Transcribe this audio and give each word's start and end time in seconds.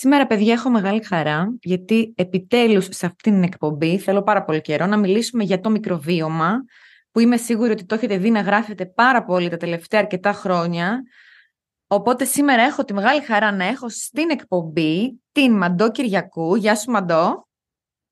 σήμερα 0.00 0.26
παιδιά 0.26 0.52
έχω 0.52 0.70
μεγάλη 0.70 1.04
χαρά 1.04 1.54
γιατί 1.62 2.12
επιτέλους 2.16 2.86
σε 2.90 3.06
αυτήν 3.06 3.32
την 3.32 3.42
εκπομπή 3.42 3.98
θέλω 3.98 4.22
πάρα 4.22 4.44
πολύ 4.44 4.60
καιρό 4.60 4.86
να 4.86 4.96
μιλήσουμε 4.96 5.44
για 5.44 5.60
το 5.60 5.70
μικροβίωμα 5.70 6.64
που 7.10 7.20
είμαι 7.20 7.36
σίγουρη 7.36 7.70
ότι 7.70 7.84
το 7.84 7.94
έχετε 7.94 8.18
δει 8.18 8.30
να 8.30 8.40
γράφετε 8.40 8.86
πάρα 8.86 9.24
πολύ 9.24 9.48
τα 9.48 9.56
τελευταία 9.56 10.00
αρκετά 10.00 10.32
χρόνια 10.32 11.02
Οπότε 11.92 12.24
σήμερα 12.24 12.62
έχω 12.62 12.84
τη 12.84 12.92
μεγάλη 12.92 13.20
χαρά 13.20 13.52
να 13.52 13.64
έχω 13.64 13.88
στην 13.88 14.30
εκπομπή 14.30 15.20
την 15.32 15.56
Μαντό 15.56 15.90
Κυριακού. 15.90 16.54
Γεια 16.54 16.76
σου 16.76 16.90
Μαντό. 16.90 17.48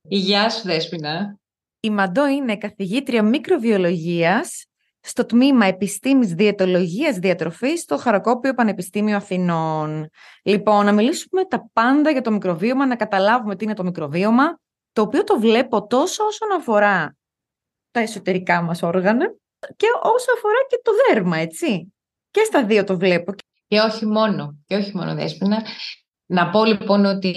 Γεια 0.01 0.51
σου 0.51 0.67
Δέσποινα. 0.67 1.39
Η 1.81 1.91
Μαντό 1.91 2.27
είναι 2.27 2.57
καθηγήτρια 2.57 3.23
μικροβιολογίας 3.23 4.68
στο 5.09 5.27
τμήμα 5.27 5.67
Επιστήμης 5.67 6.35
Διαιτολογίας 6.35 7.17
Διατροφής 7.17 7.81
στο 7.81 7.97
Χαρακόπιο 7.97 8.55
Πανεπιστήμιο 8.55 9.17
Αθηνών. 9.17 10.09
Λοιπόν, 10.43 10.85
να 10.85 10.93
μιλήσουμε 10.93 11.45
τα 11.45 11.69
πάντα 11.73 12.11
για 12.11 12.21
το 12.21 12.31
μικροβίωμα, 12.31 12.87
να 12.87 12.97
καταλάβουμε 12.97 13.57
τι 13.57 13.65
είναι 13.65 13.75
το 13.75 13.85
μικροβίωμα, 13.85 14.61
το 14.93 15.03
οποίο 15.03 15.25
το 15.25 15.39
βλέπω 15.39 15.87
τόσο 15.87 16.25
όσον 16.25 16.53
αφορά 16.53 17.17
τα 17.91 18.01
εσωτερικά 18.01 18.63
μας 18.63 18.83
όργανα 18.83 19.35
και 19.77 19.87
όσο 20.03 20.33
αφορά 20.37 20.59
και 20.69 20.81
το 20.83 20.93
δέρμα, 21.07 21.37
έτσι. 21.37 21.93
Και 22.31 22.41
στα 22.45 22.65
δύο 22.65 22.85
το 22.85 22.99
βλέπω. 22.99 23.33
Και 23.67 23.81
όχι 23.81 24.07
μόνο, 24.07 24.59
και 24.67 24.77
όχι 24.77 24.97
μόνο 24.97 25.15
Δέσποινα. 25.15 25.63
Να 26.27 26.51
πω 26.51 26.65
λοιπόν 26.65 27.05
ότι 27.05 27.35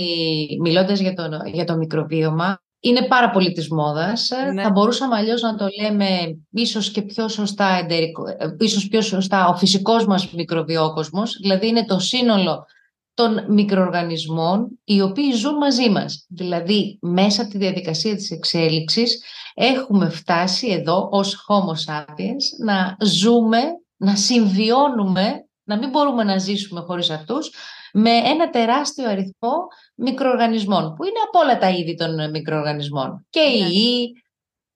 μιλώντας 0.61 0.99
για 0.99 1.13
το, 1.13 1.23
για 1.45 1.65
το 1.65 1.77
μικροβίωμα, 1.77 2.61
είναι 2.81 3.01
πάρα 3.01 3.29
πολύ 3.29 3.51
της 3.51 3.69
μόδας. 3.69 4.29
Ναι. 4.53 4.63
Θα 4.63 4.69
μπορούσαμε 4.69 5.15
αλλιώς 5.15 5.41
να 5.41 5.55
το 5.55 5.67
λέμε 5.81 6.07
ίσως 6.51 6.91
και 6.91 7.01
πιο 7.01 7.27
σωστά, 7.27 7.77
εντερικό, 7.81 8.23
ίσως 8.59 8.87
πιο 8.87 9.01
σωστά 9.01 9.47
ο 9.47 9.55
φυσικός 9.55 10.05
μας 10.05 10.31
μικροβιόκοσμος, 10.31 11.37
δηλαδή 11.41 11.67
είναι 11.67 11.85
το 11.85 11.99
σύνολο 11.99 12.65
των 13.13 13.45
μικροοργανισμών 13.47 14.79
οι 14.83 15.01
οποίοι 15.01 15.31
ζουν 15.31 15.57
μαζί 15.57 15.89
μας. 15.89 16.25
Δηλαδή 16.29 16.97
μέσα 17.01 17.41
από 17.41 17.51
τη 17.51 17.57
διαδικασία 17.57 18.15
της 18.15 18.31
εξέλιξης 18.31 19.23
έχουμε 19.53 20.09
φτάσει 20.09 20.67
εδώ 20.67 21.09
ως 21.11 21.45
Homo 21.47 21.91
sapiens 21.91 22.65
να 22.65 22.97
ζούμε, 22.99 23.59
να 23.97 24.15
συμβιώνουμε 24.15 25.45
να 25.63 25.77
μην 25.77 25.89
μπορούμε 25.89 26.23
να 26.23 26.37
ζήσουμε 26.37 26.79
χωρίς 26.79 27.09
αυτούς, 27.09 27.51
με 27.93 28.09
ένα 28.09 28.49
τεράστιο 28.49 29.09
αριθμό 29.09 29.53
μικροοργανισμών, 29.95 30.93
που 30.95 31.03
είναι 31.03 31.19
από 31.27 31.39
όλα 31.39 31.57
τα 31.57 31.69
είδη 31.69 31.95
των 31.95 32.29
μικροοργανισμών. 32.29 33.25
Και 33.29 33.39
ναι. 33.39 33.67
ιοί, 33.67 34.11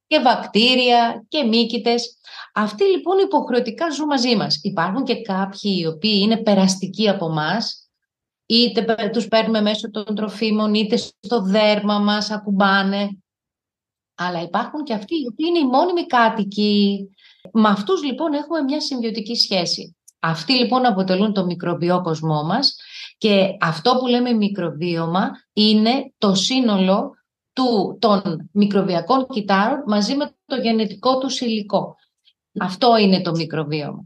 και 0.07 0.19
βακτήρια, 0.19 1.25
και 1.27 1.43
μύκητες. 1.43 2.17
Αυτοί 2.53 2.83
λοιπόν 2.83 3.17
υποχρεωτικά 3.17 3.89
ζουν 3.89 4.05
μαζί 4.05 4.35
μας. 4.35 4.59
Υπάρχουν 4.63 5.03
και 5.03 5.21
κάποιοι 5.21 5.77
οι 5.79 5.85
οποίοι 5.85 6.19
είναι 6.23 6.37
περαστικοί 6.37 7.09
από 7.09 7.25
εμά, 7.25 7.57
είτε 8.45 9.09
τους 9.13 9.27
παίρνουμε 9.27 9.61
μέσω 9.61 9.91
των 9.91 10.15
τροφίμων, 10.15 10.73
είτε 10.73 10.97
στο 10.97 11.41
δέρμα 11.41 11.99
μας 11.99 12.31
ακουμπάνε. 12.31 13.09
Αλλά 14.15 14.41
υπάρχουν 14.41 14.83
και 14.83 14.93
αυτοί 14.93 15.15
οι 15.15 15.27
οποίοι 15.31 15.45
είναι 15.49 15.59
οι 15.59 15.67
μόνιμοι 15.67 16.05
κάτοικοι. 16.05 17.09
Με 17.51 17.67
αυτούς 17.67 18.03
λοιπόν 18.03 18.33
έχουμε 18.33 18.61
μια 18.61 18.81
συμβιωτική 18.81 19.35
σχέση. 19.35 19.95
Αυτοί 20.19 20.53
λοιπόν 20.53 20.85
αποτελούν 20.85 21.33
το 21.33 21.45
μικροβιό 21.45 22.01
κοσμό 22.01 22.43
μας 22.43 22.75
και 23.17 23.57
αυτό 23.59 23.97
που 23.99 24.07
λέμε 24.07 24.33
μικροβίωμα 24.33 25.31
είναι 25.53 26.13
το 26.17 26.33
σύνολο 26.33 27.11
του, 27.53 27.97
των 27.99 28.49
μικροβιακών 28.51 29.27
κυτάρων 29.27 29.83
μαζί 29.87 30.15
με 30.15 30.35
το 30.45 30.55
γενετικό 30.55 31.17
του 31.17 31.27
υλικό. 31.39 31.95
Αυτό 32.59 32.97
είναι 32.97 33.21
το 33.21 33.31
μικροβίωμα. 33.31 34.03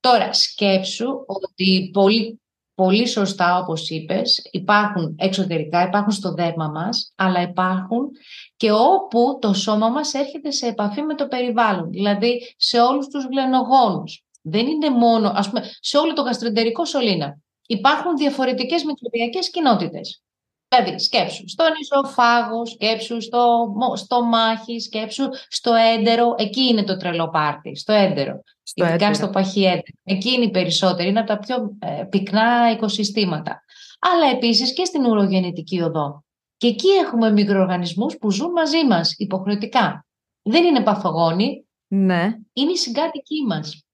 Τώρα 0.00 0.32
σκέψου 0.32 1.06
ότι 1.26 1.90
πολύ, 1.92 2.40
πολύ 2.74 3.06
σωστά 3.06 3.58
όπως 3.58 3.90
είπες 3.90 4.48
υπάρχουν 4.50 5.14
εξωτερικά, 5.18 5.82
υπάρχουν 5.82 6.12
στο 6.12 6.32
δέρμα 6.32 6.68
μας, 6.68 7.12
αλλά 7.16 7.42
υπάρχουν 7.42 8.10
και 8.56 8.72
όπου 8.72 9.38
το 9.40 9.52
σώμα 9.52 9.88
μας 9.88 10.14
έρχεται 10.14 10.50
σε 10.50 10.66
επαφή 10.66 11.02
με 11.02 11.14
το 11.14 11.28
περιβάλλον, 11.28 11.90
δηλαδή 11.90 12.54
σε 12.56 12.80
όλους 12.80 13.06
τους 13.06 13.24
γλενογόνους 13.24 14.24
δεν 14.42 14.66
είναι 14.66 14.90
μόνο, 14.90 15.32
ας 15.34 15.48
πούμε, 15.48 15.70
σε 15.80 15.98
όλο 15.98 16.12
το 16.12 16.22
γαστρεντερικό 16.22 16.84
σωλήνα 16.84 17.38
υπάρχουν 17.72 18.16
διαφορετικές 18.16 18.84
μικροβιακές 18.84 19.50
κοινότητες. 19.50 20.22
Δηλαδή, 20.68 20.98
σκέψου 20.98 21.48
στον 21.48 21.66
ισοφάγο, 21.80 22.66
σκέψου 22.66 23.20
στο, 23.22 23.72
στο 23.94 24.24
μάχη, 24.24 24.80
σκέψου 24.80 25.28
στο 25.48 25.72
έντερο. 25.74 26.34
Εκεί 26.38 26.60
είναι 26.60 26.84
το 26.84 26.96
τρελό 26.96 27.28
πάρτι, 27.30 27.76
στο 27.76 27.92
έντερο. 27.92 28.42
Στο 28.62 28.84
Ειδικά 28.84 28.94
έντερο. 28.94 29.14
στο 29.14 29.28
παχύ 29.28 29.64
έντερο. 29.64 29.96
Εκεί 30.04 30.30
είναι 30.30 30.44
οι 30.44 30.50
περισσότεροι, 30.50 31.08
είναι 31.08 31.18
από 31.18 31.28
τα 31.28 31.38
πιο 31.38 31.76
ε, 31.78 32.04
πυκνά 32.08 32.70
οικοσυστήματα. 32.72 33.62
Αλλά 33.98 34.30
επίσης 34.30 34.72
και 34.72 34.84
στην 34.84 35.04
ουρογεννητική 35.04 35.80
οδό. 35.80 36.24
Και 36.56 36.66
εκεί 36.66 36.88
έχουμε 36.88 37.30
μικροοργανισμούς 37.30 38.16
που 38.16 38.30
ζουν 38.30 38.50
μαζί 38.50 38.86
μας 38.86 39.14
υποχρεωτικά. 39.16 40.06
Δεν 40.42 40.64
είναι 40.64 40.82
παθογόνοι, 40.82 41.66
ναι. 41.86 42.36
είναι 42.52 42.70
οι 42.70 42.76
συγκάτοικοί 42.76 43.44
μας. 43.46 43.84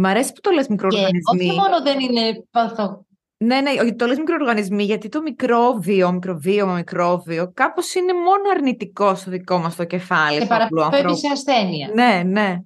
Μ' 0.00 0.06
αρέσει 0.06 0.32
που 0.32 0.40
το 0.40 0.50
λες 0.50 0.68
μικροοργανισμοί. 0.68 1.44
Και 1.44 1.50
όχι 1.50 1.60
μόνο 1.60 1.82
δεν 1.82 2.00
είναι 2.00 2.44
παθο... 2.50 3.06
Ναι, 3.36 3.60
ναι, 3.60 3.92
το 3.92 4.06
λες 4.06 4.18
μικροοργανισμοί, 4.18 4.84
γιατί 4.84 5.08
το 5.08 5.22
μικρόβιο, 5.22 6.12
μικροβίωμα, 6.12 6.74
μικρόβιο, 6.74 7.50
κάπως 7.54 7.94
είναι 7.94 8.12
μόνο 8.12 8.50
αρνητικό 8.56 9.14
στο 9.14 9.30
δικό 9.30 9.58
μας 9.58 9.76
το 9.76 9.84
κεφάλι. 9.84 10.38
Και 10.38 10.46
παραπέμπει 10.46 11.16
σε 11.16 11.28
ασθένεια. 11.32 11.90
Ναι, 11.94 12.22
ναι. 12.24 12.56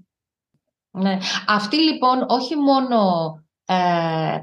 ναι. 0.91 1.19
Αυτοί 1.47 1.77
λοιπόν 1.77 2.25
όχι 2.29 2.57
μόνο 2.57 2.99
ε, 3.65 3.75
ε 3.75 4.41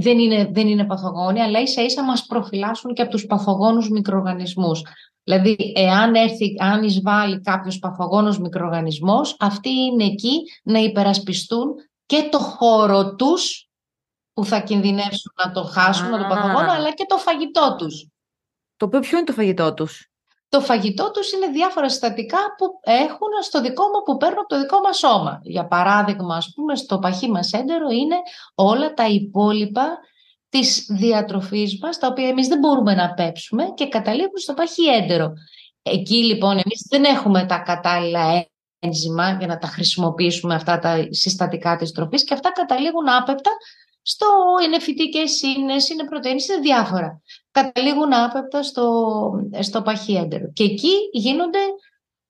δεν, 0.00 0.18
είναι, 0.18 0.48
δεν 0.52 0.68
είναι 0.68 0.84
παθογόνοι, 0.84 1.40
αλλά 1.40 1.60
ίσα 1.60 1.82
ίσα 1.82 2.04
μας 2.04 2.26
προφυλάσσουν 2.26 2.94
και 2.94 3.02
από 3.02 3.10
τους 3.10 3.26
παθογόνους 3.26 3.90
μικροοργανισμούς. 3.90 4.82
Δηλαδή, 5.24 5.72
εάν 5.74 6.14
έρθει, 6.14 6.54
αν 6.58 6.82
εισβάλλει 6.82 7.40
κάποιος 7.40 7.78
παθογόνος 7.78 8.38
μικροοργανισμός, 8.38 9.36
αυτοί 9.38 9.70
είναι 9.70 10.04
εκεί 10.04 10.40
να 10.62 10.78
υπερασπιστούν 10.78 11.74
και 12.06 12.28
το 12.30 12.38
χώρο 12.38 13.14
τους 13.14 13.68
που 14.32 14.44
θα 14.44 14.60
κινδυνεύσουν 14.60 15.32
να 15.44 15.52
το 15.52 15.62
χάσουν, 15.62 16.10
να 16.10 16.18
το 16.18 16.24
παθογόνο, 16.28 16.72
αλλά 16.72 16.92
και 16.92 17.04
το 17.08 17.16
φαγητό 17.16 17.76
τους. 17.78 18.08
Το 18.76 18.86
οποίο 18.86 19.00
ποιο 19.00 19.16
είναι 19.16 19.26
το 19.26 19.32
φαγητό 19.32 19.74
τους; 19.74 20.09
Το 20.50 20.60
φαγητό 20.60 21.10
τους 21.10 21.32
είναι 21.32 21.46
διάφορα 21.46 21.88
συστατικά 21.88 22.38
που 22.58 22.66
έχουν 22.82 23.28
στο 23.42 23.60
δικό 23.60 23.82
μου, 23.82 24.02
που 24.04 24.16
παίρνουν 24.16 24.38
από 24.38 24.48
το 24.48 24.60
δικό 24.60 24.80
μας 24.80 24.98
σώμα. 24.98 25.40
Για 25.42 25.66
παράδειγμα, 25.66 26.36
ας 26.36 26.52
πούμε, 26.54 26.76
στο 26.76 26.98
παχύ 26.98 27.30
μας 27.30 27.52
έντερο 27.52 27.88
είναι 27.88 28.16
όλα 28.54 28.94
τα 28.94 29.08
υπόλοιπα 29.08 29.98
της 30.48 30.86
διατροφής 30.88 31.78
μας, 31.78 31.98
τα 31.98 32.06
οποία 32.06 32.28
εμείς 32.28 32.48
δεν 32.48 32.58
μπορούμε 32.58 32.94
να 32.94 33.14
πέψουμε 33.14 33.64
και 33.74 33.88
καταλήγουν 33.88 34.38
στο 34.38 34.54
παχύ 34.54 34.88
έντερο. 34.88 35.32
Εκεί 35.82 36.24
λοιπόν 36.24 36.50
εμείς 36.50 36.86
δεν 36.90 37.04
έχουμε 37.04 37.46
τα 37.46 37.58
κατάλληλα 37.58 38.46
ένζημα 38.78 39.32
για 39.32 39.46
να 39.46 39.58
τα 39.58 39.66
χρησιμοποιήσουμε 39.66 40.54
αυτά 40.54 40.78
τα 40.78 41.06
συστατικά 41.10 41.76
της 41.76 41.92
τροφής 41.92 42.24
και 42.24 42.34
αυτά 42.34 42.52
καταλήγουν 42.52 43.08
άπεπτα 43.08 43.50
στο 44.02 44.26
είναι 44.64 44.80
φυτικές, 44.80 45.42
είναι, 45.42 45.74
είναι 45.92 46.04
πρωτεΐνες, 46.08 46.48
είναι 46.48 46.60
διάφορα. 46.60 47.20
Καταλήγουν 47.50 48.12
άπεπτα 48.12 48.62
στο, 48.62 49.30
στο 49.60 49.82
παχύ 49.82 50.14
έντερο. 50.14 50.52
Και 50.52 50.64
εκεί 50.64 50.92
γίνονται 51.12 51.58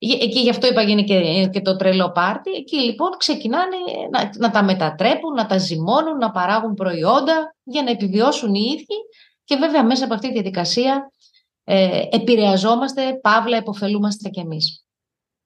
Εκεί 0.03 0.41
γι' 0.41 0.51
αυτό 0.51 0.67
είπα 0.67 0.83
γίνει 0.83 1.05
και, 1.05 1.49
και 1.53 1.61
το 1.61 1.77
τρελό 1.77 2.11
πάρτι. 2.11 2.51
Εκεί 2.51 2.77
λοιπόν 2.77 3.11
ξεκινάνε 3.17 3.77
να, 4.11 4.31
να 4.37 4.51
τα 4.51 4.63
μετατρέπουν, 4.63 5.35
να 5.35 5.47
τα 5.47 5.59
ζυμώνουν, 5.59 6.17
να 6.17 6.31
παράγουν 6.31 6.75
προϊόντα 6.75 7.55
για 7.63 7.83
να 7.83 7.91
επιβιώσουν 7.91 8.55
οι 8.55 8.71
ίδιοι 8.75 8.97
και 9.45 9.57
βέβαια 9.57 9.85
μέσα 9.85 10.05
από 10.05 10.15
αυτή 10.15 10.27
τη 10.27 10.33
διαδικασία 10.33 11.11
ε, 11.65 12.03
επηρεαζόμαστε, 12.11 13.19
παύλα, 13.23 13.57
εποφελούμαστε 13.57 14.29
κι 14.29 14.41
εμείς. 14.41 14.85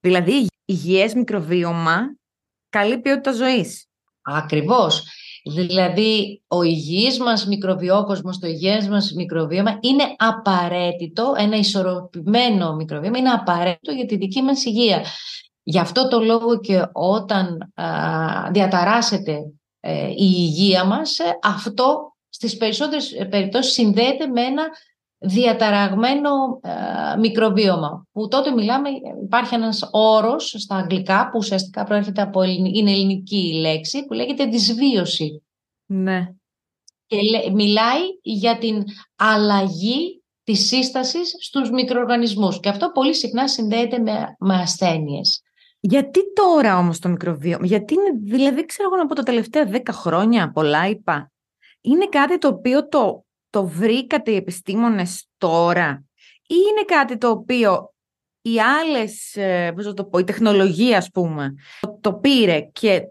Δηλαδή 0.00 0.46
υγιές 0.64 1.14
μικροβίωμα, 1.14 2.16
καλή 2.68 2.98
ποιότητα 2.98 3.32
ζωής. 3.32 3.86
Ακριβώς. 4.22 5.04
Δηλαδή, 5.46 6.42
ο 6.48 6.62
υγιής 6.62 7.18
μας 7.18 7.46
μικροβιόκοσμος, 7.46 8.38
το 8.38 8.46
υγιές 8.46 8.88
μας 8.88 9.12
μικροβίωμα 9.12 9.78
είναι 9.80 10.04
απαραίτητο, 10.16 11.34
ένα 11.36 11.56
ισορροπημένο 11.56 12.74
μικροβίωμα 12.74 13.18
είναι 13.18 13.30
απαραίτητο 13.30 13.92
για 13.92 14.06
τη 14.06 14.16
δική 14.16 14.42
μας 14.42 14.64
υγεία. 14.64 15.04
Γι' 15.62 15.78
αυτό 15.78 16.08
το 16.08 16.20
λόγο 16.20 16.60
και 16.60 16.82
όταν 16.92 17.72
α, 17.74 17.86
διαταράσσεται 18.52 19.38
ε, 19.80 20.06
η 20.08 20.14
υγεία 20.16 20.84
μας, 20.84 21.18
ε, 21.18 21.38
αυτό 21.42 22.14
στις 22.28 22.56
περισσότερες 22.56 23.26
περιπτώσεις 23.30 23.72
συνδέεται 23.72 24.26
με 24.26 24.40
ένα 24.40 24.68
διαταραγμένο 25.24 26.30
ε, 26.62 27.18
μικροβίωμα. 27.18 28.06
Που 28.12 28.28
τότε 28.28 28.50
μιλάμε, 28.50 28.88
υπάρχει 29.24 29.54
ένας 29.54 29.88
όρος 29.92 30.54
στα 30.58 30.76
αγγλικά 30.76 31.24
που 31.24 31.38
ουσιαστικά 31.38 31.84
προέρχεται 31.84 32.22
από 32.22 32.42
είναι 32.42 32.90
ελληνική 32.90 33.36
η 33.36 33.60
λέξη 33.60 34.04
που 34.04 34.12
λέγεται 34.12 34.44
δυσβίωση. 34.44 35.42
Ναι. 35.86 36.26
Και 37.06 37.16
μιλάει 37.52 38.00
για 38.22 38.58
την 38.58 38.82
αλλαγή 39.16 40.22
της 40.44 40.66
σύστασης 40.66 41.34
στους 41.40 41.70
μικροοργανισμούς. 41.70 42.60
Και 42.60 42.68
αυτό 42.68 42.90
πολύ 42.90 43.14
συχνά 43.14 43.48
συνδέεται 43.48 43.98
με, 43.98 44.36
με 44.38 44.54
ασθένειες. 44.54 45.42
Γιατί 45.80 46.20
τώρα 46.32 46.78
όμως 46.78 46.98
το 46.98 47.08
μικροβίωμα, 47.08 47.66
γιατί 47.66 47.94
είναι, 47.94 48.10
δηλαδή 48.22 48.66
ξέρω 48.66 48.88
εγώ 48.92 49.02
από 49.02 49.14
τα 49.14 49.22
τελευταία 49.22 49.64
δέκα 49.64 49.92
χρόνια, 49.92 50.50
πολλά 50.50 50.88
είπα, 50.88 51.32
είναι 51.80 52.06
κάτι 52.06 52.38
το 52.38 52.48
οποίο 52.48 52.88
το 52.88 53.24
το 53.54 53.66
βρήκατε 53.66 54.30
οι 54.30 54.36
επιστήμονες 54.36 55.26
τώρα 55.38 56.04
ή 56.46 56.54
είναι 56.70 56.84
κάτι 56.84 57.18
το 57.18 57.28
οποίο 57.28 57.94
οι 58.42 58.60
άλλες, 58.60 59.36
ε, 59.36 59.72
πώς 59.74 59.94
το 59.94 60.04
πω, 60.04 60.18
η 60.18 60.24
τεχνολογία 60.24 60.98
ας 60.98 61.10
πούμε, 61.10 61.54
το 62.00 62.14
πήρε 62.14 62.60
και 62.60 63.02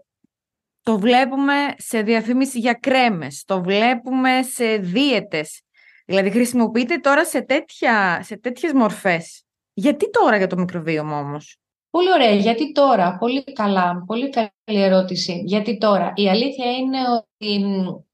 το 0.82 0.98
βλέπουμε 0.98 1.54
σε 1.76 2.02
διαφήμιση 2.02 2.58
για 2.58 2.72
κρέμες, 2.72 3.44
το 3.46 3.62
βλέπουμε 3.62 4.42
σε 4.42 4.76
δίαιτες. 4.76 5.62
Δηλαδή 6.06 6.30
χρησιμοποιείται 6.30 6.96
τώρα 6.96 7.24
σε, 7.24 7.40
τέτοια, 7.40 8.20
σε 8.22 8.36
τέτοιες 8.36 8.72
μορφές. 8.72 9.42
Γιατί 9.72 10.10
τώρα 10.10 10.36
για 10.36 10.46
το 10.46 10.56
μικροβίωμα 10.56 11.18
όμως; 11.18 11.58
Πολύ 11.90 12.12
ωραία. 12.12 12.34
Γιατί 12.34 12.72
τώρα, 12.72 13.16
πολύ 13.18 13.44
καλά, 13.44 14.02
πολύ 14.06 14.30
καλή 14.30 14.50
ερώτηση. 14.64 15.42
Γιατί 15.44 15.78
τώρα; 15.78 16.12
Η 16.14 16.28
αλήθεια 16.28 16.72
είναι 16.72 16.98
ότι 17.16 17.54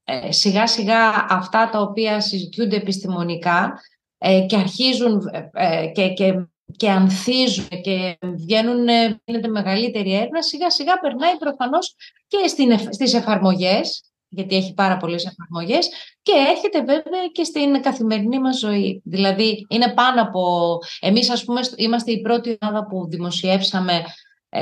σιγά 0.29 0.67
σιγά 0.67 1.25
αυτά 1.29 1.69
τα 1.69 1.79
οποία 1.79 2.21
συζητιούνται 2.21 2.75
επιστημονικά 2.75 3.79
ε, 4.17 4.41
και 4.41 4.55
αρχίζουν 4.55 5.21
ε, 5.53 5.87
και, 5.87 6.09
και, 6.09 6.45
και 6.77 6.89
ανθίζουν 6.89 7.67
και 7.67 8.17
βγαίνουν, 8.21 8.87
γίνεται 9.23 9.47
μεγαλύτερη 9.47 10.13
έρευνα, 10.13 10.41
σιγά 10.41 10.69
σιγά 10.69 10.99
περνάει 10.99 11.37
προφανώς 11.37 11.95
και 12.27 12.47
στην, 12.47 12.93
στις 12.93 13.13
εφαρμογές, 13.13 14.03
γιατί 14.27 14.55
έχει 14.55 14.73
πάρα 14.73 14.97
πολλές 14.97 15.25
εφαρμογές 15.25 15.89
και 16.21 16.31
έρχεται 16.49 16.79
βέβαια 16.79 17.27
και 17.31 17.43
στην 17.43 17.81
καθημερινή 17.81 18.39
μας 18.39 18.59
ζωή. 18.59 19.01
Δηλαδή 19.05 19.65
είναι 19.69 19.93
πάνω 19.93 20.21
από... 20.21 20.77
Εμείς 20.99 21.29
ας 21.29 21.43
πούμε 21.43 21.61
είμαστε 21.75 22.11
η 22.11 22.21
πρώτη 22.21 22.57
ομάδα 22.61 22.85
που 22.85 23.07
δημοσιεύσαμε 23.09 23.93
ε, 23.93 24.03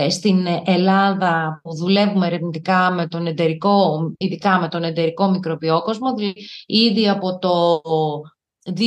στην 0.10 0.48
Ελλάδα 0.66 1.60
που 1.64 1.76
δουλεύουμε 1.76 2.28
ερευνητικά 2.28 2.92
με 2.92 3.08
τον 3.08 3.28
εταιρικό, 3.28 4.12
ειδικά 4.18 4.60
με 4.60 4.68
τον 4.68 4.84
εταιρικό 4.84 5.30
μικροβιόκοσμο. 5.30 6.14
Ήδη 6.66 7.10
από 7.10 7.38
το 7.38 7.82
2008 8.76 8.84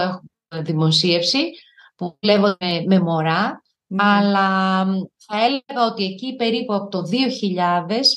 έχουμε 0.00 0.62
δημοσίευση 0.62 1.50
που 1.96 2.18
δουλεύουμε 2.20 2.84
με 2.86 3.00
μωρά, 3.00 3.62
ναι. 3.86 4.04
αλλά 4.04 4.84
θα 5.16 5.36
έλεγα 5.44 5.86
ότι 5.92 6.04
εκεί 6.04 6.36
περίπου 6.36 6.74
από 6.74 6.88
το 6.88 6.98
2000 6.98 7.04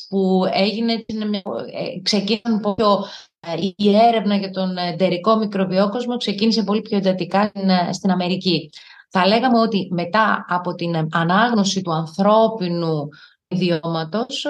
που 0.09 0.43
έγινε, 0.51 0.93
ε, 0.93 1.99
ξεκίνησαν 2.01 2.75
πιο, 2.75 3.05
ε, 3.39 3.55
η 3.75 3.95
έρευνα 3.95 4.35
για 4.35 4.51
τον 4.51 4.77
εταιρικό 4.77 5.35
μικροβιόκοσμο 5.35 6.17
ξεκίνησε 6.17 6.63
πολύ 6.63 6.81
πιο 6.81 6.97
εντατικά 6.97 7.51
στην 7.91 8.11
Αμερική. 8.11 8.69
Θα 9.09 9.27
λέγαμε 9.27 9.59
ότι 9.59 9.87
μετά 9.91 10.45
από 10.47 10.73
την 10.73 11.07
ανάγνωση 11.11 11.81
του 11.81 11.93
ανθρώπινου 11.93 13.07
ιδιώματος, 13.47 14.45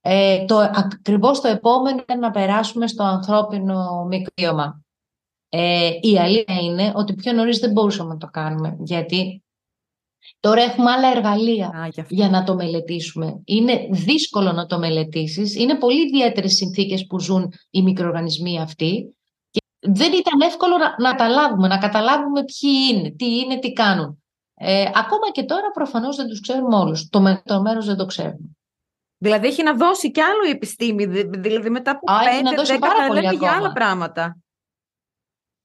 ε, 0.00 0.44
το, 0.44 0.58
ακριβώς 0.58 1.40
το 1.40 1.48
επόμενο 1.48 2.04
είναι 2.08 2.20
να 2.20 2.30
περάσουμε 2.30 2.86
στο 2.86 3.02
ανθρώπινο 3.02 4.06
μικροβίωμα. 4.08 4.84
Ε, 5.48 5.90
η 6.00 6.18
αλήθεια 6.18 6.60
είναι 6.60 6.92
ότι 6.94 7.14
πιο 7.14 7.32
νωρίς 7.32 7.58
δεν 7.58 7.72
μπορούσαμε 7.72 8.12
να 8.12 8.18
το 8.18 8.26
κάνουμε, 8.26 8.76
γιατί 8.80 9.44
τώρα 10.40 10.62
έχουμε 10.62 10.90
άλλα 10.90 11.10
εργαλεία 11.10 11.90
για 12.08 12.28
να 12.30 12.44
το 12.44 12.54
μελετήσουμε. 12.54 13.40
Είναι 13.44 13.88
δύσκολο 13.90 14.52
να 14.52 14.66
το 14.66 14.78
μελετήσεις, 14.78 15.54
είναι 15.54 15.78
πολύ 15.78 16.06
ιδιαίτερες 16.06 16.52
συνθήκες 16.52 17.06
που 17.06 17.20
ζουν 17.20 17.52
οι 17.70 17.82
μικροοργανισμοί 17.82 18.60
αυτοί 18.60 19.14
δεν 19.80 20.12
ήταν 20.12 20.40
εύκολο 20.40 20.76
να, 20.76 20.94
να 20.98 21.14
τα 21.14 21.28
λάβουμε, 21.28 21.68
να 21.68 21.78
καταλάβουμε 21.78 22.44
ποιοι 22.44 22.70
είναι, 22.90 23.10
τι 23.10 23.38
είναι, 23.38 23.58
τι 23.58 23.72
κάνουν. 23.72 24.22
Ε, 24.54 24.82
ακόμα 24.82 25.30
και 25.32 25.42
τώρα 25.42 25.70
προφανώς 25.70 26.16
δεν 26.16 26.26
τους 26.26 26.40
ξέρουμε 26.40 26.76
όλους. 26.76 27.08
Το, 27.08 27.42
το 27.44 27.60
μέρος 27.60 27.86
δεν 27.86 27.96
το 27.96 28.06
ξέρουμε. 28.06 28.56
Δηλαδή 29.18 29.46
έχει 29.46 29.62
να 29.62 29.74
δώσει 29.74 30.10
κι 30.10 30.20
άλλο 30.20 30.46
η 30.46 30.50
επιστήμη, 30.50 31.06
δηλαδή 31.28 31.70
μετά 31.70 31.90
από 31.90 32.06
πέντε, 32.24 32.62
δέκα 32.62 32.88
θα 32.88 33.14
λέμε 33.14 33.34
για 33.34 33.52
άλλα 33.52 33.72
πράγματα. 33.72 34.36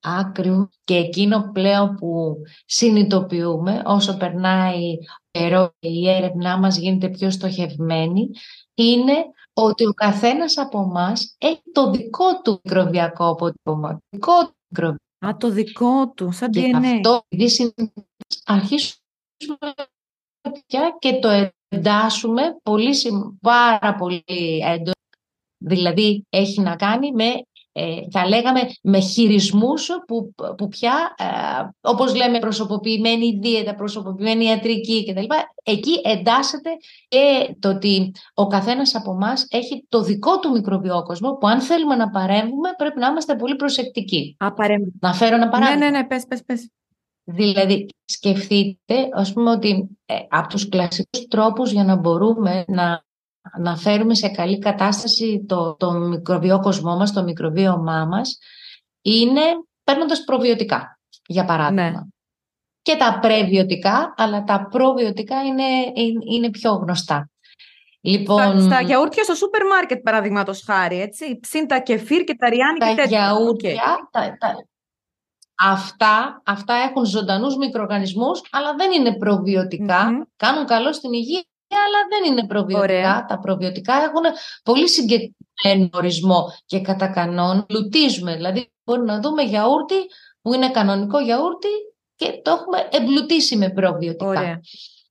Άκριο 0.05 0.69
και 0.83 0.95
εκείνο 0.95 1.49
πλέον 1.53 1.95
που 1.95 2.35
συνειδητοποιούμε 2.65 3.81
όσο 3.85 4.17
περνάει 4.17 4.97
καιρός 5.31 5.69
και 5.79 5.87
η 5.87 6.09
έρευνά 6.09 6.57
μας 6.57 6.77
γίνεται 6.77 7.09
πιο 7.09 7.31
στοχευμένη 7.31 8.29
είναι 8.73 9.13
ότι 9.53 9.85
ο 9.85 9.93
καθένας 9.93 10.57
από 10.57 10.79
εμά 10.79 11.13
έχει 11.37 11.61
το 11.71 11.91
δικό 11.91 12.41
του 12.41 12.59
μικροβιακό 12.63 13.27
αποτύπωμα. 13.27 13.99
Δικό 14.09 14.45
του 14.45 14.55
μικροβιακό. 14.67 15.03
Α, 15.25 15.37
το 15.37 15.49
δικό 15.49 16.11
του, 16.15 16.31
σαν 16.31 16.51
και 16.51 16.71
DNA. 16.73 16.95
Αυτό, 16.95 17.25
αρχίσουμε 18.43 19.73
πια 20.67 20.95
και 20.99 21.19
το 21.19 21.49
εντάσσουμε 21.67 22.41
πολύ, 22.63 22.95
πάρα 23.41 23.95
πολύ 23.95 24.23
έντονα. 24.63 24.93
Δηλαδή, 25.57 26.25
έχει 26.29 26.61
να 26.61 26.75
κάνει 26.75 27.11
με 27.11 27.25
ε, 27.25 27.41
θα 28.11 28.27
λέγαμε 28.27 28.59
με 28.81 28.99
χειρισμούς 28.99 29.89
που, 30.07 30.33
που 30.57 30.67
πια, 30.67 31.15
ε, 31.17 31.25
όπως 31.81 32.15
λέμε 32.15 32.39
προσωποποιημένη 32.39 33.39
δίαιτα, 33.41 33.75
προσωποποιημένη 33.75 34.45
ιατρική 34.45 35.05
κτλ. 35.05 35.25
Εκεί 35.63 36.01
εντάσσεται 36.03 36.69
και 37.07 37.55
το 37.59 37.69
ότι 37.69 38.11
ο 38.33 38.47
καθένας 38.47 38.95
από 38.95 39.11
εμά 39.11 39.33
έχει 39.49 39.85
το 39.89 40.01
δικό 40.01 40.39
του 40.39 40.51
μικροβιόκοσμο 40.51 41.37
που 41.37 41.47
αν 41.47 41.61
θέλουμε 41.61 41.95
να 41.95 42.09
παρέμβουμε 42.09 42.69
πρέπει 42.77 42.99
να 42.99 43.07
είμαστε 43.07 43.35
πολύ 43.35 43.55
προσεκτικοί. 43.55 44.35
Α, 44.39 44.47
να 44.99 45.13
φέρω 45.13 45.35
ένα 45.35 45.49
παράδειγμα. 45.49 45.85
Ναι, 45.85 45.91
ναι, 45.91 45.97
ναι, 45.97 46.07
πες, 46.07 46.25
πες, 46.27 46.43
πες. 46.45 46.69
Δηλαδή, 47.27 47.85
σκεφτείτε, 48.05 49.09
ας 49.13 49.33
πούμε, 49.33 49.49
ότι 49.49 49.97
ε, 50.05 50.15
από 50.29 50.47
τους 50.47 50.69
κλασικούς 50.69 51.27
τρόπους 51.27 51.71
για 51.71 51.83
να 51.83 51.95
μπορούμε 51.95 52.65
να 52.67 53.04
να 53.59 53.77
φέρουμε 53.77 54.15
σε 54.15 54.29
καλή 54.29 54.59
κατάσταση 54.59 55.45
το, 55.47 55.75
το 55.75 55.91
μικροβιό 55.91 56.59
κοσμό 56.59 56.95
μας, 56.95 57.13
το 57.13 57.23
μικροβίωμά 57.23 58.05
μας, 58.05 58.37
είναι 59.01 59.41
παίρνοντας 59.83 60.23
προβιωτικά, 60.23 60.99
για 61.27 61.45
παράδειγμα. 61.45 61.89
Ναι. 61.89 61.99
Και 62.81 62.95
τα 62.95 63.19
πρεβιωτικά, 63.21 64.13
αλλά 64.17 64.43
τα 64.43 64.67
προβιωτικά 64.71 65.43
είναι, 65.43 65.63
είναι, 66.31 66.49
πιο 66.49 66.71
γνωστά. 66.71 67.29
Λοιπόν, 68.01 68.61
στα, 68.61 68.81
γιαούρτια 68.81 69.23
στο 69.23 69.35
σούπερ 69.35 69.65
μάρκετ, 69.65 70.01
παραδείγματος 70.01 70.63
χάρη, 70.65 71.01
έτσι. 71.01 71.39
Ψήν 71.39 71.67
τα 71.67 71.79
κεφίρ 71.79 72.23
και 72.23 72.35
τα 72.35 72.49
ριάνι 72.49 72.79
τα 72.79 72.87
και 72.87 72.95
τέτοια. 72.95 73.19
Γιαούρτια, 73.19 74.09
τα, 74.11 74.37
τα, 74.39 74.67
αυτά, 75.55 76.41
αυτά 76.45 76.73
έχουν 76.73 77.05
ζωντανούς 77.05 77.57
μικροοργανισμούς, 77.57 78.41
αλλά 78.51 78.75
δεν 78.75 78.91
είναι 78.91 79.17
Κάνουν 80.35 80.65
καλό 80.65 80.93
στην 80.93 81.13
υγεία, 81.13 81.43
αλλά 81.85 81.99
δεν 82.09 82.31
είναι 82.31 82.47
προβιωτικά. 82.47 83.25
Τα 83.27 83.39
προβιωτικά 83.39 83.93
έχουν 83.93 84.23
πολύ 84.63 84.89
συγκεκριμένο 84.89 85.89
ορισμό 85.93 86.53
και 86.65 86.81
κατά 86.81 87.07
κανόν 87.07 87.65
λουτίζουμε. 87.69 88.35
Δηλαδή 88.35 88.71
μπορούμε 88.83 89.13
να 89.13 89.19
δούμε 89.19 89.43
γιαούρτι 89.43 89.95
που 90.41 90.53
είναι 90.53 90.71
κανονικό 90.71 91.19
γιαούρτι 91.19 91.67
και 92.15 92.41
το 92.43 92.51
έχουμε 92.51 92.87
εμπλουτίσει 92.91 93.55
με 93.55 93.69
προβιωτικά. 93.69 94.61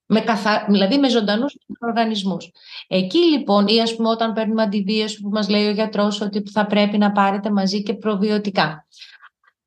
Με 0.06 0.20
καθα... 0.20 0.66
Δηλαδή 0.68 0.98
με 0.98 1.08
ζωντανούς 1.08 1.56
οργανισμούς. 1.80 2.50
Εκεί 2.88 3.18
λοιπόν, 3.18 3.66
ή 3.66 3.80
ας 3.80 3.96
πούμε 3.96 4.08
όταν 4.08 4.32
παίρνουμε 4.32 4.62
αντιδίωση 4.62 5.20
που 5.20 5.28
μας 5.28 5.48
λέει 5.48 5.66
ο 5.66 5.70
γιατρός 5.70 6.20
ότι 6.20 6.42
θα 6.50 6.66
πρέπει 6.66 6.98
να 6.98 7.12
πάρετε 7.12 7.50
μαζί 7.50 7.82
και 7.82 7.94
προβιωτικά. 7.94 8.86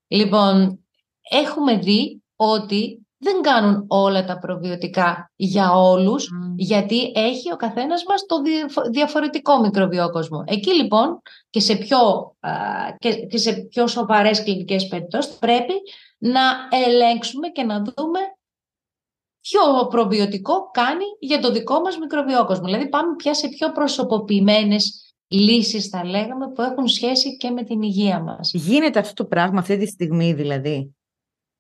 Λοιπόν, 0.08 0.86
έχουμε 1.30 1.78
δει 1.78 2.24
ότι 2.36 3.07
δεν 3.18 3.42
κάνουν 3.42 3.86
όλα 3.88 4.26
τα 4.26 4.38
προβιωτικά 4.40 5.32
για 5.36 5.72
όλους, 5.72 6.30
γιατί 6.56 7.12
έχει 7.16 7.52
ο 7.52 7.56
καθένας 7.56 8.04
μας 8.08 8.26
το 8.26 8.36
διαφορετικό 8.92 9.60
μικροβιόκοσμο. 9.60 10.44
Εκεί 10.48 10.74
λοιπόν 10.74 11.22
και 11.50 11.60
σε 11.60 11.76
πιο, 11.76 11.98
και, 12.98 13.16
και 13.16 13.38
σε 13.38 13.54
πιο 13.54 13.88
σοβαρές 13.88 14.44
κλινικές 14.44 14.88
περιπτώσεις 14.88 15.38
πρέπει 15.38 15.74
να 16.18 16.42
ελέγξουμε 16.86 17.48
και 17.48 17.64
να 17.64 17.76
δούμε 17.76 18.20
ποιο 19.42 19.88
προβιωτικό 19.90 20.70
κάνει 20.72 21.06
για 21.20 21.40
το 21.40 21.52
δικό 21.52 21.80
μας 21.80 21.98
μικροβιόκοσμο. 21.98 22.66
Δηλαδή 22.66 22.90
πάμε 22.90 23.16
πια 23.16 23.34
σε 23.34 23.48
πιο 23.48 23.72
προσωποποιημένες 23.72 25.14
λύσεις 25.28 25.88
θα 25.88 26.06
λέγαμε 26.06 26.52
που 26.52 26.62
έχουν 26.62 26.88
σχέση 26.88 27.38
και 27.38 27.50
με 27.50 27.64
την 27.64 27.82
υγεία 27.82 28.20
μας. 28.20 28.52
Γίνεται 28.54 29.00
αυτό 29.00 29.14
το 29.14 29.26
πράγμα 29.26 29.60
αυτή 29.60 29.78
τη 29.78 29.86
στιγμή 29.86 30.34
δηλαδή; 30.34 30.97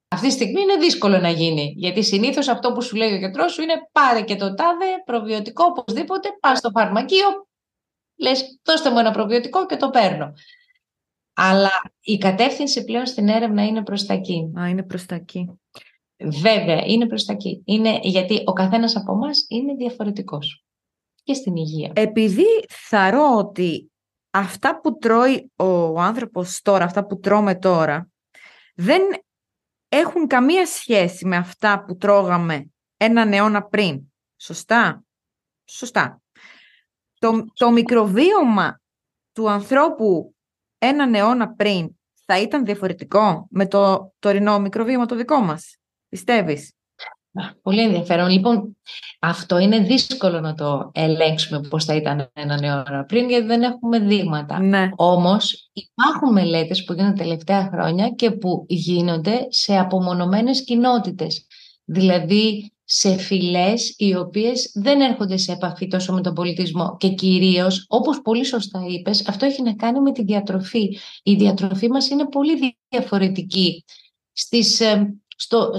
Αυτή 0.07 0.27
τη 0.27 0.33
στιγμή 0.33 0.61
είναι 0.61 0.75
δύσκολο 0.75 1.17
να 1.17 1.29
γίνει. 1.29 1.73
Γιατί 1.77 2.03
συνήθως 2.03 2.47
αυτό 2.47 2.71
που 2.71 2.81
σου 2.81 2.95
λέει 2.95 3.13
ο 3.13 3.17
γιατρός 3.17 3.53
σου 3.53 3.61
είναι 3.61 3.89
πάρε 3.91 4.21
και 4.21 4.35
το 4.35 4.53
τάδε 4.53 4.85
προβιωτικό 5.05 5.63
οπωσδήποτε, 5.65 6.29
πας 6.39 6.57
στο 6.57 6.69
φαρμακείο, 6.69 7.47
λες, 8.15 8.59
δώστε 8.63 8.91
μου 8.91 8.99
ένα 8.99 9.11
προβιωτικό 9.11 9.65
και 9.65 9.75
το 9.75 9.89
παίρνω. 9.89 10.33
Αλλά 11.33 11.71
η 12.01 12.17
κατεύθυνση 12.17 12.83
πλέον 12.83 13.05
στην 13.05 13.27
έρευνα 13.27 13.65
είναι 13.65 13.83
προς 13.83 14.05
τα 14.05 14.13
εκεί. 14.13 14.51
Α, 14.59 14.69
είναι 14.69 14.83
προς 14.83 15.05
τα 15.05 15.15
εκεί. 15.15 15.59
Βέβαια, 16.17 16.85
είναι 16.85 17.07
προς 17.07 17.25
τα 17.25 17.33
εκεί. 17.33 17.61
Είναι 17.65 17.99
γιατί 18.01 18.43
ο 18.45 18.53
καθένας 18.53 18.95
από 18.95 19.13
εμάς 19.13 19.45
είναι 19.49 19.73
διαφορετικός. 19.73 20.65
Και 21.23 21.33
στην 21.33 21.55
υγεία. 21.55 21.91
Επειδή 21.95 22.45
θαρώ 22.69 23.37
ότι 23.37 23.91
αυτά 24.31 24.79
που 24.79 24.97
τρώει 24.97 25.51
ο 25.55 25.99
άνθρωπος 25.99 26.61
τώρα, 26.61 26.85
αυτά 26.85 27.05
που 27.05 27.19
τρώμε 27.19 27.55
τώρα, 27.55 28.09
δεν 28.75 29.01
έχουν 29.89 30.27
καμία 30.27 30.65
σχέση 30.65 31.25
με 31.25 31.35
αυτά 31.35 31.83
που 31.83 31.97
τρώγαμε 31.97 32.71
έναν 32.97 33.33
αιώνα 33.33 33.63
πριν. 33.63 34.01
Σωστά; 34.37 35.03
Σωστά. 35.65 36.21
Το, 37.19 37.45
το 37.53 37.71
μικροβίωμα 37.71 38.81
του 39.31 39.49
ανθρώπου 39.49 40.35
έναν 40.77 41.13
αιώνα 41.13 41.49
πριν 41.53 41.89
θα 42.25 42.39
ήταν 42.39 42.65
διαφορετικό 42.65 43.47
με 43.49 43.67
το 43.67 44.13
τωρινό 44.19 44.59
μικροβίωμα 44.59 45.05
το 45.05 45.15
δικό 45.15 45.39
μας. 45.39 45.77
Πιστεύεις; 46.09 46.76
Πολύ 47.61 47.81
ενδιαφέρον. 47.81 48.29
Λοιπόν, 48.29 48.77
αυτό 49.19 49.57
είναι 49.57 49.79
δύσκολο 49.79 50.39
να 50.39 50.53
το 50.53 50.91
ελέγξουμε 50.93 51.59
πώς 51.69 51.85
θα 51.85 51.95
ήταν 51.95 52.29
έναν 52.33 52.63
αιώνα 52.63 53.05
πριν, 53.07 53.29
γιατί 53.29 53.45
δεν 53.45 53.61
έχουμε 53.61 53.99
δείγματα. 53.99 54.59
Ναι. 54.59 54.89
Όμως 54.95 55.69
υπάρχουν 55.73 56.31
μελέτες 56.31 56.83
που 56.83 56.93
γίνονται 56.93 57.23
τελευταία 57.23 57.69
χρόνια 57.73 58.09
και 58.09 58.31
που 58.31 58.65
γίνονται 58.67 59.47
σε 59.49 59.77
απομονωμένες 59.77 60.63
κοινότητες. 60.63 61.47
Δηλαδή 61.85 62.71
σε 62.89 63.17
φυλές 63.17 63.93
οι 63.97 64.15
οποίες 64.15 64.71
δεν 64.73 65.01
έρχονται 65.01 65.37
σε 65.37 65.51
επαφή 65.51 65.87
τόσο 65.87 66.13
με 66.13 66.21
τον 66.21 66.33
πολιτισμό 66.33 66.95
και 66.99 67.09
κυρίως, 67.09 67.85
όπως 67.87 68.21
πολύ 68.21 68.45
σωστά 68.45 68.85
είπες, 68.87 69.27
αυτό 69.27 69.45
έχει 69.45 69.61
να 69.61 69.75
κάνει 69.75 69.99
με 69.99 70.11
τη 70.11 70.23
διατροφή. 70.23 70.97
Η 71.23 71.35
διατροφή 71.35 71.89
μας 71.89 72.09
είναι 72.09 72.27
πολύ 72.27 72.77
διαφορετική 72.89 73.83
στις 74.31 74.79
ε, 74.79 75.15
στο, 75.39 75.71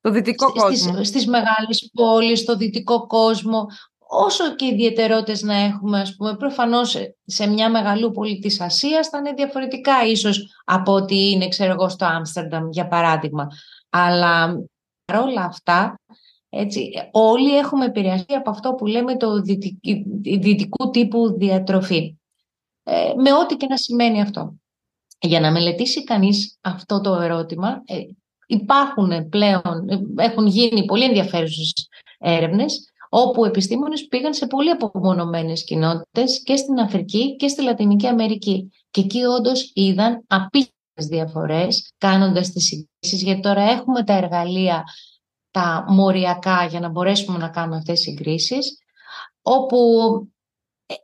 στο 0.00 0.10
δυτικό 0.10 0.48
στις, 0.48 0.62
κόσμο. 0.62 1.04
Στις, 1.04 1.26
μεγάλες 1.26 1.90
πόλεις, 1.94 2.40
στο 2.40 2.56
δυτικό 2.56 3.06
κόσμο, 3.06 3.66
όσο 3.98 4.54
και 4.54 4.66
ιδιαιτερότητες 4.66 5.42
να 5.42 5.54
έχουμε, 5.54 6.00
ας 6.00 6.16
πούμε, 6.16 6.36
προφανώς 6.36 6.96
σε 7.24 7.46
μια 7.46 7.70
μεγαλούπολη 7.70 8.38
της 8.38 8.60
Ασίας 8.60 9.08
θα 9.08 9.18
είναι 9.18 9.32
διαφορετικά 9.32 10.04
ίσως 10.06 10.62
από 10.64 10.92
ότι 10.92 11.30
είναι, 11.30 11.48
ξέρω 11.48 11.72
εγώ, 11.72 11.88
στο 11.88 12.04
Άμστερνταμ, 12.04 12.68
για 12.70 12.88
παράδειγμα. 12.88 13.48
Αλλά 13.90 14.62
όλα 15.14 15.42
αυτά, 15.44 16.00
έτσι, 16.48 16.90
όλοι 17.10 17.56
έχουμε 17.56 17.84
επηρεαστεί 17.84 18.34
από 18.34 18.50
αυτό 18.50 18.74
που 18.74 18.86
λέμε 18.86 19.16
το 19.16 19.40
δυτικού 20.22 20.90
τύπου 20.90 21.36
διατροφή. 21.38 22.16
Ε, 22.82 23.12
με 23.16 23.32
ό,τι 23.32 23.56
και 23.56 23.66
να 23.66 23.76
σημαίνει 23.76 24.20
αυτό. 24.20 24.54
Για 25.20 25.40
να 25.40 25.50
μελετήσει 25.50 26.04
κανείς 26.04 26.58
αυτό 26.60 27.00
το 27.00 27.14
ερώτημα, 27.14 27.82
ε, 27.84 27.96
υπάρχουν 28.48 29.28
πλέον, 29.28 29.86
έχουν 30.16 30.46
γίνει 30.46 30.84
πολύ 30.84 31.04
ενδιαφέρουσες 31.04 31.88
έρευνες 32.18 32.92
όπου 33.08 33.44
επιστήμονες 33.44 34.06
πήγαν 34.06 34.34
σε 34.34 34.46
πολύ 34.46 34.70
απομονωμένες 34.70 35.64
κοινότητες 35.64 36.42
και 36.42 36.56
στην 36.56 36.78
Αφρική 36.78 37.36
και 37.36 37.48
στη 37.48 37.62
Λατινική 37.62 38.06
Αμερική. 38.06 38.70
Και 38.90 39.00
εκεί 39.00 39.24
όντως 39.24 39.70
είδαν 39.74 40.24
απίστευτες 40.26 41.06
διαφορές 41.06 41.92
κάνοντας 41.98 42.50
τις 42.50 42.64
συγκρίσεις, 42.64 43.22
γιατί 43.22 43.40
τώρα 43.40 43.62
έχουμε 43.62 44.04
τα 44.04 44.12
εργαλεία 44.12 44.84
τα 45.50 45.84
μοριακά 45.88 46.66
για 46.66 46.80
να 46.80 46.88
μπορέσουμε 46.88 47.38
να 47.38 47.48
κάνουμε 47.48 47.76
αυτές 47.76 47.94
τις 47.94 48.02
συγκρίσεις, 48.02 48.78
όπου 49.42 49.78
ε, 50.86 50.94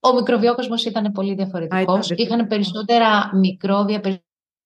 ο 0.00 0.14
μικροβιόκοσμος 0.14 0.84
ήταν 0.84 1.12
πολύ 1.12 1.34
διαφορετικός. 1.34 2.10
Είχαν 2.10 2.46
περισσότερα 2.46 3.30
μικρόβια, 3.34 4.00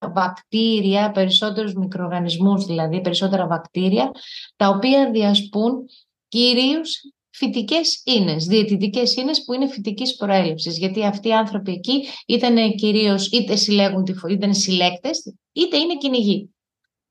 βακτήρια, 0.00 1.10
περισσότερους 1.10 1.74
μικροοργανισμούς 1.74 2.64
δηλαδή, 2.64 3.00
περισσότερα 3.00 3.46
βακτήρια, 3.46 4.10
τα 4.56 4.68
οποία 4.68 5.10
διασπούν 5.10 5.84
κυρίως 6.28 7.00
φυτικές 7.30 8.02
ίνες, 8.04 8.46
διαιτητικές 8.46 9.14
ίνες 9.14 9.44
που 9.44 9.52
είναι 9.52 9.68
φυτικής 9.68 10.16
προέλευσης. 10.16 10.78
Γιατί 10.78 11.04
αυτοί 11.04 11.28
οι 11.28 11.32
άνθρωποι 11.32 11.72
εκεί 11.72 12.04
ήταν 12.26 12.74
κυρίως 12.74 13.26
είτε 13.26 13.56
συλλέγουν 13.56 14.04
τη 14.04 14.12
είτε 14.12 14.44
είναι 14.44 14.54
συλλέκτες, 14.54 15.34
είτε 15.52 15.76
είναι 15.76 15.96
κυνηγοί. 15.96 16.54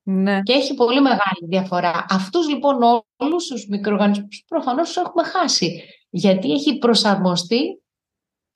Ναι. 0.04 0.42
Και 0.42 0.54
έχει 0.54 0.74
πολύ 0.74 1.02
μεγάλη 1.02 1.46
διαφορά. 1.48 2.06
Αυτούς 2.10 2.50
λοιπόν 2.50 3.04
όλους 3.18 3.46
τους 3.46 3.68
μικροοργανισμούς 3.68 4.44
προφανώς 4.48 4.88
τους 4.88 4.98
έχουμε 4.98 5.24
χάσει. 5.24 5.84
Γιατί 6.10 6.52
έχει 6.52 6.78
προσαρμοστεί 6.78 7.82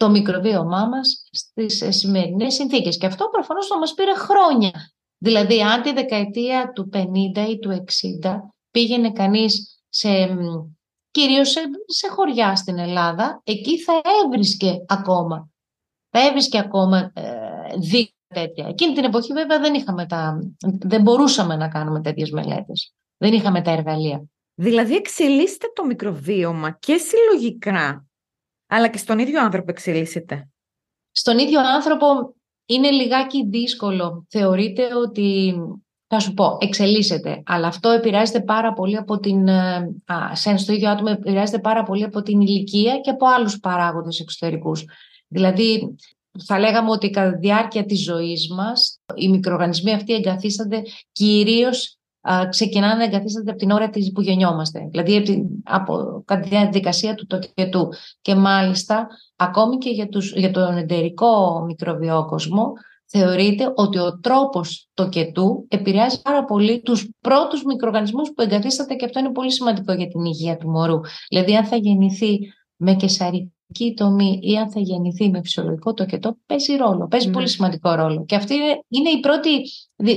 το 0.03 0.09
μικροβίωμά 0.09 0.85
μας 0.85 1.27
στις 1.31 1.81
ε, 1.81 1.91
σημερινές 1.91 2.53
συνθήκες. 2.53 2.97
Και 2.97 3.05
αυτό 3.05 3.25
προφανώς 3.31 3.67
θα 3.67 3.77
μας 3.77 3.93
πήρε 3.93 4.13
χρόνια. 4.13 4.71
Δηλαδή, 5.17 5.61
αν 5.61 5.81
τη 5.81 5.93
δεκαετία 5.93 6.71
του 6.75 6.89
50 6.93 7.49
ή 7.49 7.59
του 7.59 7.85
60 8.21 8.35
πήγαινε 8.71 9.11
κανείς 9.11 9.81
σε, 9.89 10.09
κυρίως 11.11 11.49
σε, 11.85 12.07
χωριά 12.07 12.55
στην 12.55 12.77
Ελλάδα, 12.77 13.41
εκεί 13.43 13.79
θα 13.79 14.01
έβρισκε 14.23 14.75
ακόμα. 14.87 15.49
Θα 16.09 16.27
έβρισκε 16.27 16.59
ακόμα 16.59 17.11
ε, 17.15 18.01
τέτοια. 18.27 18.67
Εκείνη 18.67 18.93
την 18.93 19.03
εποχή 19.03 19.33
βέβαια 19.33 19.59
δεν, 19.59 19.73
είχαμε 19.73 20.05
τα, 20.05 20.39
δεν 20.79 21.01
μπορούσαμε 21.01 21.55
να 21.55 21.67
κάνουμε 21.67 22.01
τέτοιες 22.01 22.29
μελέτες. 22.29 22.93
Δεν 23.17 23.33
είχαμε 23.33 23.61
τα 23.61 23.71
εργαλεία. 23.71 24.23
Δηλαδή 24.55 24.95
εξελίσσεται 24.95 25.67
το 25.75 25.85
μικροβίωμα 25.85 26.71
και 26.79 26.97
συλλογικά 26.97 28.05
αλλά 28.75 28.87
και 28.87 28.97
στον 28.97 29.19
ίδιο 29.19 29.41
άνθρωπο 29.41 29.71
εξελίσσεται. 29.71 30.49
Στον 31.11 31.37
ίδιο 31.37 31.59
άνθρωπο 31.59 32.35
είναι 32.65 32.89
λιγάκι 32.89 33.47
δύσκολο. 33.47 34.25
Θεωρείται 34.29 34.95
ότι, 34.95 35.55
θα 36.07 36.19
σου 36.19 36.33
πω, 36.33 36.57
εξελίσσεται, 36.59 37.43
αλλά 37.45 37.67
αυτό 37.67 37.89
επηρεάζεται 37.89 38.41
πάρα 38.41 38.73
πολύ 38.73 38.97
από 38.97 39.19
την, 39.19 39.47
ε, 39.47 39.89
α, 40.05 40.57
στο 40.57 40.73
ίδιο 40.73 40.89
άτομο 40.89 41.15
επηρεάζεται 41.17 41.59
πάρα 41.59 41.83
πολύ 41.83 42.03
από 42.03 42.21
την 42.21 42.41
ηλικία 42.41 42.99
και 42.99 43.09
από 43.09 43.27
άλλους 43.27 43.59
παράγοντες 43.59 44.19
εξωτερικούς. 44.19 44.85
Δηλαδή, 45.27 45.95
θα 46.45 46.59
λέγαμε 46.59 46.89
ότι 46.89 47.09
κατά 47.09 47.31
τη 47.31 47.37
διάρκεια 47.37 47.85
της 47.85 48.03
ζωής 48.03 48.49
μας, 48.49 48.99
οι 49.15 49.29
μικροοργανισμοί 49.29 49.93
αυτοί 49.93 50.13
εγκαθίστανται 50.13 50.81
κυρίως 51.11 51.97
ξεκινάνε 52.49 52.93
να 52.93 53.03
εγκαθίστανται 53.03 53.49
από 53.49 53.59
την 53.59 53.71
ώρα 53.71 53.89
της 53.89 54.11
που 54.11 54.21
γεννιόμαστε. 54.21 54.87
Δηλαδή 54.91 55.23
από, 55.63 56.23
κατά 56.25 56.41
τη 56.41 56.49
διαδικασία 56.49 57.15
του 57.15 57.25
τοκετού. 57.25 57.87
Και 58.21 58.35
μάλιστα 58.35 59.07
ακόμη 59.35 59.77
και 59.77 59.89
για, 59.89 60.07
τους, 60.07 60.33
για 60.35 60.51
τον 60.51 60.77
εντερικό 60.77 61.63
μικροβιόκοσμο 61.65 62.73
θεωρείται 63.05 63.71
ότι 63.75 63.97
ο 63.97 64.19
τρόπος 64.19 64.89
τοκετού 64.93 65.65
επηρεάζει 65.67 66.21
πάρα 66.21 66.45
πολύ 66.45 66.81
τους 66.81 67.09
πρώτους 67.21 67.63
μικροοργανισμούς 67.63 68.29
που 68.29 68.41
εγκαθίσταται 68.41 68.93
και 68.93 69.05
αυτό 69.05 69.19
είναι 69.19 69.31
πολύ 69.31 69.51
σημαντικό 69.51 69.93
για 69.93 70.07
την 70.07 70.25
υγεία 70.25 70.57
του 70.57 70.69
μωρού. 70.69 70.99
Δηλαδή 71.29 71.55
αν 71.55 71.65
θα 71.65 71.75
γεννηθεί 71.75 72.39
με 72.75 72.95
κεσαρική 73.71 73.93
τομή 73.95 74.39
ή 74.41 74.57
αν 74.57 74.71
θα 74.71 74.79
γεννηθεί 74.79 75.29
με 75.29 75.41
φυσιολογικό 75.41 75.93
τοκετό, 75.93 76.37
παίζει 76.45 76.75
ρόλο. 76.75 77.07
Παίζει 77.07 77.29
πολύ 77.29 77.47
σημαντικό 77.47 77.93
ρόλο. 77.93 78.25
Και 78.25 78.35
αυτή 78.35 78.55
είναι 78.87 79.09
η 79.09 79.19
πρώτη, 79.19 79.61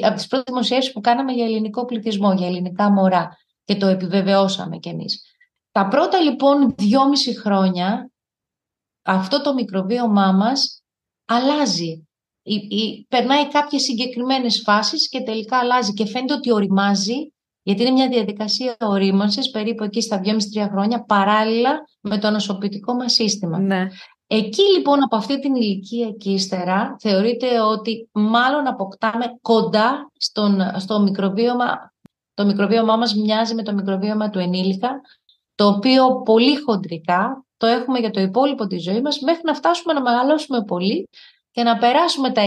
από 0.03 0.15
τις 0.15 0.27
πρώτες 0.27 0.45
δημοσιεύσεις 0.47 0.93
που 0.93 1.01
κάναμε 1.01 1.33
για 1.33 1.45
ελληνικό 1.45 1.85
πληθυσμό, 1.85 2.33
για 2.33 2.47
ελληνικά 2.47 2.91
μωρά. 2.91 3.37
Και 3.65 3.77
το 3.77 3.87
επιβεβαιώσαμε 3.87 4.77
κι 4.77 4.89
εμείς. 4.89 5.23
Τα 5.71 5.89
πρώτα 5.89 6.21
λοιπόν 6.21 6.75
δυόμιση 6.79 7.39
χρόνια 7.39 8.11
αυτό 9.03 9.43
το 9.43 9.55
μικροβίωμά 9.55 10.33
μας 10.33 10.83
αλλάζει. 11.25 12.09
Η, 12.43 12.55
η, 12.55 13.07
περνάει 13.09 13.49
κάποιες 13.49 13.83
συγκεκριμένες 13.83 14.61
φάσεις 14.65 15.09
και 15.09 15.21
τελικά 15.21 15.59
αλλάζει 15.59 15.93
και 15.93 16.07
φαίνεται 16.07 16.35
ότι 16.35 16.53
οριμάζει 16.53 17.33
γιατί 17.67 17.83
είναι 17.83 17.91
μια 17.91 18.09
διαδικασία 18.09 18.77
ορίμανση 18.81 19.51
περίπου 19.51 19.85
εκεί 19.85 20.01
στα 20.01 20.21
2,5-3 20.25 20.33
χρόνια 20.71 21.05
παράλληλα 21.05 21.71
με 22.01 22.19
το 22.19 22.31
νοσοποιητικό 22.31 22.95
μας 22.95 23.13
σύστημα. 23.13 23.59
Ναι. 23.59 23.87
Εκεί 24.27 24.63
λοιπόν 24.77 25.03
από 25.03 25.17
αυτή 25.17 25.41
την 25.41 25.55
ηλικία 25.55 26.11
και 26.11 26.31
ύστερα 26.31 26.97
θεωρείται 26.99 27.61
ότι 27.61 28.09
μάλλον 28.13 28.67
αποκτάμε 28.67 29.25
κοντά 29.43 30.11
στον, 30.19 30.61
στο 30.77 31.01
μικροβίωμα. 31.01 31.93
Το 32.35 32.45
μικροβίωμά 32.45 32.97
μας 32.97 33.15
μοιάζει 33.15 33.55
με 33.55 33.63
το 33.63 33.73
μικροβίωμα 33.75 34.31
του 34.31 34.39
ενήλικα, 34.39 35.01
το 35.55 35.67
οποίο 35.67 36.23
πολύ 36.23 36.57
χοντρικά 36.57 37.45
το 37.57 37.67
έχουμε 37.67 37.99
για 37.99 38.11
το 38.11 38.21
υπόλοιπο 38.21 38.67
της 38.67 38.83
ζωής 38.83 39.01
μας 39.01 39.21
μέχρι 39.21 39.43
να 39.45 39.55
φτάσουμε 39.55 39.93
να 39.93 40.03
μεγαλώσουμε 40.03 40.65
πολύ 40.65 41.09
και 41.51 41.63
να 41.63 41.79
περάσουμε 41.79 42.33
τα 42.33 42.43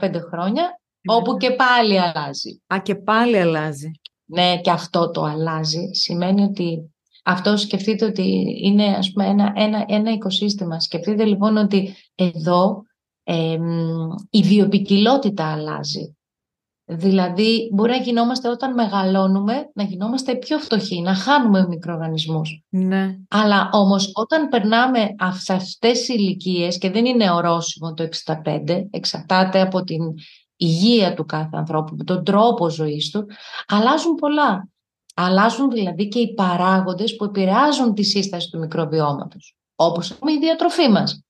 60-65 0.00 0.12
χρόνια, 0.30 0.62
ναι. 0.62 1.14
όπου 1.14 1.36
και 1.36 1.50
πάλι 1.50 2.00
αλλάζει. 2.00 2.62
Α, 2.74 2.78
και 2.82 2.94
πάλι 2.94 3.38
αλλάζει. 3.38 3.90
Ναι, 4.30 4.60
και 4.60 4.70
αυτό 4.70 5.10
το 5.10 5.22
αλλάζει. 5.22 5.90
Σημαίνει 5.92 6.42
ότι 6.42 6.92
Αυτό 7.24 7.56
σκεφτείτε 7.56 8.04
ότι 8.04 8.56
είναι 8.62 8.84
ας 8.84 9.12
πούμε, 9.12 9.26
ένα, 9.26 9.52
ένα, 9.56 9.84
ένα 9.88 10.12
οικοσύστημα. 10.12 10.80
Σκεφτείτε 10.80 11.24
λοιπόν 11.24 11.56
ότι 11.56 11.94
εδώ 12.14 12.82
ε, 13.22 13.58
η 14.30 14.42
βιοπικιλότητα 14.42 15.52
αλλάζει. 15.52 16.14
Δηλαδή, 16.92 17.70
μπορεί 17.72 17.90
να 17.90 17.96
γινόμαστε 17.96 18.48
όταν 18.48 18.74
μεγαλώνουμε, 18.74 19.70
να 19.74 19.82
γινόμαστε 19.82 20.34
πιο 20.34 20.58
φτωχοί, 20.58 21.00
να 21.00 21.14
χάνουμε 21.14 21.66
μικροοργανισμούς. 21.68 22.64
Ναι. 22.68 23.16
Αλλά 23.28 23.68
όμως 23.72 24.10
όταν 24.14 24.48
περνάμε 24.48 25.06
σε 25.38 25.52
αυτές 25.52 25.98
τις 25.98 26.08
ηλικίες 26.08 26.78
και 26.78 26.90
δεν 26.90 27.04
είναι 27.04 27.30
ορόσημο 27.30 27.94
το 27.94 28.08
65, 28.44 28.86
εξαρτάται 28.90 29.60
από 29.60 29.84
την 29.84 30.00
υγεία 30.60 31.14
του 31.14 31.26
κάθε 31.26 31.56
ανθρώπου, 31.56 31.96
τον 32.04 32.24
τρόπο 32.24 32.68
ζωής 32.70 33.10
του, 33.10 33.26
αλλάζουν 33.66 34.14
πολλά. 34.14 34.68
Αλλάζουν 35.14 35.70
δηλαδή 35.70 36.08
και 36.08 36.18
οι 36.18 36.34
παράγοντες 36.34 37.16
που 37.16 37.24
επηρεάζουν 37.24 37.94
τη 37.94 38.02
σύσταση 38.02 38.50
του 38.50 38.58
μικροβιώματος, 38.58 39.56
όπως 39.74 40.10
η 40.10 40.38
διατροφή 40.40 40.88
μας. 40.88 41.24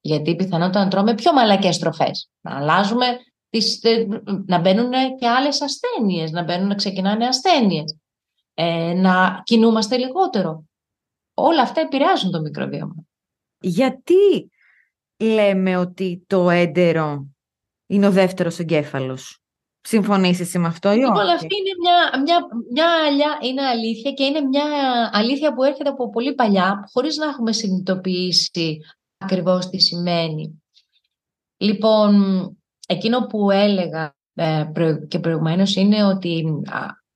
Γιατί 0.00 0.36
πιθανότατα 0.36 0.84
να 0.84 0.90
τρώμε 0.90 1.14
πιο 1.14 1.32
μαλακές 1.32 1.78
τροφές. 1.78 2.30
Να 2.40 2.56
αλλάζουμε 2.56 3.06
τις, 3.50 3.82
ε, 3.82 4.06
να 4.46 4.58
μπαίνουν 4.58 4.90
και 5.18 5.28
άλλες 5.28 5.62
ασθένειες, 5.62 6.30
να 6.30 6.42
μπαίνουν 6.42 6.66
να 6.66 6.74
ξεκινάνε 6.74 7.26
ασθένειες, 7.26 7.98
ε, 8.54 8.92
να 8.92 9.42
κινούμαστε 9.44 9.96
λιγότερο. 9.96 10.64
Όλα 11.34 11.62
αυτά 11.62 11.80
επηρεάζουν 11.80 12.30
το 12.30 12.40
μικροβίωμα. 12.40 13.04
Γιατί 13.60 14.50
λέμε 15.18 15.76
ότι 15.76 16.24
το 16.26 16.50
έντερο 16.50 17.26
είναι 17.88 18.06
ο 18.06 18.10
δεύτερος 18.10 18.58
εγκέφαλος. 18.58 19.38
Συμφωνείς 19.80 20.40
εσύ 20.40 20.58
με 20.58 20.66
αυτό 20.66 20.92
ή 20.92 20.96
λοιπόν, 20.96 21.24
όχι; 21.24 21.34
αυτή 21.34 21.54
είναι 21.56 21.74
μια, 21.80 22.22
μια, 22.22 22.46
μια 22.72 22.86
αλιά, 23.06 23.38
είναι 23.42 23.62
αλήθεια 23.62 24.12
και 24.12 24.24
είναι 24.24 24.40
μια 24.40 24.64
αλήθεια 25.12 25.54
που 25.54 25.62
έρχεται 25.62 25.88
από 25.88 26.10
πολύ 26.10 26.34
παλιά, 26.34 26.88
χωρίς 26.92 27.16
να 27.16 27.26
έχουμε 27.26 27.52
συνειδητοποιήσει 27.52 28.78
ακριβώς 29.18 29.68
τι 29.68 29.78
σημαίνει. 29.78 30.62
Λοιπόν, 31.56 32.12
Εκείνο 32.90 33.26
που 33.26 33.50
έλεγα 33.50 34.14
ε, 34.34 34.64
και 35.08 35.18
προηγουμένως 35.18 35.74
είναι 35.74 36.04
ότι 36.04 36.44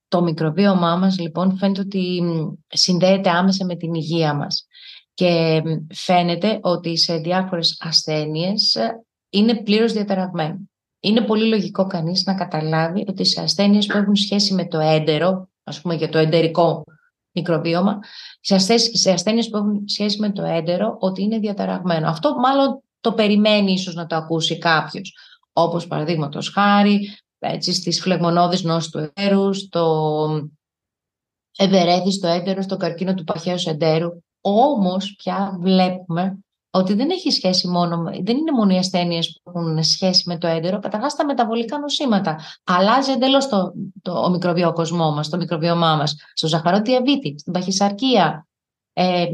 το 0.07 0.21
μικροβίωμά 0.21 0.95
μας 0.95 1.19
λοιπόν 1.19 1.57
φαίνεται 1.57 1.81
ότι 1.81 2.21
συνδέεται 2.67 3.29
άμεσα 3.29 3.65
με 3.65 3.75
την 3.75 3.93
υγεία 3.93 4.33
μας 4.33 4.67
και 5.13 5.61
φαίνεται 5.93 6.59
ότι 6.61 6.97
σε 6.97 7.17
διάφορες 7.17 7.77
ασθένειες 7.79 8.75
ε, 8.75 9.05
είναι 9.33 9.55
πλήρως 9.55 9.93
διαταραγμένο. 9.93 10.59
Είναι 10.99 11.21
πολύ 11.21 11.47
λογικό 11.47 11.87
κανείς 11.87 12.23
να 12.25 12.33
καταλάβει 12.33 13.05
ότι 13.07 13.25
σε 13.25 13.41
ασθένειες 13.41 13.85
που 13.85 13.97
έχουν 13.97 14.15
σχέση 14.15 14.53
με 14.53 14.65
το 14.65 14.79
έντερο, 14.79 15.49
ας 15.63 15.81
πούμε 15.81 15.95
για 15.95 16.09
το 16.09 16.17
εντερικό 16.17 16.83
μικροβίωμα, 17.31 17.99
σε 18.41 19.11
ασθένειες 19.11 19.49
που 19.49 19.57
έχουν 19.57 19.87
σχέση 19.87 20.19
με 20.19 20.31
το 20.31 20.43
έντερο, 20.43 20.97
ότι 20.99 21.21
είναι 21.21 21.39
διαταραγμένο. 21.39 22.07
Αυτό 22.07 22.35
μάλλον 22.35 22.83
το 22.99 23.13
περιμένει 23.13 23.71
ίσως 23.71 23.95
να 23.95 24.05
το 24.05 24.15
ακούσει 24.15 24.57
κάποιος 24.57 25.17
όπως 25.53 25.87
παραδείγματος 25.87 26.49
χάρη 26.49 27.17
έτσι, 27.39 27.73
στις 27.73 28.01
φλεγμονώδεις 28.01 28.63
νόσους 28.63 28.91
του 28.91 28.97
εντέρου, 28.97 29.53
στο 29.53 30.49
ευερέθη, 31.57 32.11
στο 32.11 32.27
έντερο, 32.27 32.61
στο 32.61 32.77
καρκίνο 32.77 33.13
του 33.13 33.23
παχαίου 33.23 33.57
εντέρου. 33.65 34.09
Όμως 34.41 35.15
πια 35.15 35.57
βλέπουμε 35.59 36.37
ότι 36.75 36.93
δεν 36.93 37.09
έχει 37.09 37.31
σχέση 37.31 37.67
μόνο, 37.67 38.03
δεν 38.03 38.37
είναι 38.37 38.51
μόνο 38.51 38.73
οι 38.73 38.77
ασθένειες 38.77 39.41
που 39.43 39.51
έχουν 39.55 39.83
σχέση 39.83 40.23
με 40.25 40.37
το 40.37 40.47
έντερο, 40.47 40.79
καταρχάς 40.79 41.15
τα 41.15 41.25
μεταβολικά 41.25 41.79
νοσήματα. 41.79 42.39
Αλλάζει 42.63 43.11
εντελώς 43.11 43.47
το, 43.47 43.73
το, 44.01 44.11
ο 44.19 44.29
μικροβιοκοσμό 44.29 45.11
μας, 45.11 45.29
το 45.29 45.37
μικροβιωμά 45.37 45.95
μας, 45.95 46.15
στο 46.33 46.47
ζαχαρόδιαβήτη, 46.47 47.35
στην 47.39 47.53
παχυσαρκία. 47.53 48.47
Ε, 48.93 49.25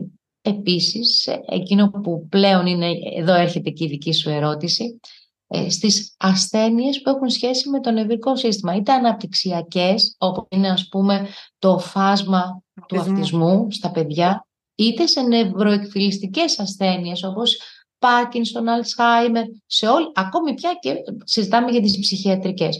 Επίσης, 0.41 1.27
εκείνο 1.45 1.89
που 1.89 2.27
πλέον 2.29 2.65
είναι, 2.65 2.87
εδώ 3.15 3.33
έρχεται 3.33 3.69
και 3.69 3.83
η 3.83 3.87
δική 3.87 4.13
σου 4.13 4.29
ερώτηση, 4.29 4.99
ε, 5.47 5.69
στις 5.69 6.15
ασθένειες 6.17 7.01
που 7.01 7.09
έχουν 7.09 7.29
σχέση 7.29 7.69
με 7.69 7.79
το 7.79 7.91
νευρικό 7.91 8.35
σύστημα. 8.35 8.75
Είτε 8.75 8.91
αναπτυξιακές, 8.91 10.15
όπως 10.17 10.47
είναι 10.49 10.69
ας 10.69 10.87
πούμε 10.87 11.27
το 11.59 11.77
φάσμα 11.77 12.63
του 12.87 12.99
αυτισμού 12.99 13.71
στα 13.71 13.91
παιδιά, 13.91 14.47
είτε 14.79 15.05
σε 15.05 15.21
νευροεκφυλιστικές 15.21 16.59
ασθένειες 16.59 17.23
όπως 17.23 17.57
Πάρκινσον, 17.99 18.67
Αλτσχάιμερ, 18.67 19.43
σε 19.65 19.87
όλη, 19.87 20.11
ακόμη 20.13 20.53
πια 20.53 20.77
και 20.79 20.93
συζητάμε 21.23 21.71
για 21.71 21.81
τις 21.81 21.99
ψυχιατρικές. 21.99 22.79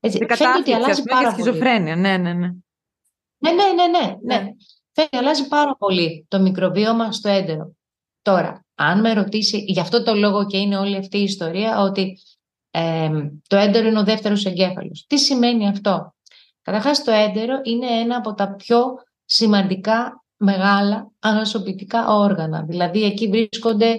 Έτσι, 0.00 0.18
φαίνεται 0.28 0.58
ότι 0.58 0.72
αλλάζει 0.72 1.02
πάρα 1.02 1.34
πολύ. 1.34 1.58
Ναι, 1.58 1.78
ναι, 1.78 2.16
ναι. 2.16 2.32
Ναι, 3.38 3.50
ναι, 3.50 3.52
ναι, 3.52 3.86
ναι, 3.86 4.16
ναι. 4.22 4.36
ναι. 4.36 4.48
Φαίνεται 4.92 5.16
ότι 5.16 5.16
αλλάζει 5.16 5.48
πάρα 5.48 5.76
πολύ 5.76 6.26
το 6.28 6.40
μικροβίωμα 6.40 7.12
στο 7.12 7.28
έντερο. 7.28 7.74
Τώρα, 8.22 8.64
αν 8.74 9.00
με 9.00 9.12
ρωτήσει, 9.12 9.64
γι' 9.66 9.80
αυτό 9.80 10.02
το 10.02 10.14
λόγο 10.14 10.46
και 10.46 10.56
είναι 10.56 10.78
όλη 10.78 10.96
αυτή 10.96 11.18
η 11.18 11.22
ιστορία, 11.22 11.80
ότι 11.80 12.18
το 13.46 13.56
έντερο 13.56 13.88
είναι 13.88 13.98
ο 13.98 14.04
δεύτερος 14.04 14.44
εγκέφαλος. 14.44 15.04
Τι 15.06 15.18
σημαίνει 15.18 15.68
αυτό; 15.68 16.14
Καταρχάς 16.62 17.04
το 17.04 17.10
έντερο 17.10 17.60
είναι 17.62 17.86
ένα 17.86 18.16
από 18.16 18.34
τα 18.34 18.54
πιο 18.54 18.84
σημαντικά 19.24 20.23
μεγάλα 20.36 21.10
ανασωπητικά 21.18 22.14
όργανα. 22.14 22.62
Δηλαδή 22.62 23.02
εκεί 23.02 23.28
βρίσκονται 23.28 23.98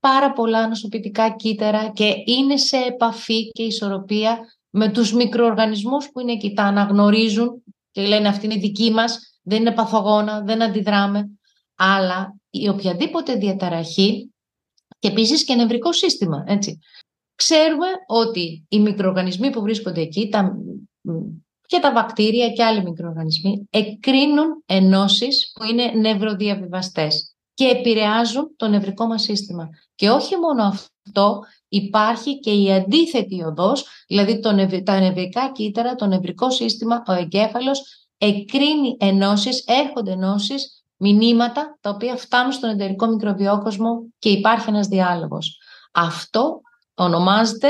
πάρα 0.00 0.32
πολλά 0.32 0.58
ανασωπητικά 0.58 1.30
κύτταρα 1.30 1.88
και 1.88 2.14
είναι 2.24 2.56
σε 2.56 2.76
επαφή 2.76 3.48
και 3.48 3.62
ισορροπία 3.62 4.38
με 4.70 4.88
τους 4.88 5.12
μικροοργανισμούς 5.12 6.10
που 6.10 6.20
είναι 6.20 6.32
εκεί. 6.32 6.52
Τα 6.52 6.62
αναγνωρίζουν 6.62 7.62
και 7.90 8.02
λένε 8.02 8.28
αυτή 8.28 8.46
είναι 8.46 8.54
δική 8.54 8.90
μας, 8.90 9.38
δεν 9.42 9.60
είναι 9.60 9.72
παθογόνα, 9.72 10.40
δεν 10.40 10.62
αντιδράμε. 10.62 11.30
Αλλά 11.76 12.34
η 12.50 12.68
οποιαδήποτε 12.68 13.34
διαταραχή 13.34 14.30
και 14.98 15.08
επίσης 15.08 15.44
και 15.44 15.54
νευρικό 15.54 15.92
σύστημα. 15.92 16.44
Έτσι. 16.46 16.78
Ξέρουμε 17.34 17.86
ότι 18.06 18.64
οι 18.68 18.80
μικροοργανισμοί 18.80 19.50
που 19.50 19.60
βρίσκονται 19.60 20.00
εκεί, 20.00 20.28
τα, 20.28 20.56
και 21.70 21.78
τα 21.78 21.92
βακτήρια 21.92 22.50
και 22.50 22.64
άλλοι 22.64 22.82
μικροοργανισμοί, 22.82 23.68
εκρίνουν 23.70 24.62
ενώσεις 24.66 25.52
που 25.54 25.64
είναι 25.64 25.92
νευροδιαβιβαστές 25.94 27.34
και 27.54 27.64
επηρεάζουν 27.64 28.54
το 28.56 28.68
νευρικό 28.68 29.06
μας 29.06 29.22
σύστημα. 29.22 29.68
Και 29.94 30.10
όχι 30.10 30.36
μόνο 30.36 30.62
αυτό, 30.62 31.40
υπάρχει 31.68 32.38
και 32.38 32.50
η 32.52 32.72
αντίθετη 32.72 33.42
οδός, 33.42 33.86
δηλαδή 34.08 34.40
το, 34.40 34.68
τα 34.84 35.00
νευρικά 35.00 35.52
κύτταρα, 35.52 35.94
το 35.94 36.06
νευρικό 36.06 36.50
σύστημα, 36.50 37.02
ο 37.06 37.12
εγκέφαλος, 37.12 38.08
εκρίνει 38.18 38.96
ενώσεις, 38.98 39.64
έρχονται 39.66 40.12
ενώσεις 40.12 40.84
μηνύματα 40.96 41.78
τα 41.80 41.90
οποία 41.90 42.16
φτάνουν 42.16 42.52
στον 42.52 42.70
εντερικό 42.70 43.06
μικροβιόκοσμο 43.06 44.12
και 44.18 44.28
υπάρχει 44.28 44.68
ένας 44.68 44.86
διάλογος. 44.86 45.58
Αυτό 45.92 46.60
ονομάζεται 46.94 47.68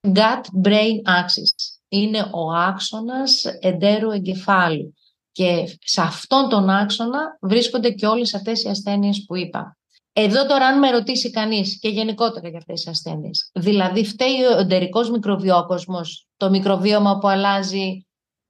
gut-brain 0.00 0.96
axis. 1.04 1.75
Είναι 1.88 2.30
ο 2.32 2.52
άξονας 2.52 3.44
εντέρου 3.44 4.10
εγκεφάλου. 4.10 4.94
Και 5.32 5.78
σε 5.80 6.00
αυτόν 6.00 6.48
τον 6.48 6.70
άξονα 6.70 7.38
βρίσκονται 7.40 7.90
και 7.90 8.06
όλες 8.06 8.34
αυτές 8.34 8.62
οι 8.62 8.68
ασθένειες 8.68 9.24
που 9.26 9.36
είπα. 9.36 9.76
Εδώ 10.12 10.46
τώρα 10.46 10.66
αν 10.66 10.78
με 10.78 10.90
ρωτήσει 10.90 11.30
κανείς 11.30 11.78
και 11.78 11.88
γενικότερα 11.88 12.48
για 12.48 12.58
αυτές 12.58 12.80
τις 12.80 12.88
ασθένειες, 12.88 13.50
δηλαδή 13.54 14.04
φταίει 14.04 14.42
ο 14.54 14.58
εντερικός 14.58 15.10
μικροβιόκοσμος, 15.10 16.26
το 16.36 16.50
μικροβίωμα 16.50 17.18
που 17.18 17.28
αλλάζει 17.28 18.06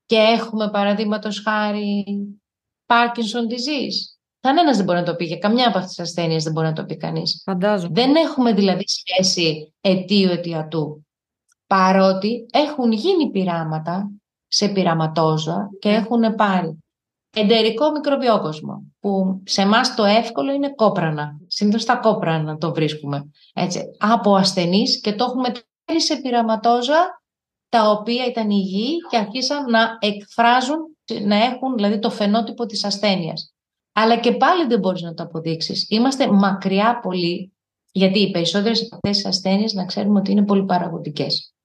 και 0.07 0.17
έχουμε 0.17 0.71
παραδείγματος 0.71 1.41
χάρη 1.41 2.05
Parkinson 2.87 3.53
disease; 3.53 4.17
Κανένας 4.41 4.77
δεν 4.77 4.85
μπορεί 4.85 4.99
να 4.99 5.05
το 5.05 5.15
πει. 5.15 5.25
Για 5.25 5.37
καμιά 5.37 5.69
από 5.69 5.79
αυτές 5.79 5.95
τις 5.95 6.05
ασθένειες 6.05 6.45
δεν 6.45 6.53
μπορεί 6.53 6.67
να 6.67 6.73
το 6.73 6.85
πει 6.85 6.97
κανείς. 6.97 7.45
Δεν 7.91 8.15
έχουμε 8.15 8.53
δηλαδή 8.53 8.85
σχέση 8.87 9.75
αιτίου-αιτιατού. 9.81 11.06
Παρότι 11.67 12.47
έχουν 12.53 12.93
γίνει 12.93 13.31
πειράματα 13.31 14.11
σε 14.47 14.69
πειραματόζωα 14.69 15.69
και 15.79 15.89
ναι. 15.89 15.97
έχουν 15.97 16.35
πάρει 16.35 16.79
εντερικό 17.37 17.91
μικροβιόκοσμο, 17.91 18.83
που 19.01 19.43
σε 19.45 19.63
εμάς 19.63 19.95
το 19.95 20.05
εύκολο 20.05 20.53
είναι 20.53 20.75
κόπρανα. 20.75 21.37
Συνήθως 21.47 21.85
τα 21.85 21.97
κόπρανα 21.97 22.57
το 22.57 22.73
βρίσκουμε. 22.73 23.31
Έτσι, 23.55 23.81
από 23.99 24.35
ασθενείς 24.35 25.01
και 25.01 25.15
το 25.15 25.25
έχουμε 25.25 25.53
πάρει 25.85 26.01
σε 26.01 26.17
πειραματόζωα 26.17 27.23
τα 27.69 27.91
οποία 27.91 28.27
ήταν 28.27 28.51
υγιή 28.51 28.97
και 29.11 29.17
αρχίσαν 29.17 29.71
να 29.71 29.99
εκφράζουν, 30.01 30.79
να 31.23 31.37
έχουν 31.37 31.75
δηλαδή 31.75 31.99
το 31.99 32.11
φαινότυπο 32.11 32.67
της 32.67 32.85
ασθένειας. 32.85 33.55
Αλλά 33.93 34.17
και 34.17 34.33
πάλι 34.33 34.67
δεν 34.67 34.79
μπορείς 34.79 35.03
να 35.03 35.15
το 35.15 35.23
αποδείξεις. 35.23 35.87
Είμαστε 35.89 36.33
μακριά 36.33 37.01
πολύ, 37.03 37.53
γιατί 37.93 38.19
οι 38.19 38.31
περισσότερες 38.31 38.81
από 38.81 38.95
αυτές 38.95 39.17
τις 39.17 39.27
ασθένειες 39.27 39.73
να 39.73 39.85
ξέρουμε 39.85 40.19
ότι 40.19 40.31
είναι 40.31 40.45
πολύ 40.45 40.65
παραγωγικές. 40.65 41.56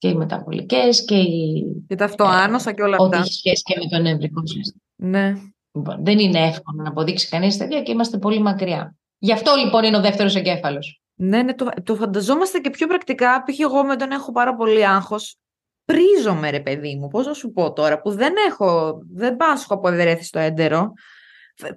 Και 0.00 0.08
οι 0.08 0.14
μεταβολικές 0.14 1.04
και 1.04 1.14
οι... 1.14 1.64
Και 1.88 1.94
τα 1.94 2.04
αυτοάνοσα 2.04 2.72
και 2.72 2.82
όλα 2.82 2.96
αυτά. 3.00 3.06
Ό,τι 3.06 3.16
έχει 3.16 3.32
σχέση 3.32 3.62
και 3.62 3.74
με 3.82 3.88
τον 3.90 4.02
νευρικό 4.02 4.46
σύστημα. 4.46 4.82
Ναι. 4.96 5.34
Λοιπόν, 5.72 6.04
δεν 6.04 6.18
είναι 6.18 6.38
εύκολο 6.38 6.82
να 6.82 6.88
αποδείξει 6.88 7.28
κανείς 7.28 7.56
τέτοια 7.56 7.82
και 7.82 7.92
είμαστε 7.92 8.18
πολύ 8.18 8.40
μακριά. 8.40 8.96
Γι' 9.18 9.32
αυτό 9.32 9.54
λοιπόν 9.64 9.84
είναι 9.84 9.96
ο 9.96 10.00
δεύτερος 10.00 10.34
εγκέφαλος. 10.34 11.02
Ναι, 11.14 11.42
ναι, 11.42 11.54
το, 11.54 11.68
το 11.82 11.94
φανταζόμαστε 11.94 12.58
και 12.58 12.70
πιο 12.70 12.86
πρακτικά. 12.86 13.42
Π.χ. 13.42 13.58
εγώ 13.58 13.84
με 13.84 13.96
τον 13.96 14.10
έχω 14.10 14.32
πάρα 14.32 14.54
πολύ 14.54 14.86
άγχος. 14.86 15.36
Πρίζομαι, 15.84 16.50
ρε 16.50 16.60
παιδί 16.60 16.96
μου, 16.96 17.08
πώς 17.08 17.26
να 17.26 17.32
σου 17.32 17.52
πω 17.52 17.72
τώρα, 17.72 18.00
που 18.00 18.10
δεν 18.10 18.34
έχω, 18.48 19.00
δεν 19.12 19.36
πάσχω 19.36 19.74
από 19.74 19.88
ευερέθη 19.88 20.24
στο 20.24 20.38
έντερο 20.38 20.92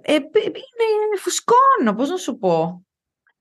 ε, 0.02 0.14
είναι 0.14 1.18
φουσκώνω, 1.20 1.96
πώς 1.96 2.10
να 2.10 2.18
σου 2.18 2.38
πω. 2.38 2.86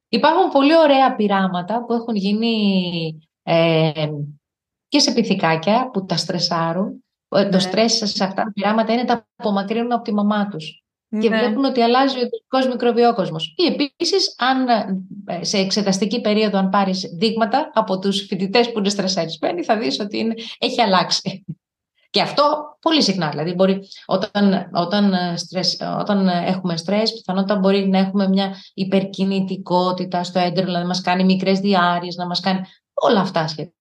Υπάρχουν 0.08 0.50
πολύ 0.50 0.76
ωραία 0.76 1.16
πειράματα 1.16 1.84
που 1.84 1.92
έχουν 1.92 2.16
γίνει 2.16 2.54
ε, 3.42 4.08
και 4.92 4.98
σε 4.98 5.12
πυθικάκια 5.12 5.90
που 5.92 6.04
τα 6.04 6.16
στρεσάρουν. 6.16 7.04
Ε, 7.28 7.42
το 7.42 7.50
ναι. 7.50 7.58
στρες 7.58 7.92
σε 7.92 8.24
αυτά 8.24 8.42
τα 8.42 8.52
πειράματα 8.52 8.92
είναι 8.92 9.04
τα 9.04 9.26
απομακρύνουν 9.36 9.92
από 9.92 10.02
τη 10.02 10.14
μαμά 10.14 10.48
τους. 10.48 10.84
Και 11.20 11.28
ναι. 11.28 11.38
βλέπουν 11.38 11.64
ότι 11.64 11.80
αλλάζει 11.80 12.16
ο 12.16 12.20
ειδικό 12.20 12.72
μικροβιόκοσμος. 12.72 13.54
Ή 13.56 13.66
επίσης, 13.66 14.34
αν 14.38 14.68
ε, 15.26 15.44
σε 15.44 15.58
εξεταστική 15.58 16.20
περίοδο, 16.20 16.58
αν 16.58 16.68
πάρεις 16.68 17.00
δείγματα 17.18 17.70
από 17.74 17.98
τους 17.98 18.26
φοιτητές 18.26 18.72
που 18.72 18.78
είναι 18.78 18.88
στρεσαρισμένοι, 18.88 19.62
θα 19.62 19.78
δεις 19.78 20.00
ότι 20.00 20.18
είναι, 20.18 20.34
έχει 20.58 20.80
αλλάξει. 20.80 21.44
Και 22.10 22.20
αυτό 22.20 22.76
πολύ 22.80 23.02
συχνά. 23.02 23.28
Δηλαδή, 23.28 23.54
μπορεί, 23.54 23.78
όταν, 24.06 24.70
όταν, 24.72 25.12
ε, 25.12 25.36
στρες, 25.36 25.78
όταν 26.00 26.28
έχουμε 26.28 26.76
στρες, 26.76 27.12
πιθανότητα 27.12 27.56
μπορεί 27.56 27.88
να 27.88 27.98
έχουμε 27.98 28.28
μια 28.28 28.54
υπερκινητικότητα 28.74 30.24
στο 30.24 30.38
έντρο, 30.38 30.64
να 30.64 30.86
μας 30.86 31.00
κάνει 31.00 31.24
μικρές 31.24 31.58
διάρειες, 31.58 32.14
να 32.14 32.26
μας 32.26 32.40
κάνει 32.40 32.60
όλα 32.94 33.20
αυτά 33.20 33.46
σχετικά. 33.48 33.76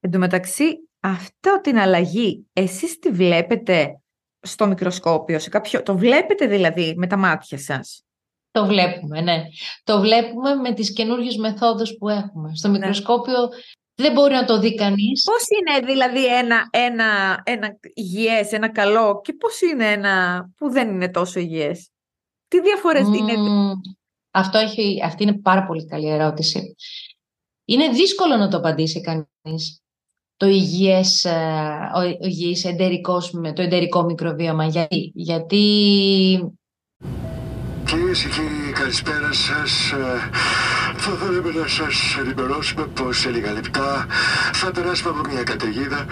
Εν 0.00 0.10
τω 0.10 0.18
μεταξύ, 0.18 0.88
αυτό 1.00 1.60
την 1.62 1.78
αλλαγή, 1.78 2.46
εσείς 2.52 2.98
τη 2.98 3.10
βλέπετε 3.10 4.00
στο 4.40 4.66
μικροσκόπιο, 4.66 5.38
σε 5.38 5.48
κάποιο... 5.48 5.82
το 5.82 5.96
βλέπετε 5.96 6.46
δηλαδή 6.46 6.94
με 6.96 7.06
τα 7.06 7.16
μάτια 7.16 7.58
σας; 7.58 8.04
Το 8.50 8.66
βλέπουμε, 8.66 9.20
ναι. 9.20 9.42
Το 9.84 10.00
βλέπουμε 10.00 10.54
με 10.54 10.74
τις 10.74 10.92
καινούργιες 10.92 11.36
μεθόδους 11.36 11.96
που 11.98 12.08
έχουμε. 12.08 12.54
Στο 12.54 12.68
ναι. 12.68 12.78
μικροσκόπιο 12.78 13.48
δεν 13.94 14.12
μπορεί 14.12 14.34
να 14.34 14.44
το 14.44 14.58
δει 14.58 14.74
κανείς. 14.74 15.24
Πώς 15.24 15.42
είναι 15.58 15.86
δηλαδή 15.86 16.36
ένα, 16.36 16.68
ένα, 16.70 17.40
ένα 17.44 17.78
υγιές, 17.94 18.52
ένα 18.52 18.72
καλό 18.72 19.20
και 19.20 19.32
πώς 19.32 19.60
είναι 19.60 19.92
ένα 19.92 20.44
που 20.56 20.70
δεν 20.70 20.88
είναι 20.88 21.10
τόσο 21.10 21.40
υγιές; 21.40 21.90
Τι 22.48 22.60
διαφορές 22.60 23.06
mm, 23.08 23.16
είναι. 23.16 23.32
Αυτό 24.30 24.58
έχει, 24.58 25.00
αυτή 25.04 25.22
είναι 25.22 25.38
πάρα 25.38 25.66
πολύ 25.66 25.86
καλή 25.86 26.08
ερώτηση. 26.08 26.74
Είναι 27.64 27.88
δύσκολο 27.88 28.36
να 28.36 28.48
το 28.48 28.56
απαντήσει 28.56 29.00
κανείς 29.00 29.80
το 30.36 30.46
υγιές, 30.46 31.24
ε, 31.24 31.30
ο 31.96 32.26
υγιής 32.26 32.64
εντερικός, 32.64 33.30
το 33.30 33.62
εντερικό 33.62 34.02
μικροβίωμα. 34.04 34.64
Γιατί, 34.64 35.12
γιατί 35.14 35.64
Κυρίες 37.86 38.22
και 38.22 38.28
κύριοι, 38.28 38.72
καλησπέρα 38.72 39.32
σας. 39.32 39.90
Ε, 39.90 40.30
θα 40.96 41.10
θέλαμε 41.10 41.50
να 41.60 41.66
σας 41.68 42.16
ενημερώσουμε 42.18 42.86
πως 42.86 43.18
σε 43.18 43.30
λίγα 43.30 43.52
λεπτά 43.52 44.06
θα 44.52 44.70
περάσουμε 44.70 45.10
από 45.10 45.28
μια 45.32 45.42
καταιγίδα 45.42 46.06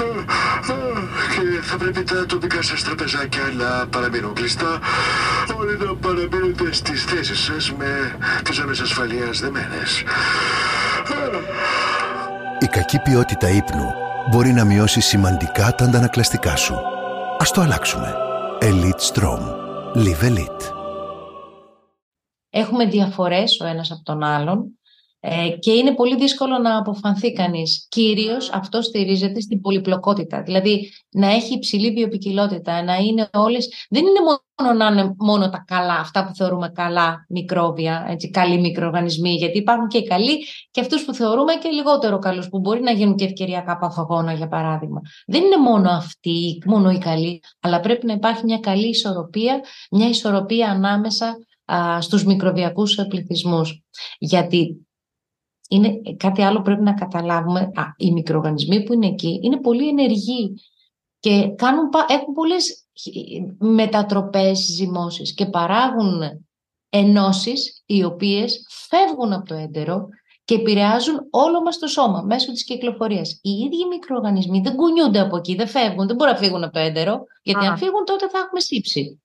ε, 0.00 0.72
ε, 0.72 1.00
και 1.34 1.60
θα 1.62 1.76
πρέπει 1.76 2.02
τα 2.02 2.26
τοπικά 2.26 2.62
σας 2.62 2.82
τραπεζάκια 2.84 3.42
να 3.56 3.86
παραμείνουν 3.86 4.34
κλειστά. 4.34 4.80
Όλοι 5.58 5.76
να 5.78 5.94
παραμείνετε 5.94 6.72
στις 6.72 7.04
θέσεις 7.04 7.38
σας 7.38 7.72
με 7.72 8.16
τις 8.44 8.54
ζώνε 8.54 8.76
ασφαλείας 8.82 9.40
δεμένες. 9.40 10.02
Η 12.60 12.66
κακή 12.66 12.98
ποιότητα 12.98 13.48
ύπνου 13.48 13.92
μπορεί 14.30 14.52
να 14.52 14.64
μειώσει 14.64 15.00
σημαντικά 15.00 15.74
τα 15.74 15.84
αντανακλαστικά 15.84 16.56
σου. 16.56 16.74
Ας 17.38 17.50
το 17.50 17.60
αλλάξουμε. 17.60 18.14
Elite 18.60 19.12
Strom. 19.12 19.40
Live 19.94 20.22
Elite 20.28 20.76
έχουμε 22.56 22.86
διαφορές 22.86 23.60
ο 23.60 23.66
ένας 23.66 23.90
από 23.90 24.02
τον 24.02 24.22
άλλον 24.22 24.78
ε, 25.20 25.48
και 25.58 25.72
είναι 25.72 25.94
πολύ 25.94 26.16
δύσκολο 26.16 26.58
να 26.58 26.78
αποφανθεί 26.78 27.32
κανείς. 27.32 27.86
Κυρίως 27.88 28.50
αυτό 28.52 28.82
στηρίζεται 28.82 29.40
στην 29.40 29.60
πολυπλοκότητα, 29.60 30.42
δηλαδή 30.42 30.92
να 31.10 31.26
έχει 31.30 31.54
υψηλή 31.54 31.90
βιοπικιλότητα, 31.92 32.82
να 32.82 32.96
είναι 32.96 33.28
όλες... 33.32 33.68
Δεν 33.88 34.06
είναι 34.06 34.20
μόνο 34.20 34.40
να 34.62 34.86
είναι 34.86 35.14
μόνο 35.18 35.50
τα 35.50 35.64
καλά, 35.66 35.94
αυτά 35.94 36.26
που 36.26 36.34
θεωρούμε 36.34 36.68
καλά 36.74 37.26
μικρόβια, 37.28 38.06
έτσι, 38.08 38.30
καλοί 38.30 38.60
μικροοργανισμοί, 38.60 39.30
γιατί 39.30 39.58
υπάρχουν 39.58 39.88
και 39.88 39.98
οι 39.98 40.06
καλοί 40.06 40.44
και 40.70 40.80
αυτούς 40.80 41.04
που 41.04 41.14
θεωρούμε 41.14 41.54
και 41.54 41.68
λιγότερο 41.68 42.18
καλούς, 42.18 42.48
που 42.48 42.58
μπορεί 42.58 42.82
να 42.82 42.90
γίνουν 42.90 43.16
και 43.16 43.24
ευκαιριακά 43.24 43.78
παθογόνα, 43.78 44.32
για 44.32 44.48
παράδειγμα. 44.48 45.00
Δεν 45.26 45.42
είναι 45.42 45.56
μόνο 45.56 45.90
αυτοί, 45.90 46.62
μόνο 46.66 46.90
οι 46.90 46.98
καλοί, 46.98 47.42
αλλά 47.60 47.80
πρέπει 47.80 48.06
να 48.06 48.12
υπάρχει 48.12 48.44
μια 48.44 48.58
καλή 48.58 48.88
ισορροπία, 48.88 49.60
μια 49.90 50.08
ισορροπία 50.08 50.70
ανάμεσα 50.70 51.36
α, 51.64 52.00
στους 52.00 52.24
μικροβιακούς 52.24 52.94
πληθυσμούς. 53.08 53.82
Γιατί 54.18 54.86
είναι 55.68 55.90
κάτι 56.16 56.42
άλλο 56.42 56.62
πρέπει 56.62 56.82
να 56.82 56.94
καταλάβουμε. 56.94 57.60
Α, 57.60 57.82
οι 57.96 58.12
μικροοργανισμοί 58.12 58.82
που 58.82 58.92
είναι 58.92 59.06
εκεί 59.06 59.40
είναι 59.42 59.60
πολύ 59.60 59.88
ενεργοί 59.88 60.54
και 61.18 61.54
κάνουν, 61.56 61.88
έχουν 62.08 62.34
πολλές 62.34 62.85
μετατροπές, 63.58 64.58
ζυμώσεις 64.58 65.34
και 65.34 65.46
παράγουν 65.46 66.22
ενώσεις 66.88 67.82
οι 67.86 68.04
οποίες 68.04 68.66
φεύγουν 68.68 69.32
από 69.32 69.44
το 69.44 69.54
έντερο 69.54 70.08
και 70.44 70.54
επηρεάζουν 70.54 71.18
όλο 71.30 71.62
μας 71.62 71.78
το 71.78 71.86
σώμα 71.86 72.22
μέσω 72.22 72.52
της 72.52 72.64
κυκλοφορίας. 72.64 73.38
Οι 73.42 73.50
ίδιοι 73.50 73.76
οι 73.76 73.86
μικροοργανισμοί 73.90 74.60
δεν 74.60 74.76
κουνιούνται 74.76 75.20
από 75.20 75.36
εκεί, 75.36 75.54
δεν 75.54 75.68
φεύγουν, 75.68 76.06
δεν 76.06 76.16
μπορούν 76.16 76.32
να 76.32 76.38
φύγουν 76.38 76.64
από 76.64 76.72
το 76.72 76.78
έντερο, 76.78 77.24
γιατί 77.42 77.66
αν 77.66 77.76
φύγουν 77.76 78.04
τότε 78.04 78.28
θα 78.28 78.38
έχουμε 78.38 78.60
σύψη. 78.60 79.22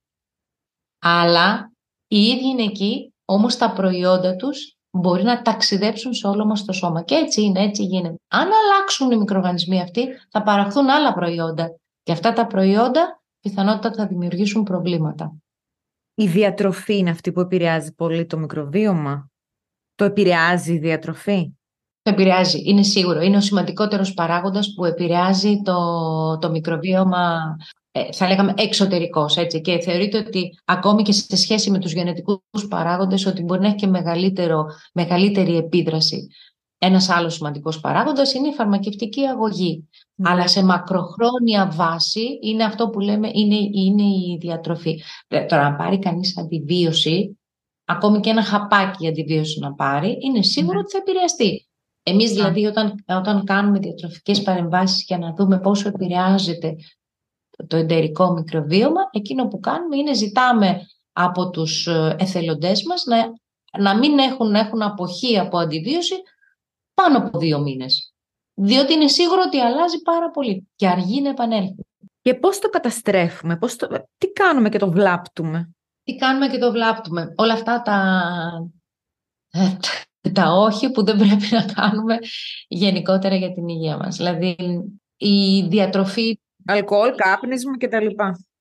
Αλλά 1.00 1.72
οι 2.08 2.24
ίδιοι 2.24 2.48
είναι 2.48 2.64
εκεί, 2.64 3.14
όμως 3.26 3.58
τα 3.58 3.72
προϊόντα 3.72 4.36
τους 4.36 4.76
μπορεί 4.92 5.24
να 5.24 5.42
ταξιδέψουν 5.42 6.14
σε 6.14 6.28
όλο 6.28 6.46
μας 6.46 6.66
το 6.66 6.74
σώμα. 6.74 7.04
Και 7.04 7.16
έτσι 7.16 7.42
είναι, 7.42 7.64
έτσι 7.64 7.84
γίνεται. 7.84 8.16
Αν 8.28 8.50
αλλάξουν 8.64 9.12
οι 9.12 9.18
μικροοργανισμοί 9.18 9.82
αυτοί, 9.82 10.08
θα 10.30 10.42
παραχθούν 10.42 10.90
άλλα 10.90 11.14
προϊόντα. 11.14 11.68
Και 12.04 12.12
αυτά 12.12 12.34
τα 12.34 12.48
προϊόντα 12.48 13.21
πιθανότητα 13.42 13.94
θα 13.94 14.08
δημιουργήσουν 14.08 14.64
προβλήματα. 14.64 15.36
Η 16.14 16.28
διατροφή 16.28 16.98
είναι 16.98 17.10
αυτή 17.10 17.32
που 17.32 17.40
επηρεάζει 17.40 17.94
πολύ 17.94 18.26
το 18.26 18.38
μικροβίωμα; 18.38 19.30
Το 19.96 20.04
επηρεάζει 20.04 20.74
η 20.74 20.80
διατροφή; 20.80 21.52
Το 22.02 22.12
επηρεάζει, 22.12 22.62
είναι 22.66 22.84
σίγουρο. 22.84 23.22
Είναι 23.22 23.38
ο 23.38 23.42
σημαντικότερος 23.42 24.14
παράγοντας 24.14 24.74
που 24.76 24.86
επηρεάζει 24.86 25.62
το, 25.62 26.38
το 26.38 26.52
μικροβίωμα 26.52 27.56
ε, 27.92 28.12
θα 28.12 28.28
λέγαμε 28.28 28.54
εξωτερικός 28.58 29.38
έτσι, 29.38 29.62
και 29.62 29.80
θεωρείται 29.80 30.18
ότι 30.18 30.60
ακόμη 30.66 31.04
και 31.04 31.12
σε 31.12 31.36
σχέση 31.36 31.72
με 31.72 31.80
τους 31.80 31.92
γενετικούς 31.92 32.68
παράγοντες 32.70 33.26
ότι 33.26 33.44
μπορεί 33.44 33.62
να 33.62 33.68
έχει 33.68 33.76
και 33.76 33.88
μεγαλύτερο, 33.88 34.66
μεγαλύτερη 34.94 35.58
επίδραση. 35.58 36.28
Ένας 36.84 37.10
άλλος 37.10 37.34
σημαντικός 37.34 37.80
παράγοντας 37.80 38.34
είναι 38.34 38.48
η 38.48 38.54
φαρμακευτική 38.54 39.26
αγωγή. 39.26 39.90
Ναι. 40.16 40.30
Αλλά 40.30 40.48
σε 40.48 40.64
μακροχρόνια 40.64 41.72
βάση 41.74 42.40
είναι 42.42 42.64
αυτό 42.64 42.90
που 42.90 43.00
λέμε 43.00 43.30
είναι, 43.34 43.56
είναι 43.56 44.04
η 44.04 44.38
διατροφή. 44.40 45.02
Ε, 45.28 45.46
τώρα, 45.46 45.66
αν 45.66 45.76
πάρει 45.76 46.00
κανείς 46.00 46.38
αντιβίωση, 46.38 47.40
ακόμη 47.86 48.20
και 48.20 48.30
ένα 48.30 48.44
χαπάκι 48.44 49.08
αντιβίωση 49.08 49.60
να 49.60 49.74
πάρει, 49.74 50.18
είναι 50.22 50.42
σίγουρο 50.42 50.74
ναι. 50.74 50.80
ότι 50.80 50.92
θα 50.92 50.98
επηρεαστεί. 50.98 51.68
Εμείς 52.04 52.32
δηλαδή 52.32 52.66
όταν, 52.66 53.04
όταν 53.08 53.44
κάνουμε 53.44 53.80
διατροφικές 53.80 54.42
παρεμβάσεις 54.42 55.04
για 55.08 55.18
να 55.18 55.34
δούμε 55.34 55.60
πόσο 55.60 55.88
επηρεάζεται 55.88 56.76
το 57.68 57.78
εντερικό 57.78 58.32
μικροβίωμα, 58.32 59.02
εκείνο 59.12 59.48
που 59.48 59.60
κάνουμε 59.60 59.98
είναι 59.98 60.14
ζητάμε 60.14 60.82
από 61.14 61.50
τους 61.50 61.88
ε, 61.88 62.16
εθελοντές 62.20 62.84
μας 62.84 63.04
να, 63.06 63.18
να 63.84 63.98
μην 63.98 64.18
έχουν, 64.18 64.56
έχουν 64.56 64.82
αποχή 64.82 65.40
από 65.40 65.58
αντιβίωση 65.58 66.16
πάνω 66.94 67.18
από 67.18 67.40
δύο 67.40 67.60
μήνες. 67.60 68.14
Διότι 68.54 68.94
είναι 68.94 69.08
σίγουρο 69.08 69.42
ότι 69.46 69.60
αλλάζει 69.60 70.02
πάρα 70.02 70.32
πολύ 70.32 70.68
και 70.76 70.88
αργεί 70.88 71.22
να 71.22 71.30
επανέλθει. 71.30 71.86
Και 72.22 72.34
πώς 72.34 72.60
το 72.60 72.70
καταστρέφουμε, 72.70 73.58
πώς 73.58 73.76
το, 73.76 73.88
τι 74.18 74.32
κάνουμε 74.32 74.70
και 74.70 74.78
το 74.78 74.92
βλάπτουμε; 74.92 75.70
Τι 76.04 76.16
κάνουμε 76.16 76.48
και 76.48 76.58
το 76.58 76.72
βλάπτουμε; 76.72 77.34
Όλα 77.38 77.54
αυτά 77.54 77.82
τα, 77.82 78.22
ε, 79.52 79.78
τα 80.34 80.52
όχι 80.52 80.92
που 80.92 81.04
δεν 81.04 81.18
πρέπει 81.18 81.48
να 81.52 81.66
κάνουμε 81.66 82.18
γενικότερα 82.68 83.36
για 83.36 83.54
την 83.54 83.68
υγεία 83.68 83.98
μας. 83.98 84.18
Δηλαδή 84.18 84.56
η 85.18 85.62
διατροφή 85.68 86.40
Αλκοόλ, 86.66 87.16
κάπνισμα 87.16 87.78
κτλ. 87.78 88.06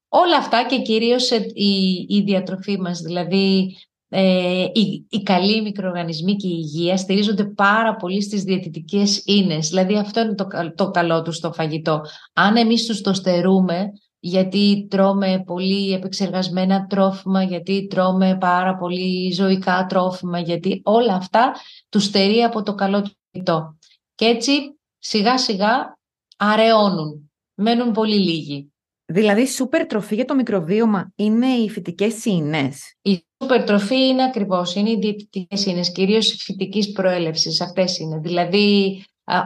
Όλα 0.09 0.37
αυτά 0.37 0.67
και 0.67 0.83
κυρίως 0.83 1.31
η, 1.53 2.07
η 2.09 2.23
διατροφή 2.23 2.81
μας, 2.81 3.01
δηλαδή 3.01 3.77
ε, 4.13 4.65
οι, 4.73 5.07
οι 5.09 5.23
καλοί 5.23 5.63
μικροοργανισμοί 5.63 6.37
και 6.37 6.47
η 6.47 6.57
υγεία 6.57 6.97
στηρίζονται 6.97 7.45
πάρα 7.45 7.97
πολύ 7.97 8.23
στις 8.23 8.43
διαιτητικές 8.43 9.23
ίνες. 9.25 9.69
Δηλαδή 9.69 9.97
αυτό 9.97 10.21
είναι 10.21 10.35
το, 10.35 10.47
το 10.75 10.91
καλό 10.91 11.23
τους 11.23 11.37
στο 11.37 11.53
φαγητό. 11.53 12.01
Αν 12.33 12.57
εμείς 12.57 12.87
τους 12.87 13.01
το 13.01 13.13
στερούμε, 13.13 13.91
γιατί 14.19 14.87
τρώμε 14.91 15.43
πολύ 15.47 15.93
επεξεργασμένα 15.93 16.87
τρόφιμα, 16.87 17.43
γιατί 17.43 17.87
τρώμε 17.87 18.37
πάρα 18.41 18.77
πολύ 18.77 19.33
ζωικά 19.33 19.87
τρόφιμα, 19.89 20.39
γιατί 20.39 20.81
όλα 20.85 21.15
αυτά 21.15 21.53
τους 21.89 22.05
στερεί 22.05 22.43
από 22.43 22.63
το 22.63 22.75
καλό 22.75 23.03
του 23.03 23.11
φαγητό. 23.33 23.79
Και 24.15 24.25
έτσι 24.25 24.53
σιγά 24.99 25.39
σιγά 25.39 25.99
αραιώνουν 26.37 27.31
μένουν 27.61 27.93
πολύ 27.93 28.19
λίγοι. 28.19 28.70
Δηλαδή, 29.11 29.43
η 29.43 29.47
σούπερ 29.47 29.87
τροφή 29.87 30.15
για 30.15 30.25
το 30.25 30.35
μικροβίωμα 30.35 31.13
είναι 31.17 31.47
οι 31.47 31.71
φυτικές 31.71 32.25
ίνες. 32.25 32.97
Η 33.03 33.27
σούπερ 33.43 33.65
τροφή 33.65 34.09
είναι 34.09 34.23
ακριβώς, 34.23 34.75
είναι 34.75 34.91
οι 34.91 34.99
διαιτητικές 34.99 35.67
ίνες, 35.67 35.93
κυρίως 35.93 36.37
φυτικής 36.39 36.93
προέλευσης. 36.93 37.61
Αυτές 37.61 37.99
είναι. 37.99 38.19
Δηλαδή, 38.19 39.03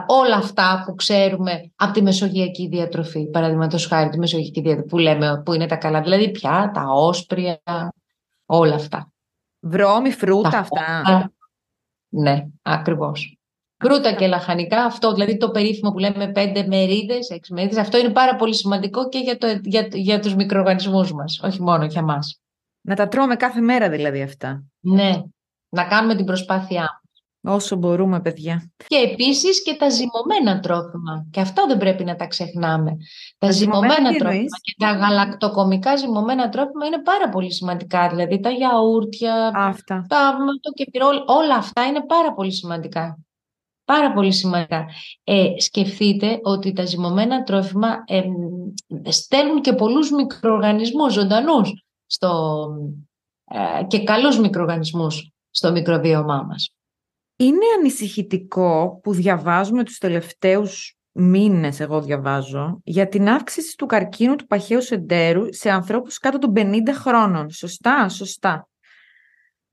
όλα 0.07 0.35
αυτά 0.35 0.83
που 0.85 0.95
ξέρουμε 0.95 1.71
από 1.75 1.93
τη 1.93 2.01
μεσογειακή 2.01 2.67
διατροφή. 2.67 3.29
Παραδείγματος 3.29 3.85
χάρη 3.87 4.09
τη 4.09 4.17
μεσογειακή 4.17 4.61
διατροφή 4.61 4.87
που 4.87 4.97
λέμε 4.97 5.41
που 5.45 5.53
είναι 5.53 5.65
τα 5.65 5.75
καλά, 5.75 6.01
δηλαδή 6.01 6.31
πια 6.31 6.71
τα 6.73 6.83
όσπρια, 6.87 7.61
όλα 8.45 8.75
αυτά. 8.75 9.13
Βρώμη, 9.59 10.11
φρούτα, 10.11 10.57
αυτά. 10.57 11.31
Ναι, 12.09 12.45
ακριβώς. 12.61 13.37
Φρούτα 13.83 14.13
και 14.13 14.27
λαχανικά, 14.27 14.83
αυτό 14.83 15.13
δηλαδή 15.13 15.37
το 15.37 15.51
περίφημο 15.51 15.91
που 15.91 15.97
λέμε 15.97 16.31
πέντε 16.31 16.65
μερίδες, 16.67 17.29
έξι 17.29 17.53
μερίδες, 17.53 17.77
αυτό 17.77 17.97
είναι 17.97 18.09
πάρα 18.09 18.35
πολύ 18.35 18.55
σημαντικό 18.55 19.09
και 19.09 19.17
για, 19.17 19.37
το, 19.37 19.47
για, 19.63 19.87
για 19.91 20.19
τους 20.19 20.35
μικροοργανισμούς 20.35 21.13
μας, 21.13 21.39
όχι 21.43 21.61
μόνο 21.61 21.85
για 21.85 22.01
μας. 22.01 22.39
Να 22.81 22.95
τα 22.95 23.07
τρώμε 23.07 23.35
κάθε 23.35 23.61
μέρα 23.61 23.89
δηλαδή 23.89 24.21
αυτά. 24.21 24.63
Ναι, 24.79 25.21
να 25.69 25.87
κάνουμε 25.87 26.15
την 26.15 26.25
προσπάθειά 26.25 27.01
Όσο 27.47 27.75
μπορούμε, 27.75 28.21
παιδιά. 28.21 28.71
Και 28.87 28.95
επίσης 28.95 29.63
και 29.63 29.75
τα 29.79 29.89
ζυμωμένα 29.89 30.59
τρόφιμα. 30.59 31.27
Και 31.31 31.41
αυτό 31.41 31.65
δεν 31.67 31.77
πρέπει 31.77 32.03
να 32.03 32.15
τα 32.15 32.27
ξεχνάμε. 32.27 32.91
Τα, 33.37 33.51
ζυμωμένα 33.51 34.15
τρόφιμα 34.17 34.57
και 34.61 34.75
τα 34.77 34.91
γαλακτοκομικά 34.91 35.95
ζυμωμένα 35.95 36.49
τρόφιμα 36.49 36.85
είναι 36.85 37.01
πάρα 37.01 37.29
πολύ 37.29 37.53
σημαντικά. 37.53 38.09
Δηλαδή 38.09 38.39
τα 38.39 38.49
γιαούρτια, 38.49 39.51
αυτά. 39.55 40.05
τα, 40.07 40.35
το 40.61 40.71
κεφυρό, 40.71 41.07
όλα 41.25 41.55
αυτά 41.55 41.85
είναι 41.85 42.05
πάρα 42.05 42.33
πολύ 42.33 42.51
σημαντικά. 42.51 43.24
Πάρα 43.85 44.13
πολύ 44.13 44.33
σημαντικά. 44.33 44.85
Ε, 45.23 45.59
σκεφτείτε 45.59 46.39
ότι 46.43 46.73
τα 46.73 46.85
ζυμωμένα 46.85 47.43
τρόφιμα 47.43 48.03
ε, 48.07 48.21
στέλνουν 49.11 49.61
και 49.61 49.73
πολλούς 49.73 50.11
μικροοργανισμούς 50.11 51.13
ζωντανούς 51.13 51.83
στο, 52.05 52.67
ε, 53.45 53.83
και 53.87 54.03
καλούς 54.03 54.39
μικροοργανισμούς 54.39 55.31
στο 55.49 55.71
μικροβίωμά 55.71 56.43
μας. 56.47 56.75
Είναι 57.35 57.65
ανησυχητικό 57.77 58.99
που 59.03 59.13
διαβάζουμε 59.13 59.83
τους 59.83 59.97
τελευταίους 59.97 60.97
μήνες, 61.11 61.79
εγώ 61.79 62.01
διαβάζω, 62.01 62.79
για 62.83 63.07
την 63.07 63.29
αύξηση 63.29 63.77
του 63.77 63.85
καρκίνου 63.85 64.35
του 64.35 64.45
παχαίου 64.45 64.81
σεντέρου 64.81 65.53
σε 65.53 65.69
ανθρώπους 65.69 66.17
κάτω 66.17 66.37
των 66.37 66.53
50 66.55 66.93
χρόνων. 66.93 67.49
Σωστά, 67.49 68.09
σωστά. 68.09 68.67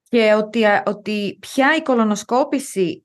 Και 0.09 0.35
ότι, 0.35 0.63
ότι 0.87 1.39
πια 1.41 1.77
η 1.77 1.83
κολονοσκόπηση 1.83 3.05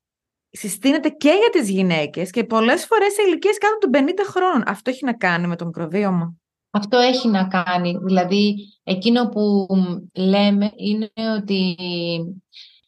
συστήνεται 0.52 1.10
και 1.10 1.30
για 1.30 1.50
τις 1.52 1.70
γυναίκες 1.70 2.30
και 2.30 2.44
πολλές 2.44 2.86
φορές 2.86 3.14
σε 3.14 3.22
ηλικίες 3.28 3.58
κάτω 3.58 3.78
των 3.78 4.08
50 4.08 4.24
χρόνων. 4.28 4.64
Αυτό 4.66 4.90
έχει 4.90 5.06
να 5.06 5.14
κάνει 5.14 5.48
με 5.48 5.56
το 5.56 5.66
μικροβίωμα; 5.66 6.36
Αυτό 6.72 6.98
έχει 6.98 7.28
να 7.28 7.48
κάνει. 7.48 7.98
Δηλαδή, 8.04 8.56
εκείνο 8.84 9.30
που 9.30 9.68
λέμε 10.14 10.72
είναι 10.76 11.12
ότι 11.38 11.76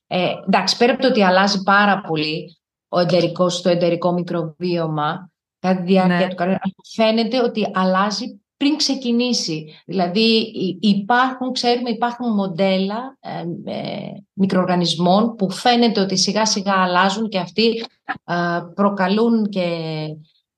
ε, 0.08 0.32
εντάξει, 0.48 0.78
πέρα 0.78 0.94
από 0.94 1.02
το 1.02 1.08
ότι 1.08 1.24
αλλάζει 1.24 1.64
πάρα 1.64 2.02
πολύ 2.02 2.58
ο 2.88 3.00
εντερικός, 3.00 3.62
το 3.62 3.70
εντερικό 3.70 4.12
μικροβίωμα 4.12 5.32
κατά 5.60 5.80
τη 5.80 5.86
διάρκεια 5.86 6.18
ναι. 6.18 6.28
του 6.28 6.36
καρκίνου, 6.36 6.76
φαίνεται 6.94 7.42
ότι 7.42 7.72
αλλάζει 7.74 8.42
πριν 8.60 8.76
ξεκινήσει. 8.76 9.66
Δηλαδή 9.86 10.52
υπάρχουν, 10.80 11.52
ξέρουμε, 11.52 11.90
υπάρχουν 11.90 12.34
μοντέλα 12.34 13.18
ε, 13.20 13.72
ε, 13.72 14.12
μικροοργανισμών 14.34 15.36
που 15.36 15.52
φαίνεται 15.52 16.02
ότι 16.02 16.18
σιγά 16.18 16.46
σιγά 16.46 16.74
αλλάζουν 16.74 17.30
και 17.30 17.40
αυτοί 17.40 17.86
ε, 18.24 18.60
προκαλούν 18.76 19.50
και 19.50 19.68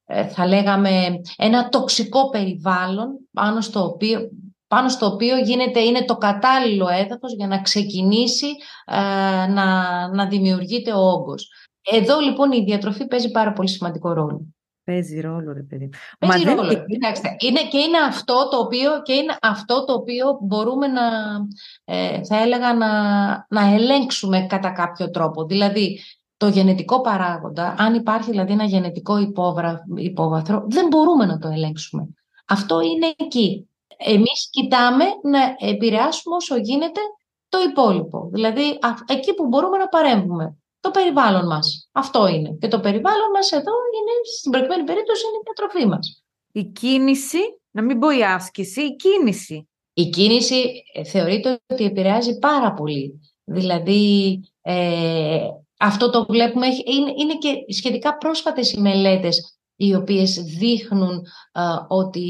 ε, 0.05 0.27
θα 0.27 0.47
λέγαμε 0.47 1.21
ένα 1.37 1.69
τοξικό 1.69 2.29
περιβάλλον 2.29 3.07
πάνω 3.33 3.61
στο 3.61 3.83
οποίο 3.83 4.19
πάνω 4.67 4.89
στο 4.89 5.05
οποίο 5.05 5.37
γίνεται, 5.37 5.79
είναι 5.79 6.05
το 6.05 6.15
κατάλληλο 6.15 6.87
έδαφος 6.87 7.33
για 7.35 7.47
να 7.47 7.61
ξεκινήσει 7.61 8.47
ε, 8.85 8.95
να, 9.47 10.07
να 10.07 10.27
δημιουργείται 10.27 10.93
ο 10.93 10.99
όγκος. 10.99 11.49
Εδώ 11.91 12.19
λοιπόν 12.19 12.51
η 12.51 12.63
διατροφή 12.63 13.07
παίζει 13.07 13.31
πάρα 13.31 13.53
πολύ 13.53 13.69
σημαντικό 13.69 14.13
ρόλο. 14.13 14.53
Παίζει 14.83 15.19
ρόλο, 15.19 15.53
ρε 15.53 15.61
παιδί. 15.61 15.89
Παίζει 16.19 16.45
Μα 16.45 16.53
ρόλο. 16.53 16.67
Δεν... 16.67 16.85
Κοιτάξτε, 16.85 17.35
είναι, 17.39 17.59
και 17.69 17.77
είναι 17.77 17.97
αυτό 18.07 18.47
το 18.51 18.57
οποίο, 18.57 19.01
και 19.01 19.13
είναι 19.13 19.37
αυτό 19.41 19.85
το 19.85 19.93
οποίο 19.93 20.37
μπορούμε 20.41 20.87
να, 20.87 21.01
ε, 21.83 22.23
θα 22.23 22.41
έλεγα, 22.41 22.73
να, 22.73 22.91
να 23.49 23.73
ελέγξουμε 23.73 24.45
κατά 24.49 24.69
κάποιο 24.69 25.09
τρόπο. 25.09 25.45
Δηλαδή, 25.45 25.99
το 26.37 26.47
γενετικό 26.47 27.01
παράγοντα, 27.01 27.75
αν 27.77 27.93
υπάρχει 27.93 28.29
δηλαδή 28.29 28.51
ένα 28.51 28.63
γενετικό 28.63 29.17
υπόβαθρο, 29.95 30.65
δεν 30.67 30.87
μπορούμε 30.87 31.25
να 31.25 31.37
το 31.37 31.47
ελέγξουμε. 31.47 32.07
Αυτό 32.45 32.81
είναι 32.81 33.13
εκεί 33.15 33.65
εμείς 34.03 34.49
κοιτάμε 34.49 35.05
να 35.23 35.69
επηρεάσουμε 35.69 36.35
όσο 36.35 36.57
γίνεται 36.57 36.99
το 37.49 37.57
υπόλοιπο. 37.69 38.29
Δηλαδή, 38.33 38.79
εκεί 39.07 39.33
που 39.33 39.47
μπορούμε 39.47 39.77
να 39.77 39.87
παρέμβουμε. 39.87 40.55
Το 40.81 40.91
περιβάλλον 40.91 41.45
μας. 41.45 41.89
Αυτό 41.91 42.27
είναι. 42.27 42.57
Και 42.59 42.67
το 42.67 42.79
περιβάλλον 42.79 43.31
μας 43.33 43.51
εδώ 43.51 43.71
είναι, 43.97 44.11
στην 44.37 44.51
προκειμένη 44.51 44.83
περίπτωση, 44.83 45.23
είναι 45.25 45.37
η 45.37 45.43
διατροφή 45.43 45.87
μας. 45.87 46.23
Η 46.51 46.63
κίνηση, 46.63 47.39
να 47.71 47.81
μην 47.81 47.99
πω 47.99 48.11
η 48.11 48.23
άσκηση, 48.23 48.81
η 48.81 48.95
κίνηση. 48.95 49.69
Η 49.93 50.09
κίνηση 50.09 50.83
ε, 50.93 51.03
θεωρείται 51.03 51.59
ότι 51.67 51.83
επηρεάζει 51.83 52.39
πάρα 52.39 52.73
πολύ. 52.73 53.19
Δηλαδή, 53.43 54.39
ε, 54.61 55.47
αυτό 55.79 56.09
το 56.09 56.25
βλέπουμε, 56.29 56.67
είναι, 56.67 57.13
είναι 57.17 57.37
και 57.37 57.73
σχετικά 57.73 58.17
πρόσφατες 58.17 58.71
οι 58.71 58.79
μελέτες 58.79 59.59
οι 59.81 59.95
οποίες 59.95 60.33
δείχνουν 60.33 61.21
ότι 61.87 62.29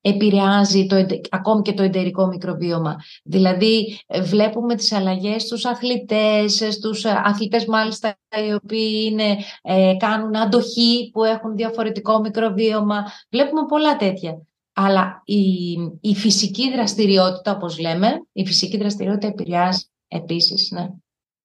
επηρεάζει 0.00 0.86
το, 0.86 1.06
ακόμη 1.30 1.62
και 1.62 1.72
το 1.72 1.82
εντερικό 1.82 2.26
μικροβίωμα. 2.26 2.96
Δηλαδή 3.24 3.98
βλέπουμε 4.22 4.74
τις 4.74 4.92
αλλαγές 4.92 5.42
στους 5.42 5.64
αθλητές, 5.64 6.66
στους 6.70 7.04
αθλητές 7.04 7.64
μάλιστα 7.64 8.16
οι 8.48 8.52
οποίοι 8.52 9.08
είναι, 9.10 9.36
ε, 9.62 9.94
κάνουν 9.98 10.36
αντοχή 10.36 11.10
που 11.12 11.24
έχουν 11.24 11.56
διαφορετικό 11.56 12.20
μικροβίωμα. 12.20 13.04
Βλέπουμε 13.30 13.66
πολλά 13.68 13.96
τέτοια. 13.96 14.42
Αλλά 14.72 15.22
η, 15.24 15.72
η 16.00 16.14
φυσική 16.14 16.70
δραστηριότητα, 16.70 17.52
όπως 17.52 17.78
λέμε, 17.78 18.08
η 18.32 18.46
φυσική 18.46 18.76
δραστηριότητα 18.76 19.26
επηρεάζει 19.26 19.84
επίσης, 20.08 20.70
ναι. 20.70 20.88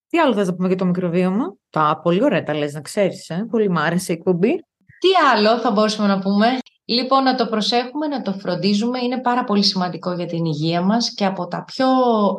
Τι 0.07 0.17
άλλο 0.17 0.33
θες 0.33 0.47
να 0.47 0.53
πούμε 0.55 0.67
για 0.67 0.77
το 0.77 0.85
μικροβίωμα; 0.85 1.55
Τα 1.69 1.99
πολύ 2.03 2.23
ωραία 2.23 2.43
τα 2.43 2.53
λες 2.53 2.73
να 2.73 2.81
ξέρεις, 2.81 3.29
ε; 3.29 3.47
πολύ 3.49 3.69
μ' 3.69 3.77
άρεσε 3.77 4.11
η 4.11 4.15
εκπομπή. 4.15 4.65
Τι 5.05 5.11
άλλο 5.33 5.57
θα 5.57 5.71
μπορούσαμε 5.71 6.07
να 6.07 6.19
πούμε; 6.19 6.57
Λοιπόν, 6.85 7.23
να 7.23 7.35
το 7.35 7.45
προσέχουμε, 7.45 8.07
να 8.07 8.21
το 8.21 8.33
φροντίζουμε, 8.33 8.99
είναι 8.99 9.21
πάρα 9.21 9.43
πολύ 9.43 9.63
σημαντικό 9.63 10.13
για 10.13 10.25
την 10.25 10.45
υγεία 10.45 10.81
μας 10.81 11.13
και 11.13 11.25
από 11.25 11.47
τα 11.47 11.63
πιο 11.63 11.87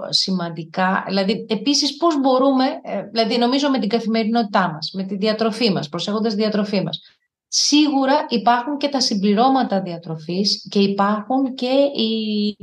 σημαντικά, 0.09 1.05
δηλαδή 1.07 1.47
επίσης 1.49 1.97
πώς 1.97 2.21
μπορούμε, 2.21 2.65
ε, 2.83 3.03
δηλαδή 3.13 3.39
νομίζω 3.39 3.71
με 3.71 3.79
την 3.79 3.89
καθημερινότητά 3.89 4.71
μας, 4.73 4.91
με 4.95 5.03
τη 5.03 5.17
διατροφή 5.17 5.73
μας, 5.73 5.89
προσέχοντας 5.89 6.35
τη 6.35 6.41
διατροφή 6.41 6.83
μας. 6.83 7.01
Σίγουρα 7.49 8.27
υπάρχουν 8.29 8.77
και 8.77 8.89
τα 8.89 9.01
συμπληρώματα 9.01 9.81
διατροφής 9.81 10.67
και 10.71 10.79
υπάρχουν 10.79 11.55
και, 11.55 11.73
οι, 12.03 12.57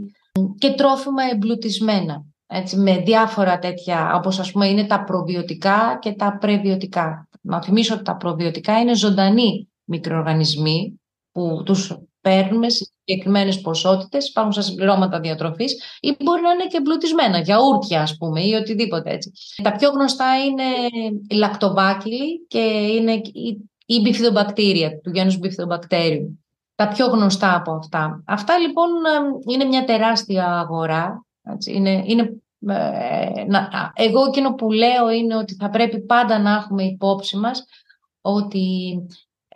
και 0.58 0.72
τρόφιμα 0.72 1.24
εμπλουτισμένα. 1.32 2.26
Έτσι, 2.48 2.78
με 2.78 2.98
διάφορα 2.98 3.60
τέτοια, 3.60 4.14
όπως 4.16 4.40
ας 4.40 4.52
πούμε 4.52 4.68
είναι 4.68 4.86
τα 4.86 5.04
προβιωτικά 5.04 5.98
και 6.02 6.12
τα 6.12 6.38
πρεβιωτικά. 6.40 7.28
Να 7.42 7.62
θυμίσω 7.62 7.94
ότι 7.94 8.04
τα 8.04 8.16
προβιωτικά 8.16 8.80
είναι 8.80 8.96
ζωντανοί 8.96 9.68
μικροοργανισμοί 9.84 11.02
που 11.32 11.62
τους 11.66 11.98
παίρνουμε 12.22 12.70
σε 12.70 12.84
συγκεκριμένες 13.06 13.62
ποσότητες, 13.62 14.28
υπάρχουν 14.30 14.54
σαν 14.54 14.64
συμπληρώματα 14.64 15.20
διατροφής 15.20 15.74
ή 16.00 16.16
μπορεί 16.24 16.42
να 16.42 16.52
είναι 16.52 16.68
και 16.68 16.78
εμπλουτισμένα, 16.78 17.40
γιαούρτια 17.40 18.02
ας 18.02 18.18
πούμε 18.18 18.42
ή 18.42 18.54
οτιδήποτε 18.54 19.12
έτσι. 19.12 19.32
Τα 19.64 19.72
πιο 19.72 19.90
γνωστά 19.90 20.46
είναι 20.46 20.64
οι 21.28 21.36
λακτοβάκυλοι 21.36 22.46
και 22.48 22.60
είναι 22.98 23.22
η 23.86 24.02
μπιφιδομπακτήρια, 24.02 25.00
του 25.00 25.10
γένους 25.10 25.38
μπιφιδομπακτέριου. 25.38 26.44
Τα 26.76 26.88
πιο 26.88 27.08
γνωστά 27.08 27.56
από 27.56 27.72
αυτά. 27.72 28.24
Αυτά 28.28 28.58
λοιπόν 28.58 28.90
είναι 29.48 29.64
μια 29.64 29.84
τεράστια 29.84 30.60
αγορά. 30.60 31.26
Έτσι. 31.44 31.74
Είναι, 31.74 32.04
είναι, 32.06 32.42
ε, 32.68 33.44
να, 33.48 33.70
εγώ 33.96 34.26
εκείνο 34.28 34.54
που 34.54 34.72
λέω 34.72 35.10
είναι 35.10 35.36
ότι 35.36 35.56
θα 35.56 35.70
πρέπει 35.70 36.00
πάντα 36.00 36.40
να 36.40 36.52
έχουμε 36.52 36.84
υπόψη 36.84 37.38
μας 37.38 37.66
ότι 38.22 38.96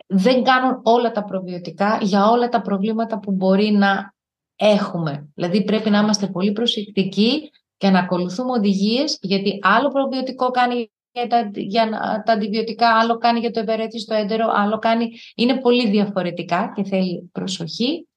δεν 0.08 0.42
κάνουν 0.42 0.80
όλα 0.82 1.10
τα 1.10 1.24
προβιωτικά 1.24 1.98
για 2.02 2.30
όλα 2.30 2.48
τα 2.48 2.60
προβλήματα 2.60 3.18
που 3.18 3.32
μπορεί 3.32 3.70
να 3.70 4.14
έχουμε. 4.56 5.28
Δηλαδή 5.34 5.64
πρέπει 5.64 5.90
να 5.90 5.98
είμαστε 5.98 6.26
πολύ 6.26 6.52
προσεκτικοί 6.52 7.50
και 7.76 7.90
να 7.90 7.98
ακολουθούμε 7.98 8.50
οδηγίες, 8.50 9.18
γιατί 9.20 9.58
άλλο 9.62 9.88
προβιωτικό 9.88 10.50
κάνει 10.50 10.90
για 11.12 11.26
τα, 11.26 11.50
για 11.54 11.88
τα 12.24 12.32
αντιβιωτικά, 12.32 12.98
άλλο 12.98 13.18
κάνει 13.18 13.38
για 13.38 13.50
το 13.50 13.60
ευερέθι 13.60 13.98
στο 13.98 14.14
έντερο, 14.14 14.52
άλλο 14.54 14.78
κάνει... 14.78 15.10
Είναι 15.34 15.60
πολύ 15.60 15.88
διαφορετικά 15.88 16.72
και 16.76 16.84
θέλει 16.84 17.30
προσοχή. 17.32 18.08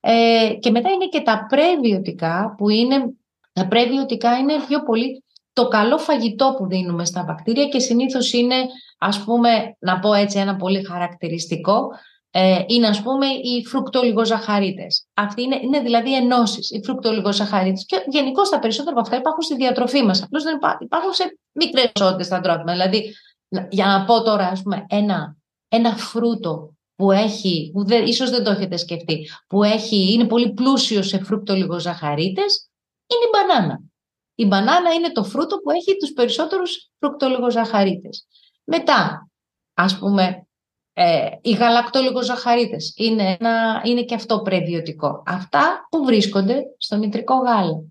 Ε, 0.00 0.54
και 0.60 0.70
μετά 0.70 0.90
είναι 0.90 1.06
και 1.06 1.20
τα 1.20 1.46
πρεβιωτικά, 1.48 2.54
που 2.56 2.68
είναι... 2.68 3.14
Τα 3.52 3.66
πρεβιωτικά 3.66 4.38
είναι 4.38 4.54
πιο 4.66 4.82
πολύ 4.82 5.23
το 5.54 5.68
καλό 5.68 5.98
φαγητό 5.98 6.54
που 6.58 6.66
δίνουμε 6.66 7.04
στα 7.04 7.24
βακτήρια 7.24 7.68
και 7.68 7.78
συνήθως 7.78 8.32
είναι, 8.32 8.54
ας 8.98 9.24
πούμε, 9.24 9.76
να 9.78 9.98
πω 9.98 10.12
έτσι 10.12 10.38
ένα 10.38 10.56
πολύ 10.56 10.84
χαρακτηριστικό, 10.84 11.88
ε, 12.30 12.62
είναι 12.66 12.86
ας 12.86 13.02
πούμε 13.02 13.26
οι 13.26 13.64
φρουκτολιγοζαχαρίτες. 13.66 15.06
Αυτοί 15.14 15.42
είναι, 15.42 15.58
είναι 15.62 15.80
δηλαδή 15.80 16.16
ενώσεις, 16.16 16.70
οι 16.70 16.80
φρουκτολιγοζαχαρίτες. 16.84 17.84
Και 17.86 18.04
γενικώ 18.06 18.42
τα 18.42 18.58
περισσότερα 18.58 18.92
από 18.92 19.00
αυτά 19.00 19.16
υπάρχουν 19.16 19.42
στη 19.42 19.54
διατροφή 19.54 20.02
μας. 20.02 20.22
Απλώς 20.22 20.42
δεν 20.42 20.56
υπάρχουν, 20.56 20.86
υπάρχουν 20.86 21.12
σε 21.12 21.38
μικρές 21.52 21.90
ποσότητες 21.92 22.26
στα 22.26 22.40
τρόφιμα. 22.40 22.72
Δηλαδή, 22.72 23.14
για 23.68 23.86
να 23.86 24.04
πω 24.04 24.22
τώρα 24.22 24.46
ας 24.46 24.62
πούμε 24.62 24.86
ένα 24.88 25.36
ένα 25.74 25.96
φρούτο 25.96 26.74
που 26.96 27.10
έχει, 27.10 27.70
που 27.72 27.84
δεν, 27.84 28.06
ίσως 28.06 28.30
δεν 28.30 28.44
το 28.44 28.50
έχετε 28.50 28.76
σκεφτεί, 28.76 29.28
που 29.46 29.62
έχει, 29.62 30.12
είναι 30.12 30.24
πολύ 30.24 30.52
πλούσιο 30.52 31.02
σε 31.02 31.24
φρούκτο 31.24 31.54
λιγοζαχαρίτες, 31.54 32.70
είναι 33.06 33.24
η 33.24 33.30
μπανάνα. 33.32 33.80
Η 34.34 34.46
μπανάνα 34.46 34.92
είναι 34.92 35.12
το 35.12 35.24
φρούτο 35.24 35.56
που 35.56 35.70
έχει 35.70 35.96
τους 35.96 36.12
περισσότερους 36.12 36.90
φρουκτολιγοζαχαρίτες. 36.98 38.26
Μετά, 38.64 39.28
ας 39.74 39.98
πούμε, 39.98 40.46
ε, 40.92 41.28
οι 41.40 41.52
γαλακτολιγοζαχαρίτες 41.52 42.92
είναι, 42.96 43.36
ένα, 43.40 43.82
είναι 43.84 44.02
και 44.02 44.14
αυτό 44.14 44.40
πρεβιωτικό. 44.40 45.22
Αυτά 45.26 45.86
που 45.90 46.04
βρίσκονται 46.04 46.62
στο 46.78 46.96
μητρικό 46.96 47.34
γάλα. 47.34 47.82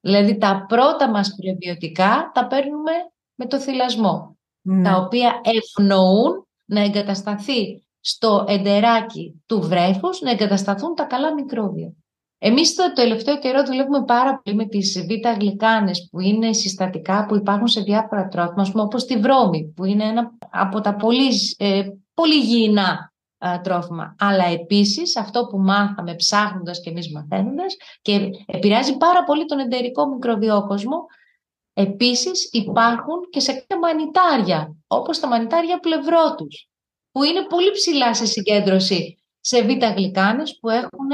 Δηλαδή 0.00 0.38
τα 0.38 0.64
πρώτα 0.68 1.10
μας 1.10 1.34
πρεβιωτικά 1.34 2.30
τα 2.34 2.46
παίρνουμε 2.46 2.92
με 3.34 3.46
το 3.46 3.60
θυλασμό, 3.60 4.38
ναι. 4.60 4.82
τα 4.82 4.96
οποία 4.96 5.40
ευνοούν 5.42 6.46
να 6.64 6.80
εγκατασταθεί 6.80 7.86
στο 8.00 8.44
εντεράκι 8.48 9.42
του 9.46 9.60
βρέφους, 9.60 10.20
να 10.20 10.30
εγκατασταθούν 10.30 10.94
τα 10.94 11.04
καλά 11.04 11.34
μικρόβια. 11.34 11.92
Εμείς 12.44 12.74
το 12.74 12.92
τελευταίο 12.92 13.38
καιρό 13.38 13.64
δουλεύουμε 13.64 14.04
πάρα 14.04 14.40
πολύ 14.40 14.56
με 14.56 14.66
τις 14.66 15.04
β' 15.06 15.38
γλυκάνες 15.38 16.08
που 16.10 16.20
είναι 16.20 16.52
συστατικά 16.52 17.26
που 17.26 17.36
υπάρχουν 17.36 17.66
σε 17.68 17.80
διάφορα 17.80 18.28
τρόφιμα, 18.28 18.82
όπως 18.82 19.04
τη 19.04 19.16
βρώμη 19.16 19.72
που 19.76 19.84
είναι 19.84 20.04
ένα 20.04 20.30
από 20.50 20.80
τα 20.80 20.94
πολύ, 20.94 21.30
ε, 21.56 21.82
πολύ 22.14 22.34
υγιεινά 22.34 23.12
τρόφιμα. 23.62 24.14
Αλλά 24.18 24.44
επίσης 24.44 25.16
αυτό 25.16 25.46
που 25.46 25.58
μάθαμε 25.58 26.14
ψάχνοντας 26.14 26.80
και 26.80 26.90
εμείς 26.90 27.12
μαθαίνοντας 27.12 27.76
και 28.02 28.30
επηρεάζει 28.46 28.96
πάρα 28.96 29.24
πολύ 29.24 29.44
τον 29.44 29.58
εντερικό 29.58 30.06
μικροβιόκοσμο 30.06 31.06
Επίσης 31.74 32.48
υπάρχουν 32.52 33.28
και 33.30 33.40
σε 33.40 33.52
κάποια 33.52 33.78
μανιτάρια, 33.78 34.76
όπως 34.86 35.20
τα 35.20 35.28
μανιτάρια 35.28 35.78
πλευρότους, 35.78 36.68
που 37.12 37.22
είναι 37.22 37.42
πολύ 37.42 37.70
ψηλά 37.70 38.14
σε 38.14 38.26
συγκέντρωση 38.26 39.22
σε 39.40 39.62
β' 39.62 39.84
γλυκάνες 39.96 40.58
που 40.60 40.68
έχουν 40.68 41.08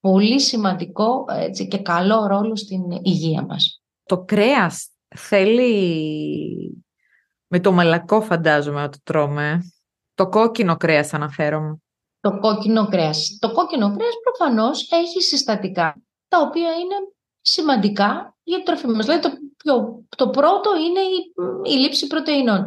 πολύ 0.00 0.40
σημαντικό 0.40 1.24
έτσι, 1.28 1.68
και 1.68 1.78
καλό 1.78 2.26
ρόλο 2.26 2.56
στην 2.56 2.82
υγεία 3.02 3.42
μας. 3.42 3.82
Το 4.04 4.24
κρέας 4.24 4.90
θέλει 5.16 6.84
με 7.46 7.60
το 7.60 7.72
μαλακό 7.72 8.20
φαντάζομαι 8.20 8.80
να 8.80 8.88
το 8.88 8.98
τρώμε. 9.02 9.60
Το 10.14 10.28
κόκκινο 10.28 10.76
κρέας 10.76 11.14
αναφέρομαι. 11.14 11.78
Το 12.20 12.38
κόκκινο 12.38 12.88
κρέας. 12.88 13.36
Το 13.40 13.52
κόκκινο 13.52 13.96
κρέας 13.96 14.14
προφανώς 14.22 14.90
έχει 14.90 15.22
συστατικά 15.22 16.02
τα 16.28 16.40
οποία 16.40 16.72
είναι 16.72 16.94
σημαντικά 17.40 18.36
για 18.42 18.56
την 18.56 18.64
τροφή 18.64 18.86
μας. 18.86 19.06
Δηλαδή 19.06 19.28
το, 19.56 20.04
το 20.16 20.30
πρώτο 20.30 20.70
είναι 20.76 21.00
η, 21.00 21.32
η 21.74 21.78
λήψη 21.78 22.06
πρωτεϊνών. 22.06 22.66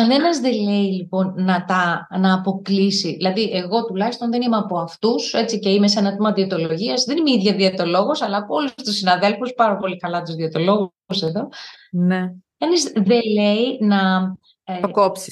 Κανένας 0.00 0.40
δεν 0.40 0.52
λέει 0.52 0.92
λοιπόν 0.92 1.34
να 1.36 1.64
τα 1.64 2.08
να 2.18 2.34
αποκλείσει. 2.34 3.14
Δηλαδή, 3.16 3.50
εγώ 3.52 3.84
τουλάχιστον 3.84 4.30
δεν 4.30 4.42
είμαι 4.42 4.56
από 4.56 4.78
αυτούς, 4.78 5.32
έτσι 5.32 5.58
και 5.58 5.68
είμαι 5.68 5.88
σε 5.88 5.98
ένα 5.98 6.10
τμήμα 6.10 6.32
διαιτολογίας. 6.32 7.04
Δεν 7.04 7.16
είμαι 7.16 7.30
η 7.30 7.34
ίδια 7.34 7.54
διαιτολόγος, 7.54 8.22
αλλά 8.22 8.36
από 8.36 8.54
όλους 8.54 8.74
τους 8.74 8.96
συναδέλφους, 8.96 9.52
πάρα 9.52 9.76
πολύ 9.76 9.96
καλά 9.96 10.22
τους 10.22 10.34
διαιτολόγους 10.34 11.22
εδώ. 11.22 11.48
Ναι. 11.90 12.32
Κανείς 12.58 12.92
δεν 12.94 13.20
λέει 13.34 13.78
να. 13.80 14.32
Ε, 14.64 14.80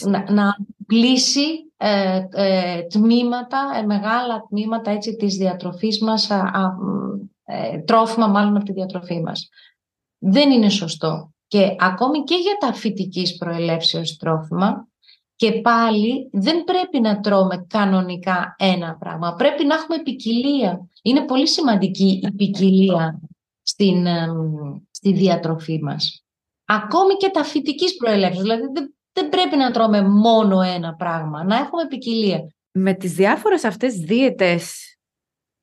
να, 0.08 0.32
να 0.32 0.56
πλήσει 0.86 1.72
ε, 1.76 2.20
ε, 2.30 2.82
τμήματα, 2.82 3.58
ε, 3.78 3.82
μεγάλα 3.82 4.46
τμήματα 4.48 4.90
έτσι, 4.90 5.16
της 5.16 5.36
διατροφής 5.36 6.00
μας, 6.00 6.30
ε, 7.44 7.78
τρόφιμα 7.78 8.26
μάλλον 8.26 8.56
από 8.56 8.64
τη 8.64 8.72
διατροφή 8.72 9.22
μας. 9.22 9.48
Δεν 10.18 10.50
είναι 10.50 10.68
σωστό. 10.68 11.34
Και 11.46 11.76
ακόμη 11.78 12.22
και 12.22 12.34
για 12.34 12.56
τα 12.58 12.72
φυτικής 12.72 13.36
προελεύσεως 13.36 14.16
τρόφιμα, 14.16 14.88
και 15.36 15.52
πάλι 15.52 16.28
δεν 16.32 16.64
πρέπει 16.64 17.00
να 17.00 17.20
τρώμε 17.20 17.66
κανονικά 17.68 18.54
ένα 18.58 18.96
πράγμα. 18.96 19.34
Πρέπει 19.34 19.64
να 19.64 19.74
έχουμε 19.74 20.02
ποικιλία. 20.02 20.88
Είναι 21.02 21.24
πολύ 21.24 21.48
σημαντική 21.48 22.20
η 22.22 22.32
ποικιλία 22.32 23.20
στην, 23.62 24.06
στη 24.90 25.12
διατροφή 25.12 25.82
μας. 25.82 26.24
Ακόμη 26.64 27.14
και 27.14 27.28
τα 27.28 27.44
φυτικής 27.44 27.96
προελεύσεως. 27.96 28.42
Δηλαδή 28.42 28.62
δεν, 29.12 29.28
πρέπει 29.28 29.56
να 29.56 29.70
τρώμε 29.70 30.02
μόνο 30.02 30.60
ένα 30.60 30.94
πράγμα. 30.94 31.44
Να 31.44 31.56
έχουμε 31.56 31.86
ποικιλία. 31.86 32.46
Με 32.72 32.94
τις 32.94 33.14
διάφορες 33.14 33.64
αυτές 33.64 33.94
δίαιτες, 33.94 34.96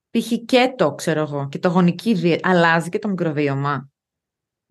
π.χ. 0.09 0.31
και 0.45 0.73
το 0.77 0.93
ξέρω 0.93 1.21
εγώ, 1.21 1.47
και 1.47 1.59
το 1.59 1.69
γονική 1.69 2.13
δίαιτα, 2.13 2.49
αλλάζει 2.49 2.89
και 2.89 2.99
το 2.99 3.07
μικροβίωμα. 3.07 3.92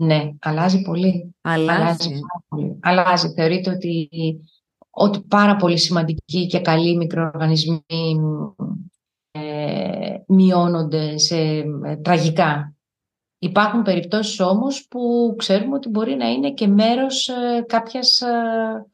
Ναι, 0.02 0.30
αλλάζει 0.40 0.82
πολύ. 0.82 1.34
Αλλάζει. 1.40 2.20
πολύ. 2.48 2.78
Αλλάζει. 2.82 3.32
Θεωρείται 3.32 3.70
ότι, 3.70 4.08
ότι 4.90 5.20
πάρα 5.20 5.56
πολύ 5.56 5.78
σημαντικοί 5.78 6.46
και 6.46 6.60
καλοί 6.60 6.96
μικροοργανισμοί 6.96 7.84
ε, 9.30 10.14
μειώνονται 10.26 11.18
σε 11.18 11.36
ε, 11.84 11.96
τραγικά. 12.02 12.74
Υπάρχουν 13.38 13.82
περιπτώσεις 13.82 14.40
όμως 14.40 14.86
που 14.88 15.34
ξέρουμε 15.38 15.74
ότι 15.74 15.88
μπορεί 15.88 16.14
να 16.14 16.28
είναι 16.28 16.52
και 16.52 16.66
μέρος 16.66 17.28
ε, 17.28 17.64
κάποιας... 17.66 18.20
Ε, 18.20 18.86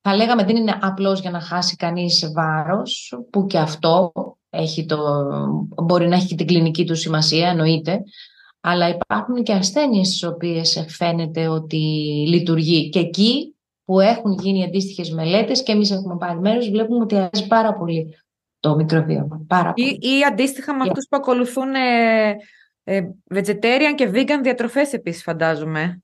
θα 0.00 0.16
λέγαμε 0.16 0.44
δεν 0.44 0.56
είναι 0.56 0.78
απλώς 0.80 1.20
για 1.20 1.30
να 1.30 1.40
χάσει 1.40 1.76
κανείς 1.76 2.32
βάρος, 2.34 3.18
που 3.30 3.46
και 3.46 3.58
αυτό 3.58 4.12
έχει 4.50 4.84
το, 4.84 4.98
μπορεί 5.82 6.08
να 6.08 6.16
έχει 6.16 6.26
και 6.26 6.34
την 6.34 6.46
κλινική 6.46 6.84
του 6.84 6.94
σημασία, 6.94 7.48
εννοείται, 7.48 8.02
αλλά 8.68 8.88
υπάρχουν 8.88 9.42
και 9.42 9.52
ασθένειες 9.52 10.06
στις 10.06 10.22
οποίες 10.22 10.86
φαίνεται 10.88 11.48
ότι 11.48 11.76
λειτουργεί. 12.28 12.88
Και 12.88 12.98
εκεί 12.98 13.54
που 13.84 14.00
έχουν 14.00 14.32
γίνει 14.32 14.64
αντίστοιχες 14.64 15.10
μελέτες 15.10 15.62
και 15.62 15.72
εμείς 15.72 15.90
έχουμε 15.90 16.16
πάρει 16.16 16.38
μέρος, 16.38 16.70
βλέπουμε 16.70 17.02
ότι 17.02 17.14
αλλάζει 17.14 17.46
πάρα 17.48 17.74
πολύ 17.74 18.16
το 18.60 18.76
μικροβίωμα. 18.76 19.44
Πάρα 19.46 19.72
πολύ. 19.72 19.88
Ή, 19.88 20.18
ή 20.18 20.24
αντίστοιχα 20.24 20.74
με 20.74 20.82
αυτούς 20.82 21.06
που 21.08 21.16
ακολουθούν 21.16 21.74
ε, 21.74 22.36
ε, 22.84 23.00
vegetarian 23.34 23.94
και 23.94 24.10
vegan 24.14 24.40
διατροφές 24.42 24.92
επίσης 24.92 25.22
φαντάζομαι. 25.22 26.02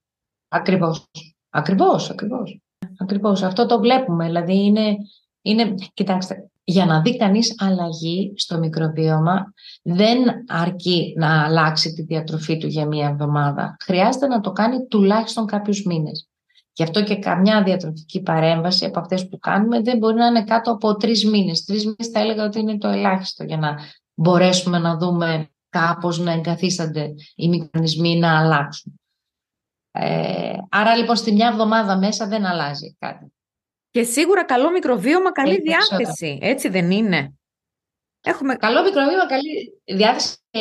Ακριβώς. 0.49 1.11
Ακριβώς, 1.51 2.11
ακριβώς. 2.11 2.61
Ακριβώς. 2.99 3.43
Αυτό 3.43 3.67
το 3.67 3.79
βλέπουμε. 3.81 4.25
Δηλαδή 4.27 4.65
είναι, 4.65 4.97
είναι, 5.43 5.75
κοιτάξτε, 5.95 6.51
για 6.65 6.87
να 6.87 7.01
δει 7.01 7.17
κανείς 7.17 7.55
αλλαγή 7.59 8.33
στο 8.37 8.59
μικροβίωμα 8.59 9.53
δεν 9.83 10.19
αρκεί 10.49 11.15
να 11.17 11.45
αλλάξει 11.45 11.93
τη 11.93 12.03
διατροφή 12.03 12.59
του 12.59 12.67
για 12.67 12.87
μία 12.87 13.09
εβδομάδα. 13.09 13.77
Χρειάζεται 13.85 14.27
να 14.27 14.41
το 14.41 14.53
κάνει 14.53 14.87
τουλάχιστον 14.87 15.47
κάποιους 15.47 15.85
μήνες. 15.85 16.27
Γι' 16.73 16.83
αυτό 16.83 17.05
και 17.05 17.17
καμιά 17.17 17.63
διατροφική 17.63 18.23
παρέμβαση 18.23 18.85
από 18.85 19.01
αυτές 19.01 19.29
που 19.29 19.39
κάνουμε 19.39 19.81
δεν 19.81 19.99
μπορεί 19.99 20.15
να 20.15 20.27
είναι 20.27 20.45
κάτω 20.45 20.71
από 20.71 20.97
τρεις 20.97 21.25
μήνες. 21.25 21.65
Τρεις 21.65 21.85
μήνες 21.85 22.09
θα 22.13 22.21
έλεγα 22.21 22.45
ότι 22.45 22.61
είναι 22.61 22.79
το 22.79 22.89
ελάχιστο 22.89 23.45
για 23.45 23.57
να 23.57 23.79
μπορέσουμε 24.15 24.79
να 24.79 24.97
δούμε 24.97 25.51
κάπως 25.69 26.19
να 26.19 26.33
εγκαθίστανται 26.33 27.15
οι 27.35 27.49
μηχανισμοί 27.49 28.19
να 28.19 28.39
αλλάξουν. 28.39 29.01
Ε, 29.91 30.57
άρα 30.71 30.97
λοιπόν 30.97 31.17
στη 31.17 31.33
μια 31.33 31.49
εβδομάδα 31.49 31.99
μέσα 31.99 32.27
δεν 32.27 32.45
αλλάζει 32.45 32.97
κάτι. 32.99 33.33
Και 33.93 34.03
σίγουρα 34.03 34.45
καλό 34.45 34.71
μικροβίωμα, 34.71 35.33
καλή 35.33 35.61
διάθεση. 35.61 36.39
Έτσι 36.41 36.69
δεν 36.69 36.91
είναι. 36.91 37.35
Έχουμε... 38.25 38.55
Καλό 38.55 38.83
μικροβίωμα, 38.83 39.27
καλή 39.27 39.83
διάθεση. 39.85 40.37
Ε, 40.51 40.61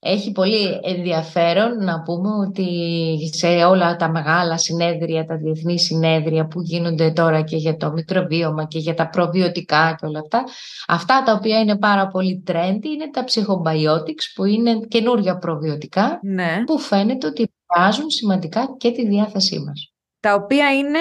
έχει 0.00 0.32
πολύ 0.32 0.80
ενδιαφέρον 0.82 1.84
να 1.84 2.02
πούμε 2.02 2.28
ότι 2.46 3.18
σε 3.32 3.46
όλα 3.46 3.96
τα 3.96 4.10
μεγάλα 4.10 4.58
συνέδρια, 4.58 5.24
τα 5.24 5.36
διεθνή 5.36 5.78
συνέδρια 5.78 6.46
που 6.46 6.60
γίνονται 6.60 7.10
τώρα 7.10 7.42
και 7.42 7.56
για 7.56 7.76
το 7.76 7.92
μικροβίωμα 7.92 8.64
και 8.64 8.78
για 8.78 8.94
τα 8.94 9.08
προβιωτικά 9.08 9.96
και 10.00 10.06
όλα 10.06 10.18
αυτά, 10.18 10.44
αυτά 10.86 11.22
τα 11.22 11.32
οποία 11.32 11.60
είναι 11.60 11.78
πάρα 11.78 12.08
πολύ 12.08 12.44
trendy 12.46 12.84
είναι 12.84 13.10
τα 13.10 13.24
psychobiotics 13.24 14.32
που 14.34 14.44
είναι 14.44 14.78
καινούργια 14.88 15.38
προβιωτικά 15.38 16.18
ναι. 16.22 16.62
που 16.66 16.78
φαίνεται 16.78 17.26
ότι 17.26 17.50
επηρεάζουν 17.50 18.10
σημαντικά 18.10 18.74
και 18.76 18.90
τη 18.90 19.06
διάθεσή 19.06 19.58
μας. 19.58 19.92
Τα 20.20 20.34
οποία 20.34 20.76
είναι 20.76 20.98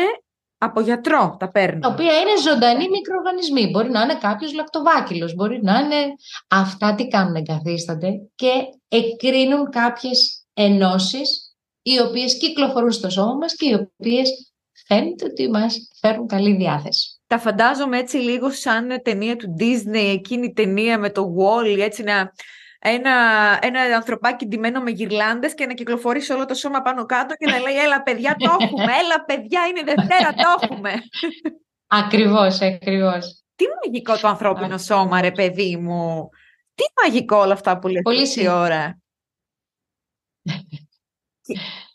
από 0.58 0.82
γιατρό 0.82 1.36
τα 1.40 1.52
παίρνει. 1.52 1.80
Τα 1.80 1.90
οποία 1.90 2.20
είναι 2.20 2.42
ζωντανοί 2.50 2.90
μικροοργανισμοί. 2.90 3.70
Μπορεί 3.70 3.90
να 3.90 4.02
είναι 4.02 4.16
κάποιος 4.16 4.54
λακτοβάκυλος, 4.54 5.34
μπορεί 5.36 5.60
να 5.64 5.80
είναι. 5.80 6.06
Αυτά 6.48 6.96
τι 6.96 7.08
κάνουν, 7.08 7.36
εγκαθίστανται 7.36 8.12
και 8.36 8.52
εκκρίνουν 8.88 9.70
κάποιες 9.70 10.46
ενώσεις 10.54 11.56
οι 11.82 12.00
οποίες 12.00 12.38
κυκλοφορούν 12.38 12.92
στο 12.92 13.10
σώμα 13.10 13.34
μας 13.34 13.56
και 13.56 13.70
οι 13.70 13.74
οποίες 13.74 14.54
φαίνεται 14.88 15.26
ότι 15.26 15.50
μας 15.50 15.78
φέρουν 16.00 16.28
καλή 16.28 16.56
διάθεση. 16.56 17.20
Τα 17.28 17.40
φαντάζομαι 17.40 17.98
έτσι 17.98 18.18
λίγο 18.18 18.52
σαν 18.52 19.02
ταινία 19.04 19.36
του 19.36 19.56
Disney, 19.60 20.14
εκείνη 20.14 20.46
η 20.46 20.54
ταινία 20.54 21.00
με 21.00 21.10
το 21.10 21.36
Wall, 21.38 21.80
έτσι 21.80 22.04
να 22.04 22.32
ένα, 22.80 23.12
ένα 23.62 23.82
ανθρωπάκι 23.82 24.46
ντυμένο 24.46 24.82
με 24.82 24.92
γυρλάντες 24.92 25.54
και 25.54 25.66
να 25.66 25.74
κυκλοφορεί 25.74 26.22
σε 26.22 26.34
όλο 26.34 26.46
το 26.46 26.54
σώμα 26.54 26.82
πάνω 26.82 27.06
κάτω 27.06 27.36
και 27.36 27.52
να 27.52 27.60
λέει 27.60 27.76
«Έλα 27.76 28.04
παιδιά, 28.04 28.36
το 28.38 28.58
έχουμε! 28.60 28.84
Έλα 28.84 29.24
παιδιά, 29.26 29.62
είναι 29.66 29.84
Δευτέρα, 29.84 30.34
το 30.34 30.44
έχουμε!» 30.62 30.94
Ακριβώς, 31.88 32.62
ακριβώς. 32.62 33.44
Τι 33.56 33.66
μαγικό 33.84 34.18
το 34.18 34.28
ανθρώπινο 34.28 34.78
σώμα, 34.78 35.22
ρε 35.22 35.32
παιδί 35.32 35.78
μου! 35.78 36.30
Τι 36.76 36.84
μαγικό 37.04 37.38
όλα 37.38 37.54
αυτά 37.54 37.80
που 37.80 37.88
λέτε 37.88 38.02
Πολύ 38.02 38.48
ώρα. 38.50 39.00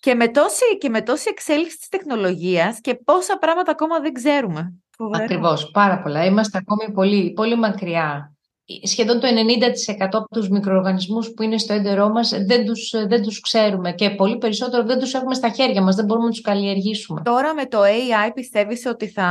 και, 0.00 0.14
με 0.14 0.28
τόση, 0.28 0.78
και 0.78 0.88
με 0.88 1.02
τόση 1.02 1.28
εξέλιξη 1.28 1.78
της 1.78 1.88
τεχνολογίας 1.88 2.80
και 2.80 2.94
πόσα 2.94 3.38
πράγματα 3.38 3.70
ακόμα 3.70 4.00
δεν 4.00 4.12
ξέρουμε. 4.12 4.74
Ακριβώς, 5.12 5.70
πάρα 5.70 6.02
πολλά. 6.02 6.24
Είμαστε 6.24 6.58
ακόμη 6.58 6.92
πολύ, 6.92 7.32
πολύ 7.32 7.56
μακριά. 7.56 8.34
Σχεδόν 8.82 9.20
το 9.20 9.26
90% 9.26 10.08
από 10.10 10.28
τους 10.28 10.48
μικροοργανισμούς 10.48 11.30
που 11.30 11.42
είναι 11.42 11.58
στο 11.58 11.72
έντερό 11.72 12.08
μας 12.08 12.28
δεν 12.46 12.64
τους, 12.64 12.90
δεν 13.08 13.22
τους 13.22 13.40
ξέρουμε 13.40 13.92
και 13.92 14.10
πολύ 14.10 14.38
περισσότερο 14.38 14.84
δεν 14.84 14.98
τους 14.98 15.14
έχουμε 15.14 15.34
στα 15.34 15.48
χέρια 15.48 15.82
μας, 15.82 15.96
δεν 15.96 16.04
μπορούμε 16.04 16.26
να 16.26 16.32
τους 16.32 16.40
καλλιεργήσουμε. 16.40 17.22
Τώρα 17.24 17.54
με 17.54 17.66
το 17.66 17.78
AI 17.82 18.30
πιστεύεις 18.34 18.86
ότι 18.86 19.08
θα... 19.08 19.26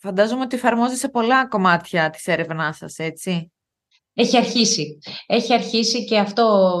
Φαντάζομαι 0.00 0.42
ότι 0.42 0.56
εφαρμόζει 0.56 0.96
σε 0.96 1.08
πολλά 1.08 1.48
κομμάτια 1.48 2.10
της 2.10 2.26
έρευνάς 2.26 2.76
σας, 2.76 2.98
έτσι; 2.98 3.52
Έχει 4.14 4.36
αρχίσει. 4.36 4.98
Έχει 5.26 5.54
αρχίσει 5.54 6.04
και 6.04 6.18
αυτό 6.18 6.72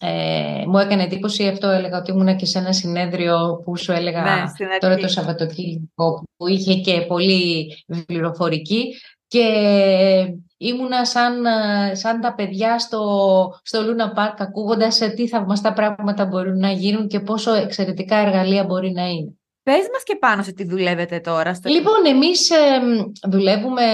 ε, 0.00 0.64
μου 0.66 0.78
έκανε 0.78 1.02
εντύπωση. 1.02 1.46
Αυτό 1.46 1.68
έλεγα 1.68 1.98
ότι 1.98 2.10
ήμουν 2.10 2.36
και 2.36 2.46
σε 2.46 2.58
ένα 2.58 2.72
συνέδριο 2.72 3.62
που 3.64 3.76
σου 3.76 3.92
έλεγα 3.92 4.22
ναι, 4.22 4.78
τώρα 4.78 4.96
το 4.96 5.08
Σαββατοκύριακο 5.08 6.22
που 6.36 6.46
είχε 6.46 6.74
και 6.74 7.00
πολύ 7.00 7.66
πληροφορική 8.06 8.84
και 9.26 9.46
ήμουνα 10.66 11.04
σαν, 11.04 11.44
σαν 11.92 12.20
τα 12.20 12.34
παιδιά 12.34 12.78
στο, 12.78 13.00
στο 13.62 13.82
Λούνα 13.82 14.12
Πάρκ 14.12 14.40
ακούγοντας 14.40 14.98
τι 14.98 15.28
θαυμαστά 15.28 15.72
πράγματα 15.72 16.24
μπορούν 16.24 16.58
να 16.58 16.70
γίνουν 16.70 17.08
και 17.08 17.20
πόσο 17.20 17.54
εξαιρετικά 17.54 18.16
εργαλεία 18.16 18.64
μπορεί 18.64 18.92
να 18.92 19.08
είναι. 19.08 19.34
Πες 19.62 19.88
μας 19.92 20.02
και 20.04 20.16
πάνω 20.20 20.42
σε 20.42 20.52
τι 20.52 20.64
δουλεύετε 20.64 21.20
τώρα. 21.20 21.54
Στο... 21.54 21.70
Λοιπόν, 21.70 22.06
εμείς 22.06 22.50
ε, 22.50 22.54
δουλεύουμε 23.30 23.84